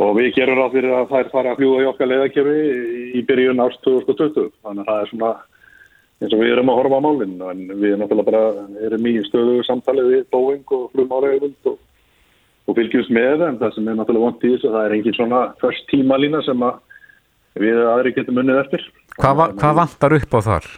og 0.00 0.14
við 0.18 0.32
gerum 0.34 0.58
ráð 0.58 0.76
fyrir 0.76 0.94
að 0.96 1.10
þær 1.12 1.32
fara 1.32 1.52
að 1.52 1.60
fljúa 1.60 1.82
í 1.82 1.88
okkar 1.90 2.10
leiðakefi 2.10 2.54
í 3.18 3.24
byrjun 3.28 3.62
ást 3.62 3.82
2020 3.86 4.48
þannig 4.64 4.82
að 4.82 4.88
það 4.90 5.02
er 5.02 5.10
svona 5.12 5.32
eins 6.22 6.34
og 6.34 6.40
við 6.40 6.52
erum 6.54 6.72
að 6.72 6.80
horfa 6.80 6.98
á 6.98 7.06
málinn 7.06 7.36
en 7.50 7.60
við 7.70 7.88
erum 7.90 8.02
náttúrulega 8.04 8.30
bara 8.30 8.86
erum 8.88 9.08
í 9.10 9.14
stöðu 9.28 9.60
samtalið 9.68 10.10
við 10.12 10.24
Boeing 10.34 10.74
og 10.74 10.88
flugmálegund 10.94 11.70
og, 11.70 11.78
og 12.66 12.78
fylgjumst 12.78 13.14
með 13.14 13.46
en 13.48 13.60
það 13.60 13.76
sem 13.76 13.90
er 13.90 13.98
náttúrulega 14.00 14.30
vant 14.30 14.46
í 14.46 14.52
þessu 14.54 14.72
það 14.74 14.88
er 14.88 14.96
engin 14.98 15.18
svona 15.18 15.42
först 15.62 15.86
tímalína 15.92 16.42
sem 16.46 16.66
að 16.66 16.80
við 17.62 17.84
aðri 17.86 18.14
getum 18.16 18.40
unnið 18.42 18.64
eftir. 18.64 18.88
Hvað, 19.14 19.36
va 19.38 19.46
hvað 19.60 19.78
vantar 19.78 20.16
upp 20.18 20.34
á 20.34 20.40
þar? 20.48 20.72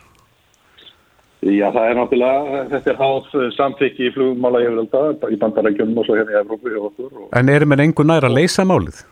Já, 1.45 1.67
það 1.69 1.85
er 1.85 1.99
náttúrulega, 1.99 2.63
þetta 2.71 2.91
er 2.91 2.97
hátt 3.03 3.35
samþykki 3.59 4.07
í 4.09 4.15
flugmála 4.15 4.63
yfirölda 4.65 5.03
í 5.35 5.37
bandarækjum 5.43 5.93
og 6.01 6.07
svo 6.09 6.17
hérna 6.17 6.33
í 6.33 6.41
Evrópu 6.41 6.73
og 6.73 6.89
okkur. 6.89 7.11
Og... 7.13 7.29
En 7.37 7.53
erum 7.53 7.75
við 7.75 7.85
einhver 7.85 8.09
nær 8.09 8.27
að 8.27 8.39
leysa 8.39 8.65
málið? 8.67 9.05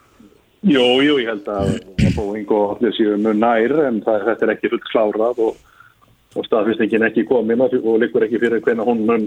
Jú, 0.65 0.85
jú, 1.05 1.19
ég 1.21 1.29
held 1.29 1.49
að 1.53 1.75
Boeing 2.15 2.49
og 2.57 2.79
allir 2.79 2.95
séu 2.97 3.19
mjög 3.21 3.37
nær 3.37 3.75
en 3.85 4.01
það, 4.07 4.23
þetta 4.31 4.47
er 4.47 4.53
ekki 4.55 4.71
fullt 4.73 4.87
klárað 4.89 5.43
og, 5.45 5.59
og 6.33 6.47
staðfyrstingin 6.49 7.05
ekki 7.11 7.27
komin 7.29 7.61
og 7.67 7.75
likur 8.01 8.25
ekki 8.25 8.41
fyrir 8.41 8.65
hvernig 8.65 8.89
hún 8.89 9.05
mun 9.05 9.27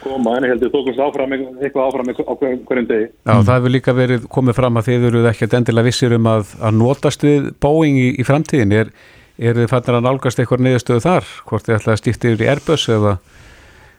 koma 0.00 0.34
en 0.36 0.48
ég 0.48 0.54
held 0.54 0.66
að 0.66 0.74
þú 0.74 0.82
komst 0.88 1.02
áfram 1.04 1.36
eitthvað 1.36 1.86
áfram 1.86 2.10
á 2.10 2.34
hverjum 2.34 2.88
degi 2.88 3.06
Já, 3.06 3.34
það 3.36 3.54
hefur 3.54 3.74
líka 3.76 3.94
verið 3.94 4.26
komið 4.34 4.58
fram 4.58 4.80
að 4.80 4.90
þið 4.90 5.06
eruð 5.10 5.30
ekkert 5.30 5.56
endilega 5.60 5.90
vissir 5.90 6.16
um 6.18 6.28
að, 6.32 6.54
að 6.58 6.76
notast 6.80 7.26
við 7.26 7.48
Boeing 7.62 8.00
í, 8.00 8.08
í 8.18 8.26
framtíðin 8.26 8.76
er, 8.80 8.92
er 9.40 9.58
þið 9.58 9.68
fannir 9.72 9.98
að 9.98 10.06
nálgast 10.06 10.40
eitthvað 10.42 10.64
niðurstöðu 10.66 11.04
þar? 11.06 11.28
Hvort 11.48 11.66
þið 11.66 11.76
ætlaði 11.78 11.96
að 11.96 12.00
stýtti 12.02 12.32
yfir 12.32 12.46
í 12.46 12.50
Airbus 12.52 12.86
eða, 12.92 13.16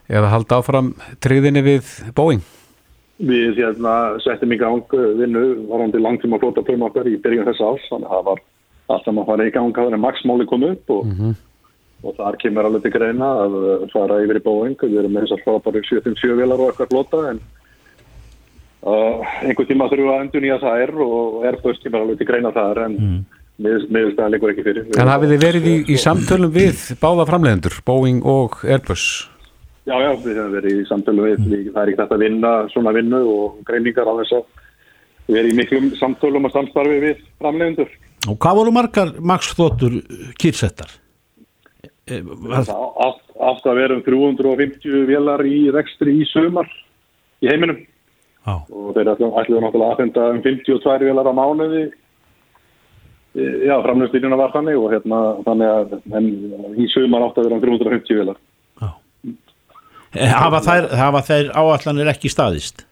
eða 0.08 0.32
halda 0.32 0.58
áfram 0.62 0.90
triðinni 1.24 1.64
við 1.66 1.92
Boeing? 2.16 2.42
Við 3.22 3.60
hérna, 3.60 3.94
settum 4.24 4.54
í 4.54 4.58
gang 4.58 4.96
vinnu 5.20 5.46
varandi 5.70 6.00
langtíma 6.02 6.40
flóta 6.42 6.64
plöma 6.66 6.88
okkar 6.88 7.10
í 7.10 7.18
byrjun 7.22 7.46
þess 7.50 7.64
árs. 7.68 7.88
Þannig 7.90 8.08
að 8.08 8.16
það 8.16 8.28
var 8.30 8.44
alltaf 8.92 9.14
maður 9.14 9.30
farið 9.32 9.50
í 9.50 9.56
gang 9.56 9.72
að 9.72 9.82
það 9.82 9.96
er 9.96 10.04
maksmáli 10.06 10.50
komið 10.50 10.76
upp 10.76 10.94
og 10.96 11.08
mm 11.08 11.16
-hmm 11.18 11.40
og 12.02 12.16
þar 12.18 12.38
kemur 12.42 12.66
alveg 12.66 12.86
til 12.86 12.94
greina 12.96 13.28
að 13.44 13.56
fara 13.92 14.20
yfir 14.24 14.40
í 14.40 14.44
Boeing. 14.44 14.78
Við 14.80 15.00
erum 15.02 15.14
með 15.14 15.26
þessar 15.26 15.44
frábæri 15.44 15.82
77 15.86 16.38
vilar 16.38 16.62
og 16.62 16.72
eitthvað 16.72 16.90
flota 16.90 17.20
en 17.30 17.40
uh, 18.82 19.34
einhver 19.46 19.68
tíma 19.68 19.88
þurfum 19.90 20.08
við 20.08 20.14
að 20.16 20.24
endur 20.24 20.44
nýja 20.44 20.58
það 20.64 20.84
er 20.86 20.94
og 21.06 21.46
Airbus 21.50 21.82
kemur 21.82 22.02
alveg 22.02 22.20
til 22.20 22.28
greina 22.30 22.54
þar 22.56 22.82
en 22.86 22.98
mm. 22.98 23.20
Miðurstæðan 23.62 24.32
leikur 24.34 24.52
ekki 24.52 24.64
fyrir 24.66 24.96
En 25.00 25.10
hafið 25.12 25.34
þið 25.34 25.44
verið 25.46 25.68
í, 25.68 25.76
í 25.94 25.98
samtölum 26.00 26.54
við 26.54 26.86
báða 27.02 27.28
framlegendur, 27.30 27.78
Boeing 27.86 28.24
og 28.28 28.62
Airbus? 28.64 29.06
Já, 29.82 29.96
já, 29.98 30.10
við 30.22 30.36
hefum 30.38 30.56
verið 30.56 30.78
í 30.78 30.88
samtölum 30.88 31.26
við, 31.26 31.38
mm. 31.42 31.70
það 31.74 31.82
er 31.82 31.92
ekki 31.92 32.02
þetta 32.02 32.18
að 32.18 32.24
vinna 32.26 32.52
svona 32.70 32.94
vinnu 32.94 33.22
og 33.32 33.60
greiningar 33.66 34.10
á 34.10 34.14
þess 34.20 34.38
að 34.38 34.44
við 35.26 35.40
erum 35.40 35.52
í 35.52 35.58
miklum 35.58 35.92
samtölum 35.98 36.48
og 36.48 36.54
samstarfi 36.54 36.98
við 37.02 37.22
framlegendur 37.42 37.90
Og 38.30 38.38
hvað 38.38 38.58
voru 38.60 38.74
margar 38.74 39.08
maksþóttur 39.18 39.96
kýrsettar? 40.38 40.92
Átt 42.12 43.66
að 43.66 43.78
vera 43.78 43.96
um 43.96 44.02
350 44.06 45.06
velar 45.08 45.42
í 45.46 45.64
rekstri 45.74 46.20
í 46.20 46.28
sömar 46.30 46.68
í 47.42 47.50
heiminum 47.50 47.80
ah. 48.46 48.62
og 48.70 48.92
þeir 48.94 49.12
ætluðu 49.14 49.62
náttúrulega 49.64 49.90
aðfenda 49.90 50.28
um 50.34 50.40
52 50.44 51.08
velar 51.08 51.30
á 51.30 51.34
mánuði 51.34 51.82
já, 53.34 53.74
framlöfstýrjuna 53.86 54.38
var 54.40 54.54
þannig 54.54 54.78
og 54.78 54.88
hérna 54.92 55.20
þannig 55.46 55.74
að 55.74 55.92
en, 56.18 56.30
í 56.76 56.88
sömar 56.92 57.26
átt 57.26 57.40
að 57.40 57.48
vera 57.48 57.58
um 57.58 57.64
350 57.64 58.22
velar 58.22 58.40
ah. 58.84 58.96
Hafa 60.42 60.62
þær, 60.66 60.88
hafa 61.00 61.22
þær 61.28 61.52
áallanir 61.56 62.10
ekki 62.12 62.32
staðist? 62.32 62.84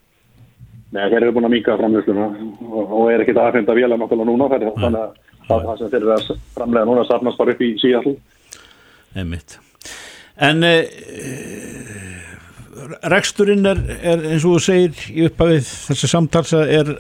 Nei, 0.91 1.05
þeir 1.07 1.21
eru 1.21 1.35
búin 1.37 1.47
að 1.47 1.57
mýka 1.59 1.77
framlöfstuna 1.79 2.29
og, 2.67 2.85
og 2.85 3.11
er 3.13 3.25
ekki 3.25 3.37
að 3.37 3.45
aðfenda 3.47 3.77
velar 3.79 4.01
náttúrulega 4.01 4.31
núna 4.33 4.51
þannig 4.55 5.01
að 5.01 5.19
það 5.51 5.75
sem 5.79 5.91
þeir 5.93 6.01
eru 6.03 6.15
að 6.17 6.31
framlega 6.57 6.89
núna 6.89 7.05
sarnast 7.09 7.41
bara 7.41 7.55
upp 7.55 7.65
í 7.67 7.75
síðall 7.83 8.15
einmitt. 9.19 9.59
En 10.41 10.65
e, 10.65 10.75
reksturinn 13.13 13.67
er, 13.69 13.81
er 14.01 14.27
eins 14.31 14.47
og 14.47 14.57
þú 14.57 14.65
segir 14.65 15.07
í 15.13 15.27
uppafið 15.29 15.71
þessi 15.91 16.11
samtals 16.11 16.55
er 16.57 16.93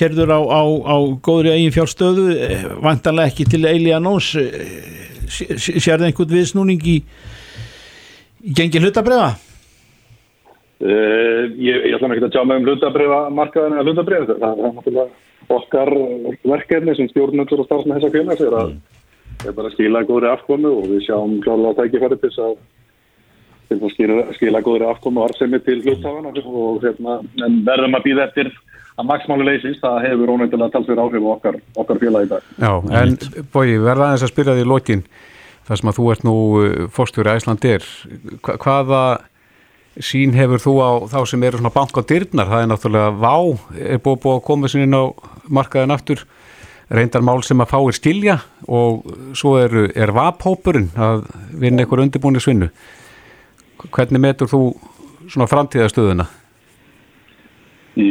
kerður 0.00 0.32
á, 0.34 0.40
á, 0.40 0.62
á 0.64 0.96
góðri 1.22 1.54
eigin 1.54 1.74
fjárstöðu 1.76 2.26
eh, 2.34 2.66
vantanlega 2.82 3.32
ekki 3.32 3.46
til 3.52 3.62
eilíða 3.68 4.00
nóns 4.02 4.32
sér 5.30 6.00
það 6.00 6.08
einhvern 6.08 6.34
viðsnúning 6.34 6.86
í, 6.90 6.98
í 8.42 8.54
gengin 8.56 8.86
hlutabriða? 8.86 9.32
Uh, 10.80 11.50
ég, 11.60 11.76
ég 11.90 11.92
ætla 11.92 12.08
ekki 12.14 12.24
að 12.24 12.32
tjá 12.32 12.44
með 12.48 12.62
um 12.62 12.70
hlutabriða 12.70 13.18
markaðan 13.36 13.76
eða 13.76 13.84
hlutabriða 13.84 14.38
það 14.40 14.62
er 14.64 14.78
náttúrulega 14.78 15.50
okkar 15.50 15.90
verkefni 16.48 16.94
sem 16.96 17.10
stjórnendur 17.10 17.60
og 17.60 17.68
starfsmenn 17.68 17.98
þess 17.98 18.08
að 18.08 18.16
kynna 18.16 18.36
sér 18.38 18.56
að 18.56 18.72
mm 18.72 18.98
er 19.48 19.56
bara 19.56 19.70
að 19.70 19.76
skila 19.76 20.04
góðri 20.08 20.28
afkomu 20.30 20.72
og 20.80 20.88
við 20.90 21.06
sjáum 21.06 21.38
klálega 21.44 21.78
tækifæri 21.78 22.18
til 22.20 22.30
að, 22.44 22.56
til 23.70 23.78
að 23.78 23.92
skila, 23.94 24.24
skila 24.36 24.62
góðri 24.66 24.88
afkomu 24.90 25.22
og 25.22 25.30
arfsemi 25.30 25.60
til 25.64 25.78
hluttáðana 25.84 26.32
og 26.44 26.84
hérna, 26.84 27.20
verðum 27.68 27.96
að 27.96 28.06
býða 28.08 28.26
eftir 28.28 28.52
að 29.00 29.08
maksmáli 29.08 29.46
leysist, 29.48 29.80
það 29.82 30.04
hefur 30.06 30.32
ónægtilega 30.34 30.74
talsverð 30.74 31.02
áhrif 31.04 31.26
á 31.26 31.30
okkar, 31.34 31.58
okkar 31.82 32.00
félag 32.02 32.26
í 32.26 32.30
dag. 32.30 32.52
Já, 32.60 32.72
en 33.00 33.16
Bói, 33.52 33.74
verða 33.80 34.10
aðeins 34.10 34.26
að 34.26 34.32
spyrja 34.32 34.56
því 34.56 34.64
í 34.64 34.70
lokin, 34.70 35.04
þar 35.68 35.80
sem 35.80 35.90
að 35.90 35.98
þú 35.98 36.08
ert 36.14 36.26
nú 36.26 36.36
uh, 36.60 36.78
fórstjóri 36.94 37.34
Æslandir, 37.34 37.86
hvaða 38.44 39.02
sín 40.00 40.36
hefur 40.36 40.62
þú 40.62 40.74
á 40.80 40.90
þá 41.10 41.18
sem 41.28 41.46
eru 41.46 41.60
svona 41.60 41.74
bank 41.74 41.98
á 41.98 42.02
dyrnar, 42.06 42.50
það 42.50 42.62
er 42.62 42.70
náttúrulega 42.70 43.16
vá, 43.20 43.34
er 43.74 44.02
búið 44.04 44.22
búið 44.24 44.36
að 44.36 44.44
koma 44.46 44.70
sinni 44.70 45.00
á 45.00 45.04
markaðin 45.50 45.94
aftur, 45.96 46.24
reyndar 46.90 47.24
mál 47.26 47.40
sem 47.46 47.60
að 47.62 47.72
fáir 47.72 47.96
skilja 47.96 48.36
og 48.66 49.04
svo 49.38 49.56
er, 49.60 49.74
er 49.94 50.12
VAP-hópurinn 50.14 50.90
að 50.98 51.26
vinna 51.62 51.84
einhver 51.84 52.02
undirbúinu 52.02 52.42
svinnu. 52.42 52.70
Hvernig 53.90 54.22
metur 54.22 54.50
þú 54.50 54.62
svona 55.30 55.46
framtíðastöðuna? 55.50 56.26
Í, 58.00 58.08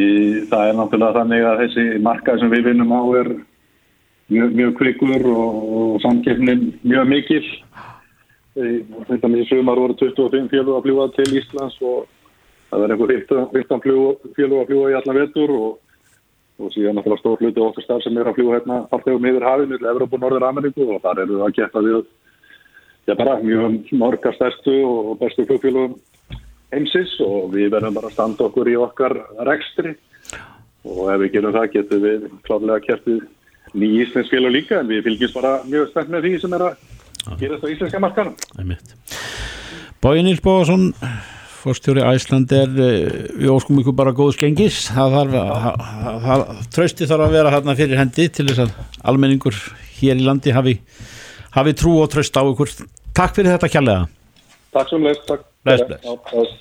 það 0.50 0.68
er 0.68 0.78
náttúrulega 0.78 1.18
þannig 1.22 1.46
að 1.48 1.62
þessi 1.64 1.86
markað 2.06 2.42
sem 2.42 2.54
við 2.54 2.70
vinnum 2.70 2.94
á 2.94 3.02
er, 3.22 3.30
mjög, 4.30 4.56
mjög 4.60 4.72
kvikur 4.78 5.28
og, 5.32 5.60
og 5.80 6.00
samkeppnin 6.04 6.70
mjög 6.84 7.10
mikil. 7.10 7.44
Þetta 9.10 9.32
með 9.32 9.46
sumar 9.50 9.80
voru 9.80 9.96
25 9.98 10.50
fjölu 10.52 10.76
að 10.76 10.88
fljúa 10.88 11.06
til 11.16 11.28
Íslands 11.40 11.78
og 11.86 12.10
það 12.70 12.86
er 12.86 12.96
einhver 12.96 13.14
15 13.56 13.84
fjölu 13.86 14.62
að 14.62 14.72
fljúa 14.74 14.92
í 14.92 14.98
allan 15.00 15.20
vetur 15.22 15.54
og, 15.56 15.70
og 16.60 16.74
síðan 16.76 17.00
náttúrulega 17.00 17.24
stór 17.24 17.44
hluti 17.44 17.64
okkar 17.64 17.86
starf 17.86 18.06
sem 18.06 18.20
er 18.20 18.30
að 18.30 18.40
fljúa 18.40 18.58
hérna 18.58 18.82
alltegum 18.92 19.30
yfir 19.32 19.48
hafið 19.48 19.74
með 19.74 19.90
Evróp 19.94 20.18
og 20.18 20.24
Norður 20.26 20.48
Ameríku 20.50 20.90
og 20.90 21.02
þar 21.06 21.24
eru 21.24 21.40
það 21.40 21.48
að 21.48 21.60
geta 21.62 21.86
við 21.88 22.02
já 23.10 23.16
bara 23.18 23.40
mjög 23.42 23.94
morgar 23.98 24.36
stærstu 24.36 24.76
og 24.86 25.16
bestu 25.22 25.46
flugfélugum 25.50 25.96
heimsins 26.74 27.16
og 27.26 27.50
við 27.54 27.72
verðum 27.74 27.98
bara 27.98 28.12
að 28.12 28.16
standa 28.18 28.48
okkur 28.48 28.70
í 28.70 28.78
okkar 28.80 29.18
rekstri. 29.48 29.96
Og 30.88 31.10
ef 31.12 31.20
við 31.24 31.34
gerum 31.36 31.56
það 31.56 31.74
getum 31.74 32.06
við 32.06 32.30
kláðlega 32.48 32.86
kertið 32.86 33.26
nýjum 33.74 34.06
íslensk 34.06 34.32
félag 34.34 34.56
líka 34.56 34.80
en 34.80 34.88
við 34.90 35.04
fylgjum 35.06 35.36
bara 35.36 35.58
mjög 35.68 35.90
spennt 35.92 36.14
með 36.14 36.26
því 36.26 36.38
sem 36.44 36.56
er 36.58 36.64
að 36.66 36.78
gera 37.40 37.58
þetta 37.58 37.68
á 37.70 37.74
íslenska 37.74 38.02
markarum 38.02 38.38
Bói 40.00 40.24
Níls 40.24 40.42
Bóðarsson 40.42 40.88
fórstjóri 41.60 42.06
Æsland 42.08 42.54
er 42.56 42.70
við 42.72 43.50
óskum 43.52 43.82
ykkur 43.82 43.98
bara 43.98 44.14
góðs 44.16 44.40
gengis. 44.40 44.86
Það 44.96 45.18
þarf 45.18 46.62
trösti 46.72 47.08
þarf 47.10 47.26
að 47.26 47.36
vera 47.36 47.52
hérna 47.52 47.76
fyrir 47.76 48.00
hendi 48.00 48.30
til 48.32 48.48
þess 48.48 48.64
að 48.64 49.02
almenningur 49.12 49.58
hér 50.00 50.22
í 50.22 50.24
landi 50.24 50.56
hafi, 50.56 50.78
hafi 51.58 51.76
trú 51.76 51.98
og 52.00 52.08
tröst 52.14 52.40
á 52.40 52.44
ykkur. 52.48 52.72
Takk 53.18 53.36
fyrir 53.36 53.58
þetta 53.58 53.72
kjallega 53.74 54.08
Takk 54.72 54.92
sem 54.94 55.04
leist 55.04 55.32
Bless, 55.66 55.82
bless. 55.84 56.52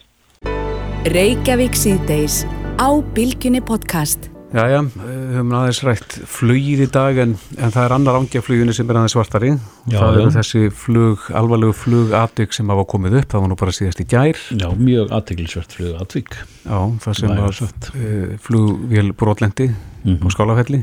Reykjavík 1.09 1.77
síðdeis 1.79 2.43
á 2.83 2.89
Bilginni 3.15 3.61
podcast 3.65 4.27
Jæja, 4.49 4.79
við 4.89 5.35
höfum 5.37 5.51
aðeins 5.59 5.79
rætt 5.85 6.15
flugið 6.33 6.81
í 6.83 6.89
dag 6.93 7.19
en, 7.21 7.35
en 7.61 7.73
það 7.75 7.83
er 7.85 7.95
annar 7.99 8.17
ángjafluginu 8.23 8.73
sem 8.75 8.89
er 8.91 8.99
aðeins 8.99 9.15
svartari 9.15 9.51
Já, 9.53 9.99
það 10.01 10.09
já. 10.17 10.21
eru 10.23 10.33
þessi 10.39 10.63
flug, 10.83 11.27
alvarlegu 11.37 11.77
flugatvík 11.77 12.57
sem 12.57 12.73
hafa 12.73 12.87
komið 12.89 13.19
upp, 13.21 13.29
það 13.35 13.45
var 13.45 13.53
nú 13.53 13.59
bara 13.61 13.75
síðast 13.77 14.01
í 14.03 14.07
gær 14.09 14.41
Já, 14.57 14.69
mjög 14.81 15.13
aðteglisvert 15.19 15.77
flug 15.79 16.01
aðvík 16.01 16.33
Já, 16.65 16.79
það 17.05 17.19
sem 17.21 17.37
var 17.43 17.59
sagt. 17.61 17.91
uh, 17.95 18.35
flugvél 18.49 19.13
brotlendi 19.21 19.71
Mhm. 20.09 20.23
á 20.25 20.29
skálafelli 20.33 20.79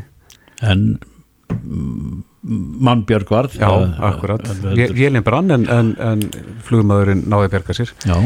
en 0.61 0.82
mm, 0.99 1.14
mannbjörg 2.45 3.29
var 3.29 3.49
Já, 3.53 3.69
akkurat, 3.99 4.45
vélinn 4.93 5.23
brann 5.25 5.51
en, 5.51 5.65
en, 5.69 5.95
en 6.01 6.21
flugmaðurinn 6.65 7.25
náði 7.31 7.49
berga 7.55 7.75
sér. 7.77 7.93
Já, 8.05 8.17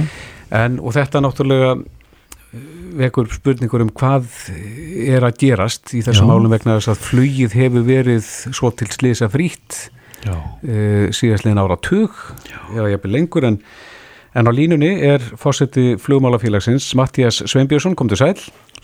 en, 0.60 0.80
og 0.84 0.96
þetta 0.98 1.22
náttúrulega 1.24 1.70
eh, 1.78 2.66
vekur 3.00 3.30
spurningur 3.32 3.86
um 3.86 3.94
hvað 3.96 4.28
er 4.50 5.24
að 5.28 5.40
gerast 5.46 5.94
í 5.96 6.04
þessum 6.04 6.28
Já. 6.28 6.32
málum 6.34 6.56
vegna 6.56 6.80
þess 6.80 6.94
að 6.96 7.06
flugið 7.08 7.56
hefur 7.60 7.88
verið 7.88 8.34
svo 8.50 8.74
til 8.76 8.90
slisa 8.92 9.30
frýtt 9.32 9.86
uh, 10.28 11.08
síðastliðin 11.16 11.62
ára 11.62 11.80
tug 11.80 12.18
eða 12.76 12.92
jafnvel 12.96 13.14
lengur 13.16 13.48
en, 13.48 13.62
en 14.36 14.50
á 14.50 14.52
línunni 14.52 14.92
er 15.06 15.24
fósetti 15.40 15.94
flugmálafélagsins 16.02 16.92
Mattias 17.00 17.40
Sveinbjörnsson, 17.46 17.96
kom 17.96 18.12
til 18.12 18.20
sæl 18.20 18.36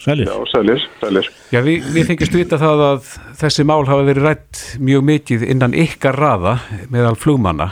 sælir 0.02 0.30
Já, 0.30 0.36
sælir, 0.52 0.88
sælir. 1.02 1.30
Já, 1.54 1.62
við, 1.66 1.88
við 1.96 2.10
þykist 2.12 2.38
vita 2.40 2.60
það 2.62 2.84
að 2.90 3.14
þessi 3.44 3.68
mál 3.68 3.84
hafa 3.88 4.08
verið 4.10 4.28
rætt 4.30 4.66
mjög 4.80 5.08
mikið 5.12 5.48
innan 5.54 5.78
ykkar 5.86 6.20
raða 6.20 6.58
meðal 6.94 7.16
flugmanna 7.20 7.72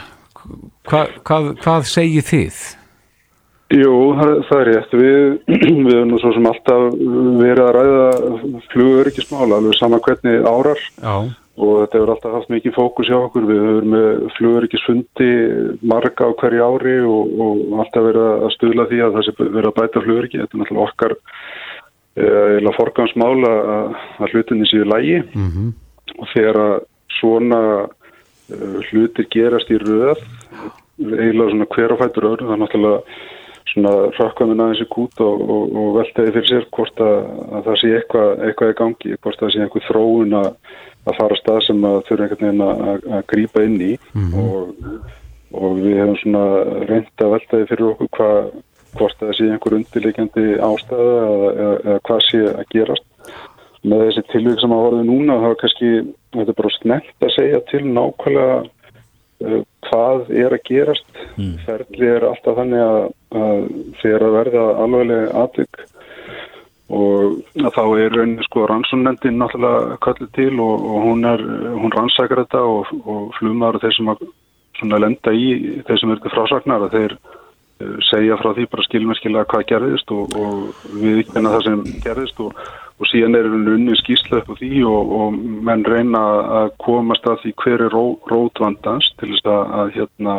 Hva, 0.89 1.05
hvað, 1.23 1.53
hvað 1.63 1.85
segir 1.87 2.25
þið? 2.27 2.63
Jú, 3.73 3.93
það, 4.19 4.33
það 4.49 4.59
er 4.59 4.67
rétt. 4.69 4.97
Við, 4.99 5.21
við 5.87 5.93
erum 5.95 6.11
nú 6.11 6.19
svo 6.21 6.33
sem 6.35 6.49
alltaf 6.49 6.83
verið 7.39 7.63
að 7.63 7.71
ræða 7.77 8.57
flugöryggismála, 8.73 9.61
alveg 9.61 9.79
sama 9.79 9.99
hvernig 10.03 10.43
árar 10.45 10.83
Já, 10.83 11.15
og 11.53 11.71
þetta 11.79 11.99
hefur 11.99 12.11
alltaf 12.13 12.35
haft 12.37 12.51
mikið 12.53 12.75
fókus 12.75 13.09
hjá 13.09 13.17
okkur. 13.17 13.47
Við 13.49 13.63
höfum 13.63 13.95
með 13.95 14.09
flugöryggisfundi 14.37 15.31
marga 15.89 16.29
á 16.29 16.37
hverju 16.41 16.67
ári 16.67 16.95
og, 17.07 17.33
og 17.45 17.83
alltaf 17.85 18.07
verið 18.09 18.29
að 18.33 18.53
stuðla 18.57 18.87
því 18.91 19.01
að 19.05 19.17
það 19.17 19.27
sé 19.27 19.35
verið 19.41 19.69
að 19.71 19.77
bæta 19.79 20.05
flugöryggi. 20.05 20.41
Þetta 20.43 20.57
er 20.57 20.63
náttúrulega 20.63 20.89
okkar 20.91 21.17
eða 22.13 22.73
forgangsmála 22.77 23.53
að, 23.75 23.93
að 24.21 24.35
hlutinni 24.35 24.67
séu 24.69 24.85
lægi 24.85 25.21
mm 25.33 25.71
og 26.19 26.27
þegar 26.33 26.57
að 26.61 26.73
svona 27.17 27.59
uh, 27.83 28.79
hlutir 28.89 29.27
gerast 29.33 29.71
í 29.71 29.79
röð 29.81 30.19
eiginlega 30.99 31.53
svona 31.53 31.69
hver 31.73 31.93
á 31.95 32.01
fætur 32.03 32.27
öðru 32.29 32.47
það 32.49 32.53
er 32.53 32.61
náttúrulega 32.61 32.99
svona 33.73 33.93
rökkamin 34.13 34.61
aðeins 34.61 34.83
í 34.83 34.89
kút 34.91 35.23
og, 35.23 35.41
og, 35.41 35.63
og 35.79 35.87
veltaði 35.97 36.33
fyrir 36.35 36.49
sér 36.49 36.67
hvort 36.75 37.01
að, 37.01 37.15
að 37.57 37.69
það 37.69 37.79
sé 37.81 37.91
eitthvað, 37.97 38.31
eitthvað 38.47 38.73
í 38.73 38.77
gangi, 38.81 39.15
hvort 39.23 39.39
það 39.41 39.53
sé 39.53 39.63
einhver 39.63 39.85
þróun 39.87 40.35
að, 40.37 40.49
að 41.07 41.17
fara 41.19 41.37
að 41.37 41.41
stað 41.41 41.59
sem 41.67 41.87
að 41.89 41.97
þurfa 42.09 42.27
einhvern 42.27 42.43
veginn 42.43 42.65
að, 42.67 43.07
að 43.17 43.25
grípa 43.31 43.63
inn 43.65 43.79
í. 43.81 43.89
Og, 44.43 44.99
og 45.57 45.79
við 45.79 45.97
hefum 46.01 46.19
svona 46.21 46.43
reynd 46.91 47.25
að 47.25 47.33
veltaði 47.33 47.69
fyrir 47.71 47.89
okkur 47.93 48.11
hvað 48.19 48.39
hvort 48.97 49.17
það 49.19 49.33
sé 49.37 49.49
einhver 49.49 49.77
undirleikjandi 49.79 50.45
ástæða 50.67 51.17
eða, 51.23 51.49
eða, 51.53 51.73
eða 51.83 52.03
hvað 52.09 52.23
sé 52.27 52.43
að 52.51 52.69
gerast. 52.75 53.09
Með 53.83 54.05
þessi 54.07 54.23
tilvík 54.31 54.61
sem 54.61 54.73
að 54.73 54.83
vorði 54.85 55.05
núna 55.09 55.39
þá 55.41 55.47
er 55.49 55.59
kannski, 55.59 55.91
þetta 56.35 56.53
er 56.53 56.59
bara 56.59 56.75
snett 56.77 57.25
að 57.27 57.33
segja 57.35 57.63
til 57.71 57.81
nákvæmlega 57.89 58.59
uh, 58.63 59.57
hvað 59.89 60.29
er 60.43 60.55
að 60.55 60.63
gerast. 60.69 61.09
Ferli 61.65 62.11
er 62.13 62.27
alltaf 62.29 62.59
þannig 62.61 62.85
að, 62.85 63.01
að 63.41 63.65
þegar 64.01 64.27
að 64.27 64.37
verða 64.37 64.67
alveglega 64.85 65.43
atvik 65.43 65.83
og 66.93 67.39
að 67.57 67.71
þá 67.73 67.83
er 68.03 68.13
rauninni 68.13 68.45
sko 68.45 68.65
rannsónendin 68.69 69.39
náttúrulega 69.39 69.97
kallið 70.03 70.31
til 70.35 70.53
og, 70.61 70.83
og 70.83 71.05
hún 71.07 71.25
er, 71.25 71.43
hún 71.79 71.93
rannsakar 71.95 72.43
þetta 72.43 72.63
og, 72.69 72.91
og 73.07 73.31
flumar 73.39 73.79
þeir 73.81 73.95
sem 73.97 74.11
að 74.11 74.99
lenda 75.01 75.33
í, 75.33 75.47
þeir 75.87 76.01
sem 76.01 76.13
eru 76.13 76.23
til 76.23 76.33
frásagnar 76.33 76.85
að 76.85 76.97
þeir 76.97 77.15
segja 78.09 78.37
frá 78.39 78.51
því 78.55 78.65
bara 78.71 78.85
skilmerkilega 78.87 79.49
hvað 79.51 79.67
gerðist 79.71 80.13
og, 80.15 80.33
og 80.39 80.95
við 81.01 81.21
ekki 81.23 81.43
það 81.45 81.61
sem 81.67 81.83
gerðist 82.05 82.41
og, 82.43 82.59
og 82.99 83.09
síðan 83.11 83.37
er 83.39 83.49
unni 83.51 83.97
skýrsla 83.99 84.41
upp 84.41 84.51
á 84.53 84.55
því 84.59 84.83
og, 84.89 85.13
og 85.19 85.39
menn 85.69 85.85
reyna 85.87 86.23
að 86.61 86.73
komast 86.83 87.27
að 87.29 87.41
því 87.43 87.55
hver 87.63 87.85
er 87.87 87.95
ró, 87.95 88.03
rótvandans 88.31 89.09
til 89.19 89.31
þess 89.33 89.49
að, 89.49 89.63
að 89.79 89.95
hérna, 89.97 90.37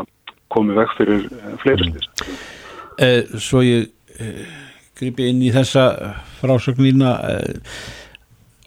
komi 0.54 0.78
vekk 0.78 0.94
fyrir 1.00 1.26
fleiri 1.62 1.90
slýst. 1.90 2.24
eh, 3.02 3.20
Svo 3.42 3.64
ég 3.66 3.90
eh, 4.20 4.46
gripi 4.98 5.28
inn 5.30 5.42
í 5.42 5.52
þessa 5.54 5.88
frásögnina 6.40 7.16
eh, 7.32 7.76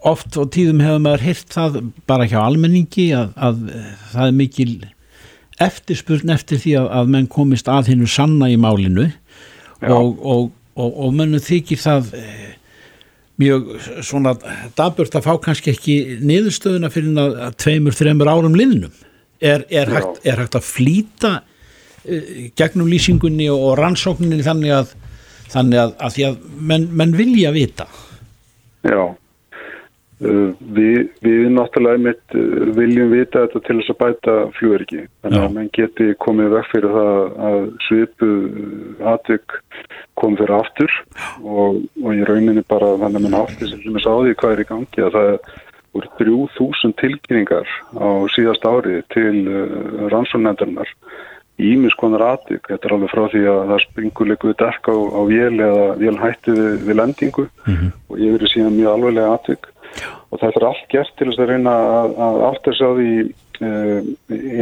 oft 0.07 0.37
og 0.37 0.51
tíðum 0.55 0.83
hefur 0.83 1.01
maður 1.03 1.25
hýrt 1.29 1.55
það 1.55 1.81
bara 2.09 2.27
hjá 2.29 2.39
almenningi 2.43 3.09
að, 3.17 3.33
að 3.35 3.65
það 4.11 4.27
er 4.27 4.37
mikil 4.41 4.71
eftirspurn 5.63 6.33
eftir 6.33 6.61
því 6.61 6.75
að, 6.81 6.91
að 6.99 7.11
menn 7.15 7.29
komist 7.31 7.69
að 7.71 7.93
hinnu 7.93 8.09
sanna 8.11 8.49
í 8.51 8.57
málinu 8.61 9.07
og, 9.81 10.19
og, 10.21 10.51
og, 10.77 10.91
og 10.91 11.15
mönnum 11.17 11.41
þykir 11.43 11.81
það 11.81 12.13
eh, 12.19 12.45
mjög 13.41 13.73
svona 14.05 14.35
daburt 14.77 15.17
að 15.17 15.27
fá 15.27 15.33
kannski 15.41 15.73
ekki 15.73 15.97
niðurstöðuna 16.25 16.91
fyrir 16.93 17.17
að, 17.21 17.35
að 17.47 17.59
tveimur, 17.63 17.97
þreimur 17.97 18.31
árum 18.31 18.57
liðnum. 18.57 18.93
Er, 19.37 19.65
er, 19.69 19.91
hægt, 19.93 20.23
er 20.25 20.41
hægt 20.41 20.57
að 20.57 20.65
flýta 20.65 21.33
uh, 21.37 22.31
gegnum 22.57 22.89
lýsingunni 22.89 23.45
og, 23.53 23.75
rannsókninni 23.77 24.41
þannig 24.45 24.73
að 24.79 24.95
þannig 25.51 25.79
að, 25.81 25.93
að 26.03 26.15
því 26.15 26.25
að 26.27 26.39
menn, 26.71 26.87
menn 26.97 27.13
vilja 27.17 27.51
vita? 27.55 27.85
Já, 28.87 29.01
við, 30.19 31.11
við 31.21 31.43
náttúrulega 31.53 32.01
mitt 32.01 32.35
uh, 32.37 32.71
viljum 32.77 33.13
vita 33.13 33.43
þetta 33.45 33.61
til 33.67 33.77
þess 33.79 33.93
að 33.93 33.99
bæta 34.01 34.35
flugverki. 34.57 35.03
Þannig 35.21 35.45
að 35.45 35.53
menn 35.57 35.69
geti 35.77 36.09
komið 36.23 36.55
vekk 36.55 36.71
fyrir 36.71 36.97
það 36.97 37.21
að 37.49 37.59
svipu 37.85 38.31
atvik 39.13 39.57
kom 40.17 40.37
fyrir 40.39 40.57
aftur 40.57 40.97
og, 41.43 41.79
og 42.01 42.11
í 42.15 42.25
rauninni 42.25 42.65
bara 42.65 42.95
þannig 42.97 43.21
að 43.21 43.27
menn 43.27 43.39
átti 43.43 43.69
sem 43.69 43.85
sem 43.85 44.01
er 44.01 44.05
sáði 44.07 44.35
hvað 44.41 44.55
er 44.55 44.63
í 44.63 44.69
gangi 44.73 45.05
að 45.05 45.17
það 45.19 45.31
voru 45.97 46.11
3000 46.17 46.97
tilkynningar 47.01 47.77
á 47.97 48.09
síðast 48.33 48.65
ári 48.69 49.01
til 49.13 49.33
uh, 49.45 50.05
rannsóknendarinnar 50.13 50.93
ímis 51.57 51.95
konar 51.97 52.21
atvik. 52.21 52.67
Þetta 52.69 52.85
er 52.85 52.93
alveg 52.93 53.09
frá 53.13 53.23
því 53.33 53.39
að 53.49 53.63
það 53.71 53.79
springur 53.85 54.29
líkuð 54.29 54.57
dekka 54.59 54.93
á, 54.93 54.99
á 55.09 55.21
vél 55.25 55.55
eða 55.57 55.87
vél 56.01 56.19
hætti 56.21 56.53
við, 56.53 56.75
við 56.85 56.99
lendingu 56.99 57.47
og 58.09 58.19
ég 58.21 58.35
verið 58.35 58.53
síðan 58.53 58.77
mjög 58.77 58.93
alveglega 58.93 59.33
atvik 59.37 59.69
og 60.05 60.41
þetta 60.41 60.59
er 60.59 60.67
allt 60.69 60.87
gert 60.91 61.13
til 61.17 61.27
þess 61.29 61.41
að 61.43 61.51
reyna 61.51 61.73
að, 61.97 62.15
að 62.27 62.39
átt 62.47 62.67
þess 62.67 62.85
að 62.87 63.01
því 63.01 63.11
uh, 63.67 63.99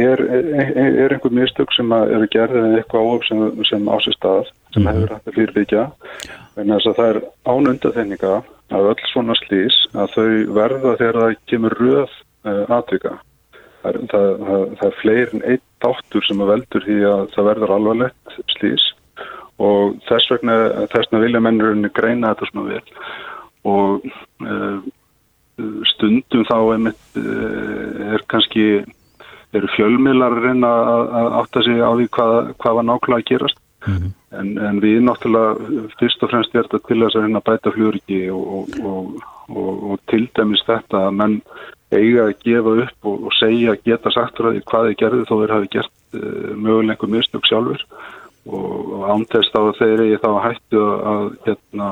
er, 0.06 0.24
er, 0.38 0.98
er 1.04 1.14
einhver 1.16 1.36
mistök 1.36 1.74
sem 1.76 1.94
að 1.96 2.14
eru 2.16 2.28
gerðið 2.32 2.68
eða 2.68 2.80
eitthvað 2.80 3.08
áhug 3.10 3.28
sem, 3.28 3.46
sem 3.70 3.88
á 3.90 3.96
sér 4.04 4.18
stað 4.18 4.52
sem 4.74 4.90
hefur 4.90 5.14
hægt 5.14 5.30
að 5.30 5.38
fyrirbyggja. 5.38 5.86
En 6.56 6.74
þess 6.74 6.90
að 6.90 6.98
það 6.98 7.12
er 7.12 7.22
ánundaþenninga 7.52 8.34
að 8.76 8.90
öll 8.92 9.08
svona 9.12 9.36
slís 9.42 9.78
að 9.94 10.16
þau 10.16 10.28
verða 10.56 10.96
þegar 10.98 11.20
það 11.22 11.38
kemur 11.52 11.78
röð 11.80 12.18
uh, 12.48 12.64
atvika. 12.78 13.16
Það 13.84 13.98
það, 14.10 14.28
það, 14.46 14.62
það 14.80 14.86
er 14.88 15.00
fleiri 15.00 15.26
en 15.36 15.48
einn 15.52 15.64
þáttur 15.84 16.26
sem 16.26 16.40
að 16.42 16.52
veldur 16.54 16.86
því 16.86 16.96
að 17.06 17.26
það 17.34 17.48
verður 17.50 17.74
alvarlegt 17.76 18.38
slís 18.56 18.86
og 19.62 19.96
þess 20.08 20.32
vegna, 20.34 20.56
þess 20.92 21.06
vegna 21.06 21.22
vilja 21.22 21.42
mennurinn 21.44 21.90
greina 21.96 22.32
þetta 22.34 22.48
svona 22.50 22.74
vel. 22.74 22.96
Og 23.66 24.08
uh, 24.44 24.80
stundum 26.06 26.46
þá 26.48 26.56
einmitt 26.74 27.20
eh, 27.20 28.14
er 28.14 28.24
kannski 28.30 28.66
eru 29.56 29.70
fjölmiðlar 29.76 30.36
að 30.36 30.48
reyna 30.50 30.72
að, 30.96 31.04
að 31.20 31.30
átta 31.40 31.62
sig 31.66 31.78
á 31.80 31.90
því 31.92 32.08
hvað, 32.16 32.34
hvað 32.62 32.76
var 32.78 32.86
nákvæmlega 32.90 33.22
að 33.22 33.30
gerast. 33.30 33.62
En, 33.86 34.48
en 34.58 34.80
við 34.82 34.98
náttúrulega 35.06 35.90
fyrst 36.00 36.24
og 36.26 36.32
fremst 36.32 36.56
er 36.56 36.66
þetta 36.66 36.80
til 36.88 36.98
þess 37.04 37.16
að 37.16 37.22
reyna 37.22 37.40
að 37.40 37.46
bæta 37.46 37.72
fljóriki 37.76 38.18
og, 38.34 38.48
og, 38.56 38.78
og, 38.82 39.12
og, 39.52 39.84
og 39.92 40.00
til 40.10 40.24
dæmis 40.34 40.64
þetta 40.66 41.04
að 41.06 41.18
menn 41.20 41.36
eiga 41.94 42.26
að 42.26 42.34
gefa 42.42 42.74
upp 42.82 43.06
og, 43.06 43.28
og 43.28 43.36
segja 43.38 43.76
geta 43.86 44.10
sagt 44.10 44.40
frá 44.40 44.50
því 44.50 44.64
hvað 44.66 44.88
þeir 44.88 44.98
gerðu 45.04 45.28
þó 45.28 45.34
þeir 45.36 45.54
hafi 45.54 45.70
gert 45.76 45.94
uh, 46.18 46.50
mögulega 46.56 46.96
einhver 46.96 47.12
mistök 47.14 47.46
sjálfur 47.46 47.86
og, 48.50 49.06
ántest 49.14 49.54
á 49.54 49.60
að 49.62 49.78
þeir 49.78 50.04
eigi 50.06 50.20
þá 50.24 50.28
að 50.32 50.44
hættu 50.48 50.82
að, 50.82 51.06
að 51.12 51.30
hérna, 51.46 51.88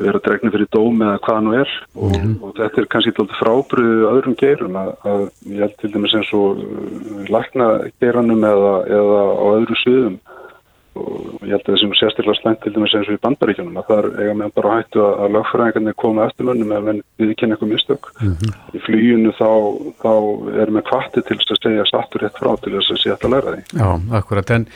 vera 0.00 0.20
dregni 0.24 0.52
fyrir 0.52 0.68
dóm 0.72 1.02
eða 1.04 1.20
hvað 1.26 1.40
nú 1.44 1.54
er. 1.58 1.72
Og, 1.96 2.14
og 2.40 2.54
þetta 2.58 2.82
er 2.82 2.88
kannski 2.92 3.12
alltaf 3.12 3.40
frábriðu 3.40 4.08
öðrum 4.10 4.36
geirum 4.40 4.78
að, 4.80 4.92
að 5.12 5.24
ég 5.52 5.64
held 5.64 5.76
til 5.80 5.92
dæmis 5.94 6.16
eins 6.18 6.32
og 6.36 6.62
uh, 6.62 7.24
lækna 7.32 7.68
geiranum 8.02 8.46
eða, 8.48 8.74
eða 9.00 9.24
á 9.36 9.44
öðru 9.56 9.80
sviðum 9.82 10.20
og 10.98 11.44
ég 11.46 11.54
held 11.54 11.62
að 11.62 11.70
þessum 11.72 11.92
sérstaklega 11.96 12.38
slæmt 12.38 12.60
til 12.62 12.72
dæmis 12.74 12.94
eins 12.96 13.08
og 13.08 13.16
í 13.16 13.20
bandaríkjunum 13.22 13.78
að 13.80 13.86
það 13.88 14.00
er 14.02 14.08
eiga 14.20 14.34
meðan 14.36 14.54
bara 14.58 14.72
hættu 14.76 15.00
að, 15.02 15.12
að 15.24 15.36
lögfræðingarnir 15.36 15.96
koma 16.02 16.26
eftirlönnum 16.28 16.74
eða 16.76 16.94
við 17.22 17.32
kynna 17.40 17.56
eitthvað 17.56 17.72
mistök. 17.72 18.08
Í 18.76 18.82
flýjunu 18.84 19.32
þá, 19.38 19.50
þá 20.02 20.12
er 20.62 20.72
með 20.76 20.84
kvatti 20.90 21.24
til 21.28 21.38
að 21.40 21.60
segja 21.62 21.86
sattur 21.88 22.26
rétt 22.26 22.40
frá 22.40 22.50
til 22.60 22.74
þess 22.76 22.94
að 22.94 23.00
sé 23.02 23.14
að 23.14 23.32
læra 23.32 23.54
því. 23.54 23.62
Já, 23.80 23.88
akkurat, 24.20 24.52
en 24.58 24.66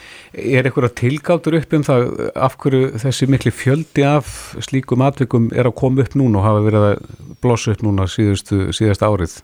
er 0.56 0.70
eitthvað 0.70 0.94
tilgáttur 1.02 1.58
upp 1.60 1.76
um 1.76 1.86
það 1.90 2.06
af 2.48 2.56
hverju 2.62 2.92
þessi 3.04 3.30
mikli 3.32 3.52
fjöldi 3.52 4.06
af 4.08 4.32
slíkum 4.64 5.04
atvikum 5.04 5.50
er 5.52 5.68
að 5.68 5.76
koma 5.82 6.06
upp 6.06 6.16
núna 6.16 6.40
og 6.40 6.48
hafa 6.48 6.64
verið 6.70 6.88
að 6.88 7.04
blossa 7.44 7.76
upp 7.76 7.84
núna 7.84 8.08
síðustu, 8.10 8.70
síðast 8.76 9.04
árið? 9.04 9.36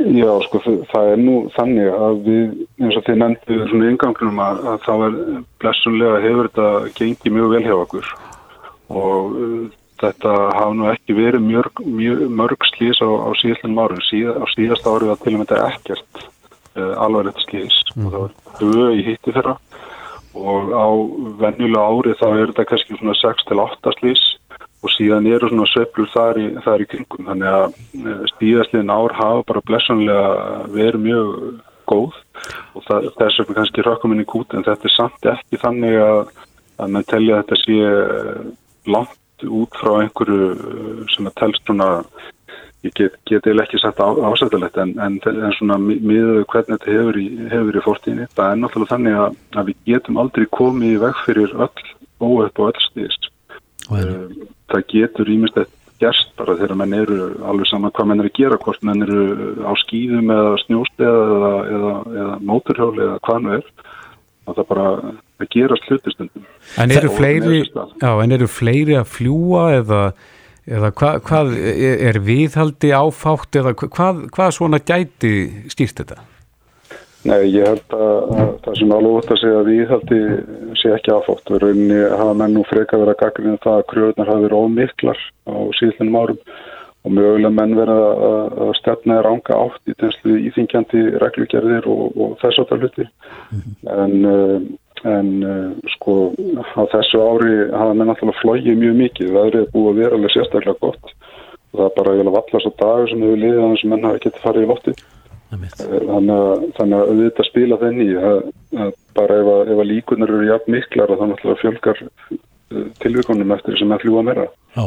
Já, 0.00 0.30
sko, 0.46 0.62
það 0.90 1.10
er 1.12 1.20
nú 1.20 1.34
þannig 1.56 1.90
að 1.92 2.22
við, 2.24 2.56
eins 2.80 2.96
og 2.96 3.04
þið 3.04 3.20
nefndu 3.20 3.58
svona 3.68 3.90
yngangnum 3.92 4.40
að, 4.40 4.62
að 4.72 4.86
þá 4.86 4.92
er 4.94 5.18
blessunlega 5.60 6.22
hefur 6.24 6.48
þetta 6.48 6.94
gengið 6.96 7.36
mjög 7.36 7.54
vel 7.54 7.62
hjá 7.66 7.76
okkur. 7.76 8.10
Og 8.90 9.36
uh, 9.36 9.62
þetta 10.00 10.34
hafa 10.56 10.74
nú 10.78 10.88
ekki 10.90 11.16
verið 11.18 11.44
mörg, 11.44 11.84
mjög, 11.84 12.26
mörg 12.40 12.68
slís 12.72 13.02
á, 13.04 13.08
á 13.08 13.28
síðastlunum 13.42 13.82
árum. 13.84 14.04
Síða, 14.08 14.36
á 14.40 14.44
síðast 14.54 14.88
árið 14.88 15.12
var 15.12 15.20
til 15.20 15.34
og 15.34 15.42
með 15.42 15.50
þetta 15.52 15.72
ekkert 15.74 16.28
uh, 16.76 16.94
alvarlegt 17.04 17.44
slís 17.44 17.78
og 17.96 18.08
það 18.08 18.20
var 18.20 18.34
döð 18.60 18.98
í 18.98 19.04
hitti 19.08 19.34
fyrra 19.34 19.56
og 20.40 20.70
á 20.70 20.88
venjulega 21.42 21.86
árið 21.90 22.18
þá 22.20 22.26
er 22.30 22.52
þetta 22.52 22.66
kannski 22.70 22.98
svona 22.98 23.16
6-8 23.18 23.94
slís 23.98 24.26
og 24.80 24.92
síðan 24.94 25.28
eru 25.28 25.50
svona 25.50 25.68
sveiflur 25.68 26.08
þar 26.14 26.40
í, 26.40 26.46
þar 26.64 26.84
í 26.84 26.88
kringum. 26.90 27.26
Þannig 27.28 27.56
að 27.56 28.28
stíðasliðin 28.34 28.94
ár 28.94 29.16
hafa 29.18 29.46
bara 29.50 29.64
blessanlega 29.68 30.30
verið 30.72 31.04
mjög 31.04 31.34
góð. 31.90 32.18
Og 32.78 32.86
það, 32.86 33.10
þess 33.18 33.42
vegna 33.42 33.58
kannski 33.60 33.86
rökkuminn 33.86 34.24
í 34.24 34.28
kút 34.30 34.56
en 34.56 34.66
þetta 34.66 34.88
er 34.88 34.96
samt 34.96 35.30
ekki 35.34 35.60
þannig 35.60 36.00
að, 36.00 36.34
að 36.80 36.94
mann 36.96 37.08
telja 37.10 37.38
að 37.38 37.42
þetta 37.44 37.60
sé 37.64 37.80
langt 38.90 39.48
út 39.60 39.80
frá 39.80 39.94
einhverju 40.00 41.08
sem 41.12 41.28
að 41.28 41.36
telst 41.40 41.64
svona 41.66 41.90
ég 42.84 42.94
get, 42.96 43.16
get 43.28 43.48
eða 43.48 43.64
ekki 43.64 43.80
sagt 43.80 44.00
ásættilegt 44.00 44.78
en, 44.80 44.94
en, 45.04 45.18
en 45.20 45.56
svona 45.56 45.76
miður 45.80 46.46
hvernig 46.48 46.80
þetta 46.80 46.94
hefur 46.94 47.20
í, 47.20 47.26
í 47.80 47.84
fórtíðinni 47.84 48.28
það 48.36 48.52
er 48.52 48.60
náttúrulega 48.60 48.94
þannig 48.94 49.18
að, 49.24 49.36
að 49.60 49.70
við 49.70 49.82
getum 49.92 50.20
aldrei 50.22 50.46
komið 50.56 50.94
í 50.94 51.02
veg 51.04 51.20
fyrir 51.26 51.56
öll 51.66 51.90
óöpp 52.20 52.62
og 52.62 52.70
öll 52.70 52.86
stíðist 52.86 53.29
það 53.88 54.82
getur 54.92 55.30
ímestett 55.32 55.76
gerst 56.00 56.30
bara 56.38 56.56
þegar 56.56 56.78
menn 56.80 56.96
eru 56.96 57.18
alveg 57.44 57.68
saman 57.68 57.92
hvað 57.96 58.10
menn 58.10 58.22
eru 58.22 58.30
að 58.30 58.38
gera, 58.38 58.58
hvort 58.62 58.84
menn 58.86 59.04
eru 59.04 59.24
á 59.60 59.72
skýðum 59.82 60.32
eða 60.32 60.52
snjósteða 60.64 61.24
eða, 61.36 61.52
eða, 61.76 61.94
eða 62.22 62.36
móturhjóli 62.50 63.02
eða 63.06 63.18
hvað 63.26 63.42
nú 63.44 63.56
er. 63.58 63.66
Og 64.48 64.56
það 64.56 64.68
bara 64.70 64.86
að 65.40 65.48
gera 65.52 65.76
slutistundum 65.84 66.46
En 66.80 66.92
en 68.24 68.34
eru 68.34 68.48
fleiri 68.50 68.96
að 68.98 69.10
fljúa 69.12 69.66
eða, 69.76 70.00
eða 70.66 70.90
hvað, 70.96 71.20
hvað 71.28 71.52
er 72.08 72.18
viðhaldi 72.24 72.92
áfátt 72.96 73.60
eða 73.60 73.74
hvað, 73.82 74.24
hvað 74.34 74.56
svona 74.56 74.80
gæti 74.80 75.34
stýrt 75.70 76.02
þetta? 76.02 76.24
Nei, 77.28 77.50
ég 77.52 77.66
held 77.68 77.92
að, 77.92 78.30
að 78.32 78.50
það 78.64 78.76
sem 78.78 78.92
alveg 78.96 79.16
ótt 79.18 79.30
að 79.34 79.40
segja 79.42 79.60
að 79.60 79.68
viðhaldi 79.68 80.20
sé 80.80 80.92
ekki 80.96 81.12
áfátt. 81.12 81.52
Við 81.52 81.62
rauninni 81.64 81.98
hafa 82.08 82.36
menn 82.40 82.54
nú 82.56 82.64
freka 82.68 83.00
verið 83.00 83.12
að 83.12 83.20
gagnina 83.20 83.62
það 83.64 83.76
að 83.76 83.88
kröðunar 83.92 84.30
hafi 84.32 84.44
verið 84.46 84.60
ómiklar 84.64 85.24
á 85.44 85.56
síðlunum 85.76 86.20
árum 86.20 86.40
og 87.00 87.14
mögulega 87.16 87.52
menn 87.56 87.76
verið 87.76 88.00
að, 88.06 88.56
að 88.64 88.72
stefna 88.80 89.18
er 89.20 89.28
ánga 89.28 89.58
átt 89.66 89.92
í 89.92 89.96
tenslu 90.00 90.38
íþingjandi 90.48 91.04
reglugerðir 91.20 91.88
og, 91.92 92.02
og 92.16 92.34
þess 92.40 92.62
að 92.62 92.72
það 92.72 92.84
hluti. 92.86 93.06
En, 93.96 94.16
en 95.12 95.30
sko 95.96 96.18
á 96.72 96.82
þessu 96.96 97.24
ári 97.24 97.54
hafa 97.72 97.96
menn 98.00 98.12
alltaf 98.14 98.40
flóið 98.40 98.72
mjög 98.80 99.00
mikið. 99.04 99.34
Það 99.36 99.60
er 99.60 99.72
búið 99.76 99.92
að 99.92 100.04
vera 100.04 100.20
alveg 100.20 100.36
sérstaklega 100.38 100.80
gott 100.88 101.16
það 101.70 101.86
er 101.86 101.96
bara 101.96 102.12
að 102.18 102.34
vallast 102.34 102.66
á 102.66 102.72
dagur 102.80 103.10
sem 103.10 103.24
hefur 103.24 103.40
liðið 103.40 103.62
að 103.62 103.72
þessum 103.74 103.92
menn 103.94 104.06
hafi 104.08 104.22
getið 104.24 104.44
farið 104.44 104.64
í 104.64 104.70
loftið. 104.70 105.02
Þannig 105.50 106.32
að, 106.34 106.66
þannig 106.76 106.96
að 106.96 107.08
auðvitað 107.10 107.48
spila 107.48 107.78
þenni 107.80 108.08
að, 108.16 108.40
að 108.84 108.92
bara 109.18 109.38
ef 109.40 109.50
að, 109.50 109.72
að 109.74 109.88
líkunar 109.90 110.34
eru 110.34 110.46
jafn 110.46 110.74
miklar 110.76 111.10
að 111.10 111.22
það 111.22 111.32
náttúrulega 111.32 111.62
fjölgar 111.64 112.02
tilvíkonum 113.02 113.54
eftir 113.56 113.78
sem 113.80 113.94
að 113.94 114.04
fljúa 114.04 114.22
meira. 114.28 114.46
Já, 114.76 114.84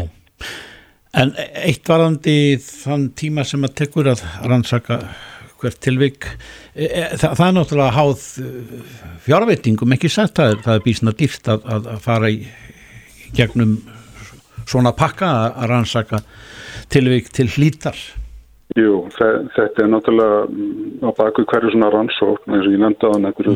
en 1.19 1.33
eitt 1.39 1.89
varandi 1.91 2.37
þann 2.63 3.09
tíma 3.19 3.45
sem 3.47 3.67
að 3.67 3.75
tekur 3.81 4.11
að 4.13 4.23
rannsaka 4.47 5.01
hvert 5.63 5.79
tilvík, 5.83 6.27
e, 6.75 6.87
e, 6.87 7.03
það, 7.15 7.35
það 7.39 7.45
er 7.45 7.53
náttúrulega 7.57 7.95
háð 7.97 8.23
fjárveitingum, 9.23 9.93
ekki 9.95 10.11
sagt, 10.11 10.35
það 10.39 10.55
er, 10.55 10.63
það 10.65 10.79
er 10.79 10.87
bísna 10.87 11.13
dýrt 11.19 11.51
að, 11.53 11.69
að 11.77 12.01
fara 12.03 12.31
í 12.31 12.39
gegnum 13.35 13.77
svona 14.67 14.93
pakka 14.95 15.29
að 15.51 15.69
rannsaka 15.71 16.19
tilvík 16.93 17.31
til 17.35 17.47
hlítar. 17.55 17.99
Jú, 18.79 18.93
þetta 19.13 19.83
er 19.83 19.89
náttúrulega 19.91 20.45
á 21.05 21.09
baku 21.17 21.45
hverju 21.45 21.73
svona 21.73 21.91
rannsókn 21.93 22.55
eins 22.55 22.65
og 22.65 22.73
ég 22.73 22.81
nefndi 22.81 23.05
á 23.05 23.13
hann, 23.13 23.27
þetta 23.29 23.43
eru 23.45 23.55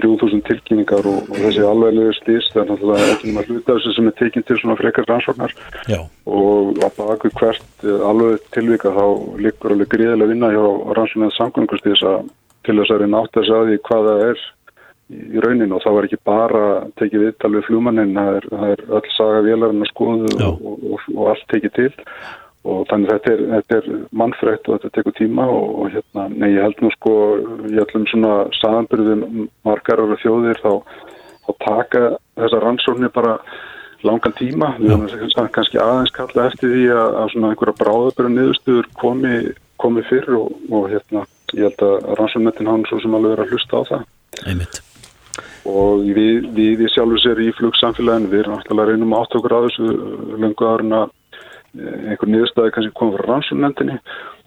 3000 0.00 0.42
tilkynningar 0.44 1.08
og, 1.08 1.28
og 1.32 1.38
þessi 1.40 1.64
alveglegu 1.64 2.14
stýst 2.16 2.52
það 2.54 2.62
er 2.62 2.70
náttúrulega 2.70 3.12
ekki 3.12 3.34
náttúrulega 3.36 3.56
hluta 3.56 3.76
þessu 3.76 3.94
sem 3.96 4.10
er 4.10 4.16
tekinn 4.20 4.46
til 4.48 4.58
svona 4.60 4.78
frekar 4.80 5.08
rannsóknar. 5.10 5.54
Já. 5.88 6.00
og 6.24 6.80
á 6.84 6.88
baku 6.96 7.32
hvert 7.36 7.86
alveg 8.10 8.44
tilvika 8.56 8.92
þá 8.96 9.06
liggur 9.44 9.76
alveg 9.76 9.92
gríðilega 9.92 10.32
vinna 10.32 10.52
hjá 10.52 10.64
rannsóknarnas 10.98 11.40
samgöngust 11.40 11.84
til 11.86 11.96
þess 12.80 12.92
að 12.92 13.00
reyna 13.04 13.22
átt 13.22 13.40
að 13.40 13.48
segja 13.48 13.66
því 13.70 13.80
hvað 13.88 14.10
það 14.10 14.24
er 14.30 14.46
í 15.06 15.42
rauninu 15.44 15.76
og 15.76 15.84
þá 15.84 15.90
var 15.94 16.08
ekki 16.08 16.22
bara 16.26 16.64
tekið 16.98 17.22
viðtal 17.22 17.52
við 17.54 17.68
fljómaninn, 17.68 18.16
það 18.16 18.38
er, 18.40 18.48
það 18.50 18.72
er 18.72 18.80
öll 18.98 19.12
saga 19.14 19.44
vélarinn 19.46 19.84
að 19.84 19.92
skoðu 19.92 20.32
og, 20.48 20.64
og, 20.66 21.04
og 21.14 21.28
allt 21.30 21.46
tekið 21.52 21.76
til 21.76 21.92
og 22.66 22.86
þannig 22.90 23.12
þetta 23.12 23.32
er, 23.32 23.42
þetta 23.54 23.78
er 23.78 24.00
mannfrætt 24.20 24.68
og 24.68 24.78
þetta 24.78 24.94
tekur 24.96 25.14
tíma 25.16 25.46
og, 25.52 25.68
og 25.82 25.92
hérna, 25.94 26.26
nei 26.32 26.48
ég 26.54 26.64
held 26.66 26.82
nú 26.82 26.90
sko 26.96 27.14
ég 27.70 27.82
ætlum 27.84 28.06
svona 28.10 28.34
saðanbyrðum 28.58 29.46
margar 29.66 30.02
ára 30.02 30.18
þjóðir 30.22 30.60
þá, 30.64 30.72
þá 31.46 31.50
taka 31.62 32.02
þessa 32.40 32.62
rannsóknir 32.64 33.14
bara 33.14 33.36
langan 34.06 34.34
tíma, 34.38 34.74
erum 34.78 35.06
kannski 35.54 35.80
aðeins 35.82 36.12
kalla 36.14 36.48
eftir 36.50 36.74
því 36.74 36.88
að, 36.94 37.14
að 37.22 37.30
svona 37.32 37.52
einhverja 37.52 37.78
bráðabæra 37.80 38.32
niðurstuður 38.32 38.90
komi, 39.00 39.36
komi 39.82 40.04
fyrr 40.10 40.36
og, 40.38 40.52
og 40.70 40.90
hérna 40.92 41.24
ég 41.54 41.68
held 41.68 41.86
að 41.86 42.10
rannsóknettin 42.20 42.70
hann 42.70 42.84
svo 42.90 43.00
sem 43.02 43.14
alveg 43.16 43.36
er 43.36 43.44
að 43.44 43.54
hlusta 43.54 43.80
á 43.80 43.82
það. 43.90 44.06
Einmitt. 44.46 44.82
og 45.66 46.02
við, 46.04 46.46
við, 46.54 46.72
við 46.82 46.90
sjálfur 46.94 47.22
sér 47.22 47.40
í 47.42 47.52
flugsamfélagin, 47.56 48.28
við 48.30 48.44
erum 48.44 48.58
alltaf 48.58 48.82
að 48.82 48.90
reynum 48.90 49.14
átt 49.16 49.38
okkur 49.38 49.54
að 49.56 49.68
þessu 49.68 49.88
lengu 50.42 50.68
árin 50.68 50.98
að 51.00 51.14
einhver 51.76 52.30
niðurstaði 52.30 52.74
kannski 52.74 52.94
komið 52.98 53.18
frá 53.18 53.30
rannsóknendinni 53.30 53.96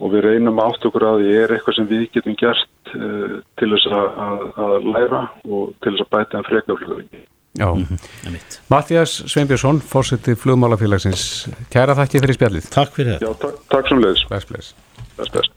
og 0.00 0.14
við 0.14 0.24
reynum 0.26 0.62
átt 0.62 0.86
okkur 0.88 1.06
að 1.08 1.24
því 1.24 1.34
er 1.40 1.54
eitthvað 1.56 1.76
sem 1.78 1.90
við 1.90 2.06
getum 2.14 2.38
gert 2.40 2.94
uh, 2.94 3.36
til 3.60 3.70
þess 3.74 3.90
að, 3.90 4.08
að, 4.26 4.46
að 4.66 4.88
læra 4.94 5.22
og 5.48 5.74
til 5.80 5.94
þess 5.94 6.06
að 6.06 6.10
bæta 6.16 6.40
en 6.40 6.48
frekaflugðingi. 6.50 7.22
Já, 7.58 7.66
mm 7.74 7.84
-hmm. 7.84 8.38
Mattias 8.70 9.22
Sveinbjörnsson, 9.26 9.80
fórseti 9.80 10.34
flugmálafélagsins, 10.34 11.48
kæra 11.70 11.94
þakki 11.98 12.20
fyrir 12.22 12.34
spjallið. 12.34 12.70
Takk 12.70 12.92
fyrir 12.94 13.12
þetta. 13.12 13.26
Já, 13.26 13.34
takk, 13.42 13.56
takk 13.68 13.88
sem 13.88 13.98
leiðis. 13.98 14.28
Bless, 14.28 14.46
bless. 14.46 14.74
Bless, 15.16 15.30
bless. 15.32 15.50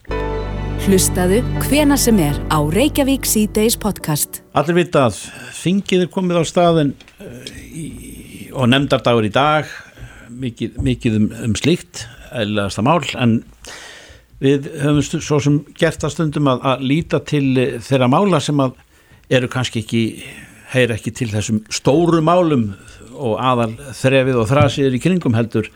Hlustaðu 0.84 1.38
hvena 1.70 1.96
sem 1.98 2.18
er 2.20 2.36
á 2.50 2.60
Reykjavík 2.60 3.24
C-Days 3.24 3.78
podcast. 3.78 4.42
Allir 4.54 4.76
vita 4.76 5.06
að 5.06 5.22
þingið 5.62 6.02
er 6.02 6.10
komið 6.12 6.42
á 6.42 6.44
staðin 6.44 6.96
og 8.52 8.68
nefndardagur 8.68 9.24
í 9.24 9.32
dag 9.32 9.70
mikið, 10.40 10.78
mikið 10.84 11.18
um, 11.20 11.28
um 11.48 11.58
slíkt 11.60 12.06
eðlaðasta 12.34 12.86
mál 12.86 13.02
en 13.22 13.42
við 14.44 14.68
höfum 14.82 15.22
svo 15.24 15.40
sem 15.44 15.60
gert 15.80 16.04
að 16.04 16.16
stundum 16.16 16.50
að, 16.52 16.66
að 16.74 16.88
líta 16.90 17.22
til 17.24 17.46
þeirra 17.84 18.10
mála 18.12 18.42
sem 18.44 18.60
að 18.64 18.76
eru 19.34 19.50
kannski 19.52 19.84
ekki 19.84 20.04
heyra 20.74 20.98
ekki 20.98 21.14
til 21.16 21.30
þessum 21.32 21.62
stóru 21.74 22.22
málum 22.26 22.72
og 23.14 23.38
aðal 23.40 23.74
þrefið 23.96 24.40
og 24.42 24.50
þrasiður 24.50 24.98
í 24.98 25.02
kringum 25.04 25.38
heldur 25.38 25.70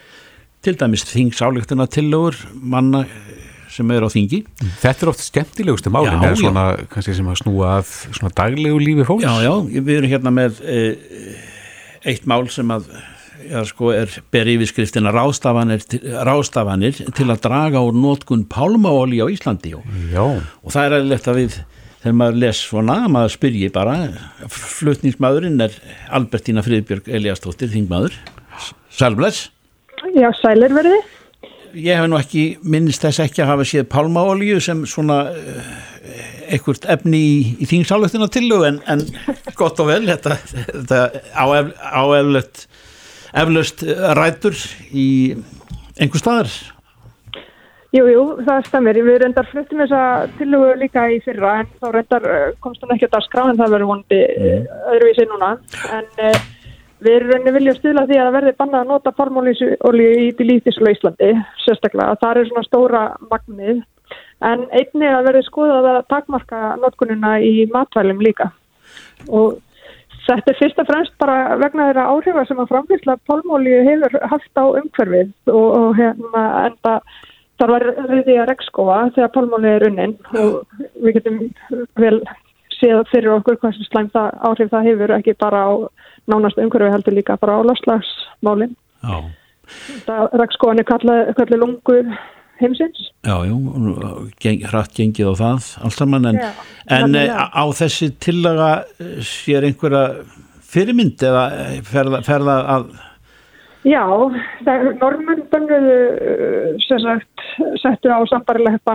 til 0.66 0.74
dæmis 0.78 1.06
þingsáleiktuna 1.08 1.88
tillögur 1.94 2.40
manna 2.58 3.06
sem 3.72 3.92
er 3.94 4.06
á 4.06 4.10
þingi. 4.10 4.42
Þetta 4.82 5.06
er 5.06 5.12
oft 5.12 5.22
skemmtilegustu 5.22 5.92
málin 5.94 6.24
Já, 6.24 6.34
svona, 6.40 6.64
kannski 6.92 7.14
sem 7.18 7.28
að 7.30 7.42
snúa 7.44 7.76
að 7.78 7.92
svona 8.08 8.34
daglegu 8.40 8.80
lífi 8.82 9.06
fólks. 9.08 9.28
Já, 9.28 9.46
já, 9.46 9.54
við 9.76 9.94
erum 10.00 10.14
hérna 10.14 10.34
með 10.34 10.62
e, 10.64 10.80
eitt 12.10 12.26
mál 12.30 12.48
sem 12.54 12.74
að 12.74 12.90
já, 13.48 13.64
sko, 13.68 13.92
er 13.96 14.12
ber 14.34 14.52
yfirskriftina 14.52 15.12
rástafanir, 15.16 15.84
rástafanir 16.28 17.02
til 17.18 17.28
að 17.32 17.42
draga 17.48 17.82
úr 17.88 17.98
nótkun 17.98 18.46
pálmaóli 18.52 19.20
á 19.24 19.28
Íslandi 19.32 19.74
og, 19.78 19.84
Já. 20.12 20.24
og 20.28 20.74
það 20.74 20.88
er 20.88 20.98
aðlegt 21.00 21.28
að 21.32 21.42
við 21.42 21.60
þegar 21.98 22.18
maður 22.22 22.40
les 22.44 22.64
svona, 22.70 22.98
maður 23.12 23.36
spyrji 23.36 23.70
bara 23.74 23.98
flutningsmaðurinn 24.54 25.62
er 25.66 25.76
Albertína 26.14 26.64
Friðbjörg 26.66 27.10
Eliastóttir, 27.20 27.72
þingmaður 27.74 28.18
Sælbless 28.94 29.50
Já, 30.14 30.30
sælir 30.38 30.74
verði. 30.78 30.98
Ég 31.78 31.98
hef 32.00 32.08
nú 32.10 32.18
ekki, 32.18 32.44
minnist 32.66 33.04
þess 33.04 33.22
ekki 33.26 33.44
að 33.44 33.52
hafa 33.52 33.66
séð 33.68 33.88
pálmaolíu 33.92 34.60
sem 34.64 34.84
svona 34.90 35.18
uh, 35.34 35.72
einhvert 36.48 36.88
efni 36.90 37.20
í, 37.20 37.38
í 37.62 37.68
þingsáleiktina 37.70 38.30
tillu 38.34 38.62
en, 38.68 38.80
en 38.90 39.04
gott 39.58 39.80
og 39.84 39.90
vel 39.92 40.04
þetta, 40.08 40.38
þetta 40.48 41.02
á 41.34 41.46
eflust 42.18 42.68
eflaust 43.34 43.84
rætur 44.18 44.58
í 44.92 45.08
einhver 45.98 46.22
staðar 46.22 46.52
Jú, 47.96 48.04
jú, 48.12 48.24
það 48.44 48.66
stemir. 48.68 48.98
Við 49.06 49.18
reyndar 49.22 49.48
fluttum 49.48 49.80
þessa 49.80 50.02
tillugu 50.38 50.74
líka 50.82 51.06
í 51.08 51.22
fyrra 51.24 51.62
en 51.62 51.70
þá 51.80 51.88
reyndar 51.94 52.26
uh, 52.28 52.50
komst 52.64 52.84
hann 52.84 52.92
ekki 52.98 53.08
að 53.08 53.24
skrá 53.26 53.46
en 53.48 53.60
það 53.62 53.74
verður 53.74 53.92
vonandi 53.94 54.20
mm. 54.28 54.66
öðruvísi 54.92 55.28
núna. 55.30 55.52
En 55.96 56.10
uh, 56.20 56.42
við 57.08 57.30
reyndar 57.30 57.56
viljum 57.56 57.78
stila 57.78 58.04
því 58.10 58.18
að 58.20 58.28
það 58.28 58.36
verði 58.38 58.56
bannað 58.60 58.84
að 58.84 58.92
nota 58.92 59.14
palmólíu 59.16 59.72
í 60.20 60.28
í 60.36 60.98
Íslandi, 60.98 61.32
sérstaklega. 61.64 62.18
Það 62.20 62.42
er 62.42 62.50
svona 62.52 62.68
stóra 62.68 63.06
magnið. 63.32 63.82
En 64.48 64.68
einni 64.76 65.08
að 65.08 65.30
verði 65.32 65.46
skoðað 65.48 65.90
að 65.94 66.04
takmarka 66.12 66.62
notkunina 66.84 67.38
í 67.40 67.54
matvælum 67.72 68.20
líka. 68.22 68.52
Og 69.32 69.62
þetta 70.28 70.52
er 70.54 70.60
fyrst 70.60 70.82
og 70.82 70.90
fremst 70.90 71.16
bara 71.22 71.58
vegna 71.62 71.90
þeirra 71.90 72.10
áhrifa 72.12 72.44
sem 72.48 72.60
að 72.62 72.72
framfylgla 72.74 73.18
palmólíu 73.30 73.80
hefur 73.88 74.20
haft 74.34 74.60
á 74.60 74.66
umhverfið 74.68 75.32
og, 75.54 75.68
og 75.80 75.98
hérna 76.00 76.44
enda 76.68 76.98
þar 77.58 77.74
var 77.74 77.86
reyði 78.12 78.36
að 78.38 78.50
rekskóa 78.52 79.00
þegar 79.16 79.34
pálmáli 79.34 79.72
er 79.72 79.88
unnin. 79.88 80.14
Og 80.38 80.60
við 81.02 81.18
getum 81.18 81.40
vel 81.98 82.20
séð 82.78 83.04
fyrir 83.12 83.34
okkur 83.38 83.58
hvað 83.62 83.78
sem 83.78 83.90
slæmt 83.90 84.14
það 84.16 84.38
áhrif 84.50 84.72
það 84.74 84.90
hefur 84.92 85.16
ekki 85.18 85.36
bara 85.42 85.64
á 85.66 85.72
nánast 86.30 86.60
umhverfi 86.62 86.94
heldur 86.94 87.18
líka 87.18 87.38
bara 87.42 87.58
á 87.58 87.62
loslagsmálin 87.66 88.76
rekskóan 90.42 90.82
er 90.82 90.88
kallið 90.88 91.32
kalli 91.40 91.60
lungu 91.60 91.98
heimsins 92.62 93.10
Já, 93.28 93.36
jú, 93.48 93.58
geng, 94.44 94.64
hratt 94.72 94.94
gengið 94.98 95.32
á 95.32 95.34
það 95.42 95.72
alls 95.84 96.00
saman 96.00 96.30
en, 96.32 96.40
Já, 96.42 96.52
en 96.88 97.12
nefnilega. 97.12 97.48
á 97.52 97.64
þessi 97.82 98.12
tillaga 98.24 98.72
eh, 99.00 99.18
sér 99.26 99.68
einhverja 99.68 100.06
fyrirmynd 100.68 101.24
eða 101.24 101.44
ferða, 101.88 102.24
ferða 102.28 102.58
að 102.76 102.88
Já, 103.88 104.04
normenn 105.00 105.46
bönnuðu 105.52 105.98
sem 106.84 107.00
sagt 107.00 107.44
settu 107.80 108.12
á 108.12 108.20
sambarilegt 108.28 108.90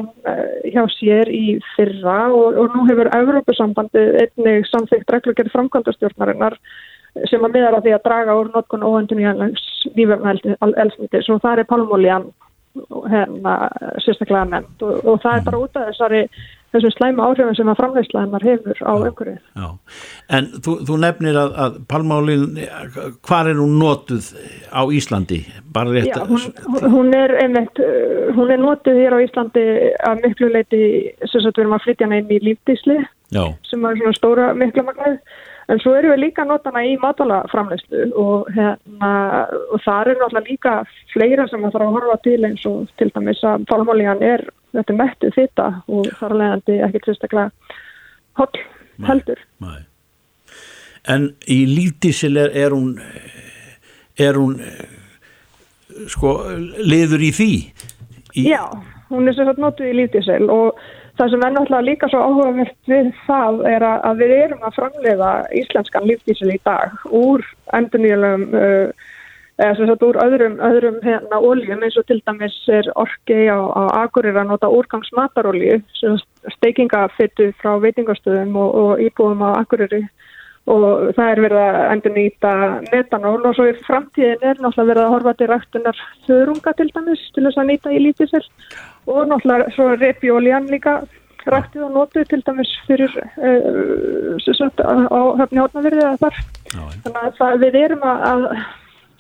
hjá 0.69 0.83
sér 0.99 1.31
í 1.33 1.57
fyrra 1.73 2.27
og, 2.29 2.59
og 2.61 2.75
nú 2.75 2.85
hefur 2.91 3.09
Evrópusambandi 3.17 4.03
einnig 4.25 4.69
samþygt 4.69 5.15
reglugjörð 5.15 5.55
framkvæmdastjórnarinnar 5.55 6.59
sem 7.31 7.45
að 7.45 7.57
miðar 7.57 7.79
á 7.79 7.81
því 7.85 7.95
að 7.97 8.05
draga 8.09 8.37
úr 8.37 8.51
notkun 8.53 8.85
óhendun 8.85 9.23
í 9.23 9.27
lífefnælsmiti 9.97 11.25
svo 11.25 11.39
það 11.43 11.63
er 11.63 11.71
palmólían 11.73 12.29
hérna 13.13 13.55
sérstaklega 14.03 14.49
nefnt 14.49 14.85
og, 14.87 14.99
og 15.05 15.23
það 15.23 15.39
er 15.39 15.47
bara 15.49 15.63
út 15.63 15.79
af 15.79 15.89
þessari 15.91 16.27
þessum 16.73 16.93
slæma 16.95 17.27
áhrifin 17.29 17.57
sem 17.57 17.71
að 17.71 17.79
framleysla 17.81 18.23
hennar 18.25 18.45
hefur 18.47 18.81
á 18.81 18.93
umhverju. 18.95 19.35
Já, 19.61 19.67
en 20.39 20.49
þú, 20.65 20.77
þú 20.89 20.99
nefnir 21.03 21.39
að, 21.39 21.55
að 21.65 21.79
palmálin, 21.91 22.47
hvað 23.29 23.53
er 23.53 23.61
hún 23.61 23.77
notuð 23.81 24.31
á 24.73 24.83
Íslandi? 24.89 25.43
Já, 25.45 26.17
hún, 26.29 26.47
hún 26.95 27.13
er 27.17 27.37
einmitt, 27.43 27.81
uh, 27.83 28.33
hún 28.37 28.53
er 28.55 28.63
notuð 28.63 29.01
hér 29.03 29.17
á 29.17 29.25
Íslandi 29.25 29.67
að 30.09 30.25
miklu 30.27 30.53
leiti, 30.55 30.83
sem 31.27 31.45
sagt 31.45 31.59
við 31.59 31.67
erum 31.67 31.77
að 31.77 31.87
flytja 31.89 32.09
hana 32.09 32.23
inn 32.23 32.33
í 32.33 32.43
lífdísli, 32.49 33.01
Já. 33.33 33.45
sem 33.69 33.89
er 33.89 34.01
svona 34.01 34.17
stóra 34.17 34.53
mikla 34.57 34.87
magnaði, 34.89 35.21
en 35.73 35.81
svo 35.81 35.95
erum 35.97 36.13
við 36.13 36.21
líka 36.27 36.45
að 36.45 36.51
nota 36.53 36.73
hana 36.73 36.83
í 36.85 36.97
matalaframleyslu 37.01 38.03
og, 38.21 38.51
hérna, 38.53 39.13
og 39.73 39.81
það 39.85 40.11
er 40.13 40.21
náttúrulega 40.21 40.51
líka 40.51 40.75
fleira 41.13 41.47
sem 41.49 41.65
að 41.65 41.77
þarf 41.77 41.87
að 41.87 41.97
horfa 41.97 42.19
til 42.27 42.39
eins 42.49 42.67
og 42.69 42.91
til 43.01 43.09
dæmis 43.15 43.41
að 43.49 43.65
palmálían 43.71 44.25
er 44.27 44.45
þetta 44.77 44.99
mettuð 44.99 45.39
þitta 45.39 45.69
og 45.89 46.11
þar 46.21 46.37
leðandi 46.41 46.79
ekkert 46.89 47.09
sérstaklega 47.09 47.79
holl 48.41 48.63
heldur. 49.09 49.41
Nei. 49.65 49.81
En 51.11 51.31
í 51.51 51.63
lífdísil 51.67 52.37
er, 52.39 52.53
er 52.55 52.77
hún 52.77 52.95
er 54.21 54.39
hún 54.39 54.59
sko 56.13 56.37
liður 56.79 57.25
í 57.25 57.33
því? 57.35 57.53
Í... 58.37 58.49
Já, 58.51 58.65
hún 59.11 59.29
er 59.29 59.37
sérstaklega 59.37 59.67
notuð 59.67 59.93
í 59.93 59.97
lífdísil 60.03 60.51
og 60.53 60.83
það 61.23 61.33
sem 61.33 61.45
er 61.47 61.53
náttúrulega 61.55 61.87
líka 61.87 62.11
svo 62.11 62.21
áhugavert 62.27 62.91
við 62.91 63.11
það 63.27 63.65
er 63.71 63.85
að, 63.87 64.23
við 64.23 64.33
erum 64.41 64.65
að 64.67 64.79
framleiða 64.79 65.33
íslenskan 65.61 66.07
lífdísil 66.11 66.51
í 66.51 66.61
dag 66.67 67.05
úr 67.15 67.45
endurnýjulegum 67.79 68.47
uh, 68.59 69.11
eða 69.63 69.77
sem 69.79 69.91
sagt 69.91 70.03
úr 70.07 70.19
öðrum, 70.25 70.57
öðrum 70.67 70.99
hérna 71.05 71.39
oljum 71.39 71.85
eins 71.85 71.99
og 72.01 72.09
til 72.09 72.19
dæmis 72.27 72.57
er 72.73 72.89
orkei 72.99 73.47
á, 73.47 73.61
á 73.61 73.83
Agurir 74.03 74.41
að 74.41 74.51
nota 74.51 74.71
úrgangsmatarolju 74.73 75.79
steikingafittu 76.57 77.53
frá 77.61 77.77
veitingastöðum 77.85 78.59
og, 78.59 78.75
og 78.83 79.05
íbúðum 79.07 79.47
á 79.47 79.51
Aguriri 79.61 80.03
og 80.71 81.13
það 81.17 81.29
er 81.29 81.41
verið 81.43 81.61
að 81.61 81.79
endur 81.91 82.13
nýta 82.17 82.53
metanól 82.89 83.39
og 83.51 83.55
svo 83.57 83.67
í 83.67 83.75
framtíðin 83.83 84.45
er 84.47 84.61
náttúrulega 84.63 84.91
verið 84.93 85.05
að 85.05 85.15
horfa 85.17 85.35
til 85.39 85.49
ræktunar 85.51 86.03
þörunga 86.27 86.75
til 86.79 86.91
dæmis 86.95 87.25
til 87.35 87.47
þess 87.47 87.59
að 87.63 87.71
nýta 87.71 87.95
í 87.95 88.03
lítisel 88.05 88.45
og 89.07 89.27
náttúrulega 89.31 89.73
svo 89.75 89.89
repjóljan 89.99 90.71
líka 90.71 91.01
ræktið 91.51 91.87
og 91.89 91.95
notuð 91.97 92.29
til 92.31 92.43
dæmis 92.47 92.71
fyrir 92.87 93.17
uh, 93.19 94.37
sagt, 94.47 94.79
á 94.79 95.21
höfni 95.41 95.63
hátnaverðið 95.63 96.07
að 96.07 96.21
þar. 96.23 96.39
Já, 96.73 96.83
þannig 97.05 97.23
að 97.23 97.35
það, 97.41 97.57
við 97.65 97.79
erum 97.81 98.07
að, 98.07 98.23
að 98.31 98.47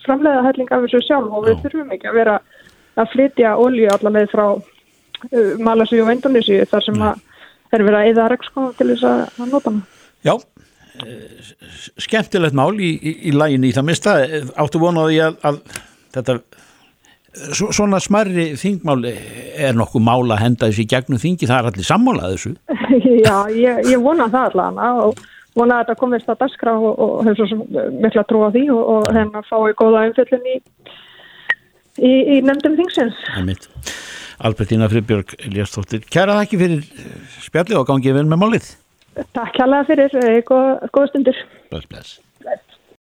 framleiða 0.06 0.44
helling 0.48 0.70
af 0.70 0.86
þessu 0.86 1.02
sjálf 1.08 1.34
og 1.34 1.48
við 1.48 1.64
þurfum 1.64 1.96
ekki 1.96 2.10
að 2.10 2.18
vera 2.20 2.38
að 3.00 3.12
flytja 3.14 3.56
olju 3.58 3.90
allaveg 3.96 4.30
frá 4.30 4.46
uh, 4.54 5.52
Malasíu 5.58 6.04
og 6.06 6.14
Indonésiu 6.14 6.62
þar 6.70 6.86
sem 6.86 7.04
að 7.10 7.28
er 7.72 7.86
verið 7.86 7.98
að 7.98 8.10
eða 8.12 8.30
rekskóðum 8.32 8.74
til 8.78 8.90
þess 8.92 9.06
að, 9.08 9.22
að 9.40 9.54
nota 9.54 9.72
hana. 9.72 9.84
Já, 10.22 10.34
skemmtilegt 12.00 12.56
mál 12.56 12.74
í, 12.76 12.90
í, 13.00 13.14
í 13.30 13.32
lægin 13.34 13.64
í 13.64 13.72
það 13.74 13.88
mista. 13.88 14.16
Áttu 14.60 14.82
vonaði 14.82 15.22
að, 15.24 15.38
að 15.48 15.60
þetta 16.14 16.36
svona 17.32 18.00
smarri 18.02 18.52
þingmál 18.60 19.06
er 19.08 19.76
nokkuð 19.76 20.04
mál 20.04 20.32
að 20.34 20.42
henda 20.42 20.68
þessi 20.68 20.84
í 20.84 20.90
gegnum 20.90 21.20
þingi, 21.20 21.48
það 21.48 21.58
er 21.58 21.68
allir 21.70 21.88
sammálað 21.88 22.34
þessu. 22.34 22.54
Já, 23.26 23.36
ég, 23.56 23.80
ég 23.88 24.02
vona 24.04 24.28
það 24.32 24.50
allavega 24.50 25.06
og 25.06 25.22
vona 25.56 25.78
að 25.78 25.84
þetta 25.84 26.00
komist 26.00 26.32
að 26.32 26.42
daskra 26.44 26.74
og, 26.76 26.92
og 26.96 27.14
hefur 27.28 27.50
svo 27.50 27.86
mikla 28.04 28.26
trú 28.28 28.42
á 28.44 28.48
því 28.52 28.66
og, 28.74 28.82
og 28.94 29.08
hérna 29.16 29.44
fái 29.48 29.72
góða 29.80 30.06
umfjöllin 30.10 30.50
í, 30.52 30.58
í, 32.00 32.12
í 32.36 32.40
nefndum 32.44 32.76
þingsins. 32.80 33.24
Það 33.30 33.40
er 33.42 33.48
mitt. 33.48 33.68
Albertína 34.42 34.88
Friðbjörg 34.90 35.36
Eliastóttir, 35.46 36.04
kæra 36.10 36.34
þakki 36.40 36.58
fyrir 36.58 36.86
spjallið 37.44 37.78
og 37.78 37.88
gangið 37.88 38.16
vel 38.18 38.26
með 38.28 38.40
málið. 38.42 38.70
Takk 39.36 39.52
kærlega 39.58 39.86
fyrir, 39.90 40.42
góða, 40.48 40.90
góða 40.90 41.12
stundir. 41.12 41.40
Bless, 41.70 41.88
bless. 41.88 42.16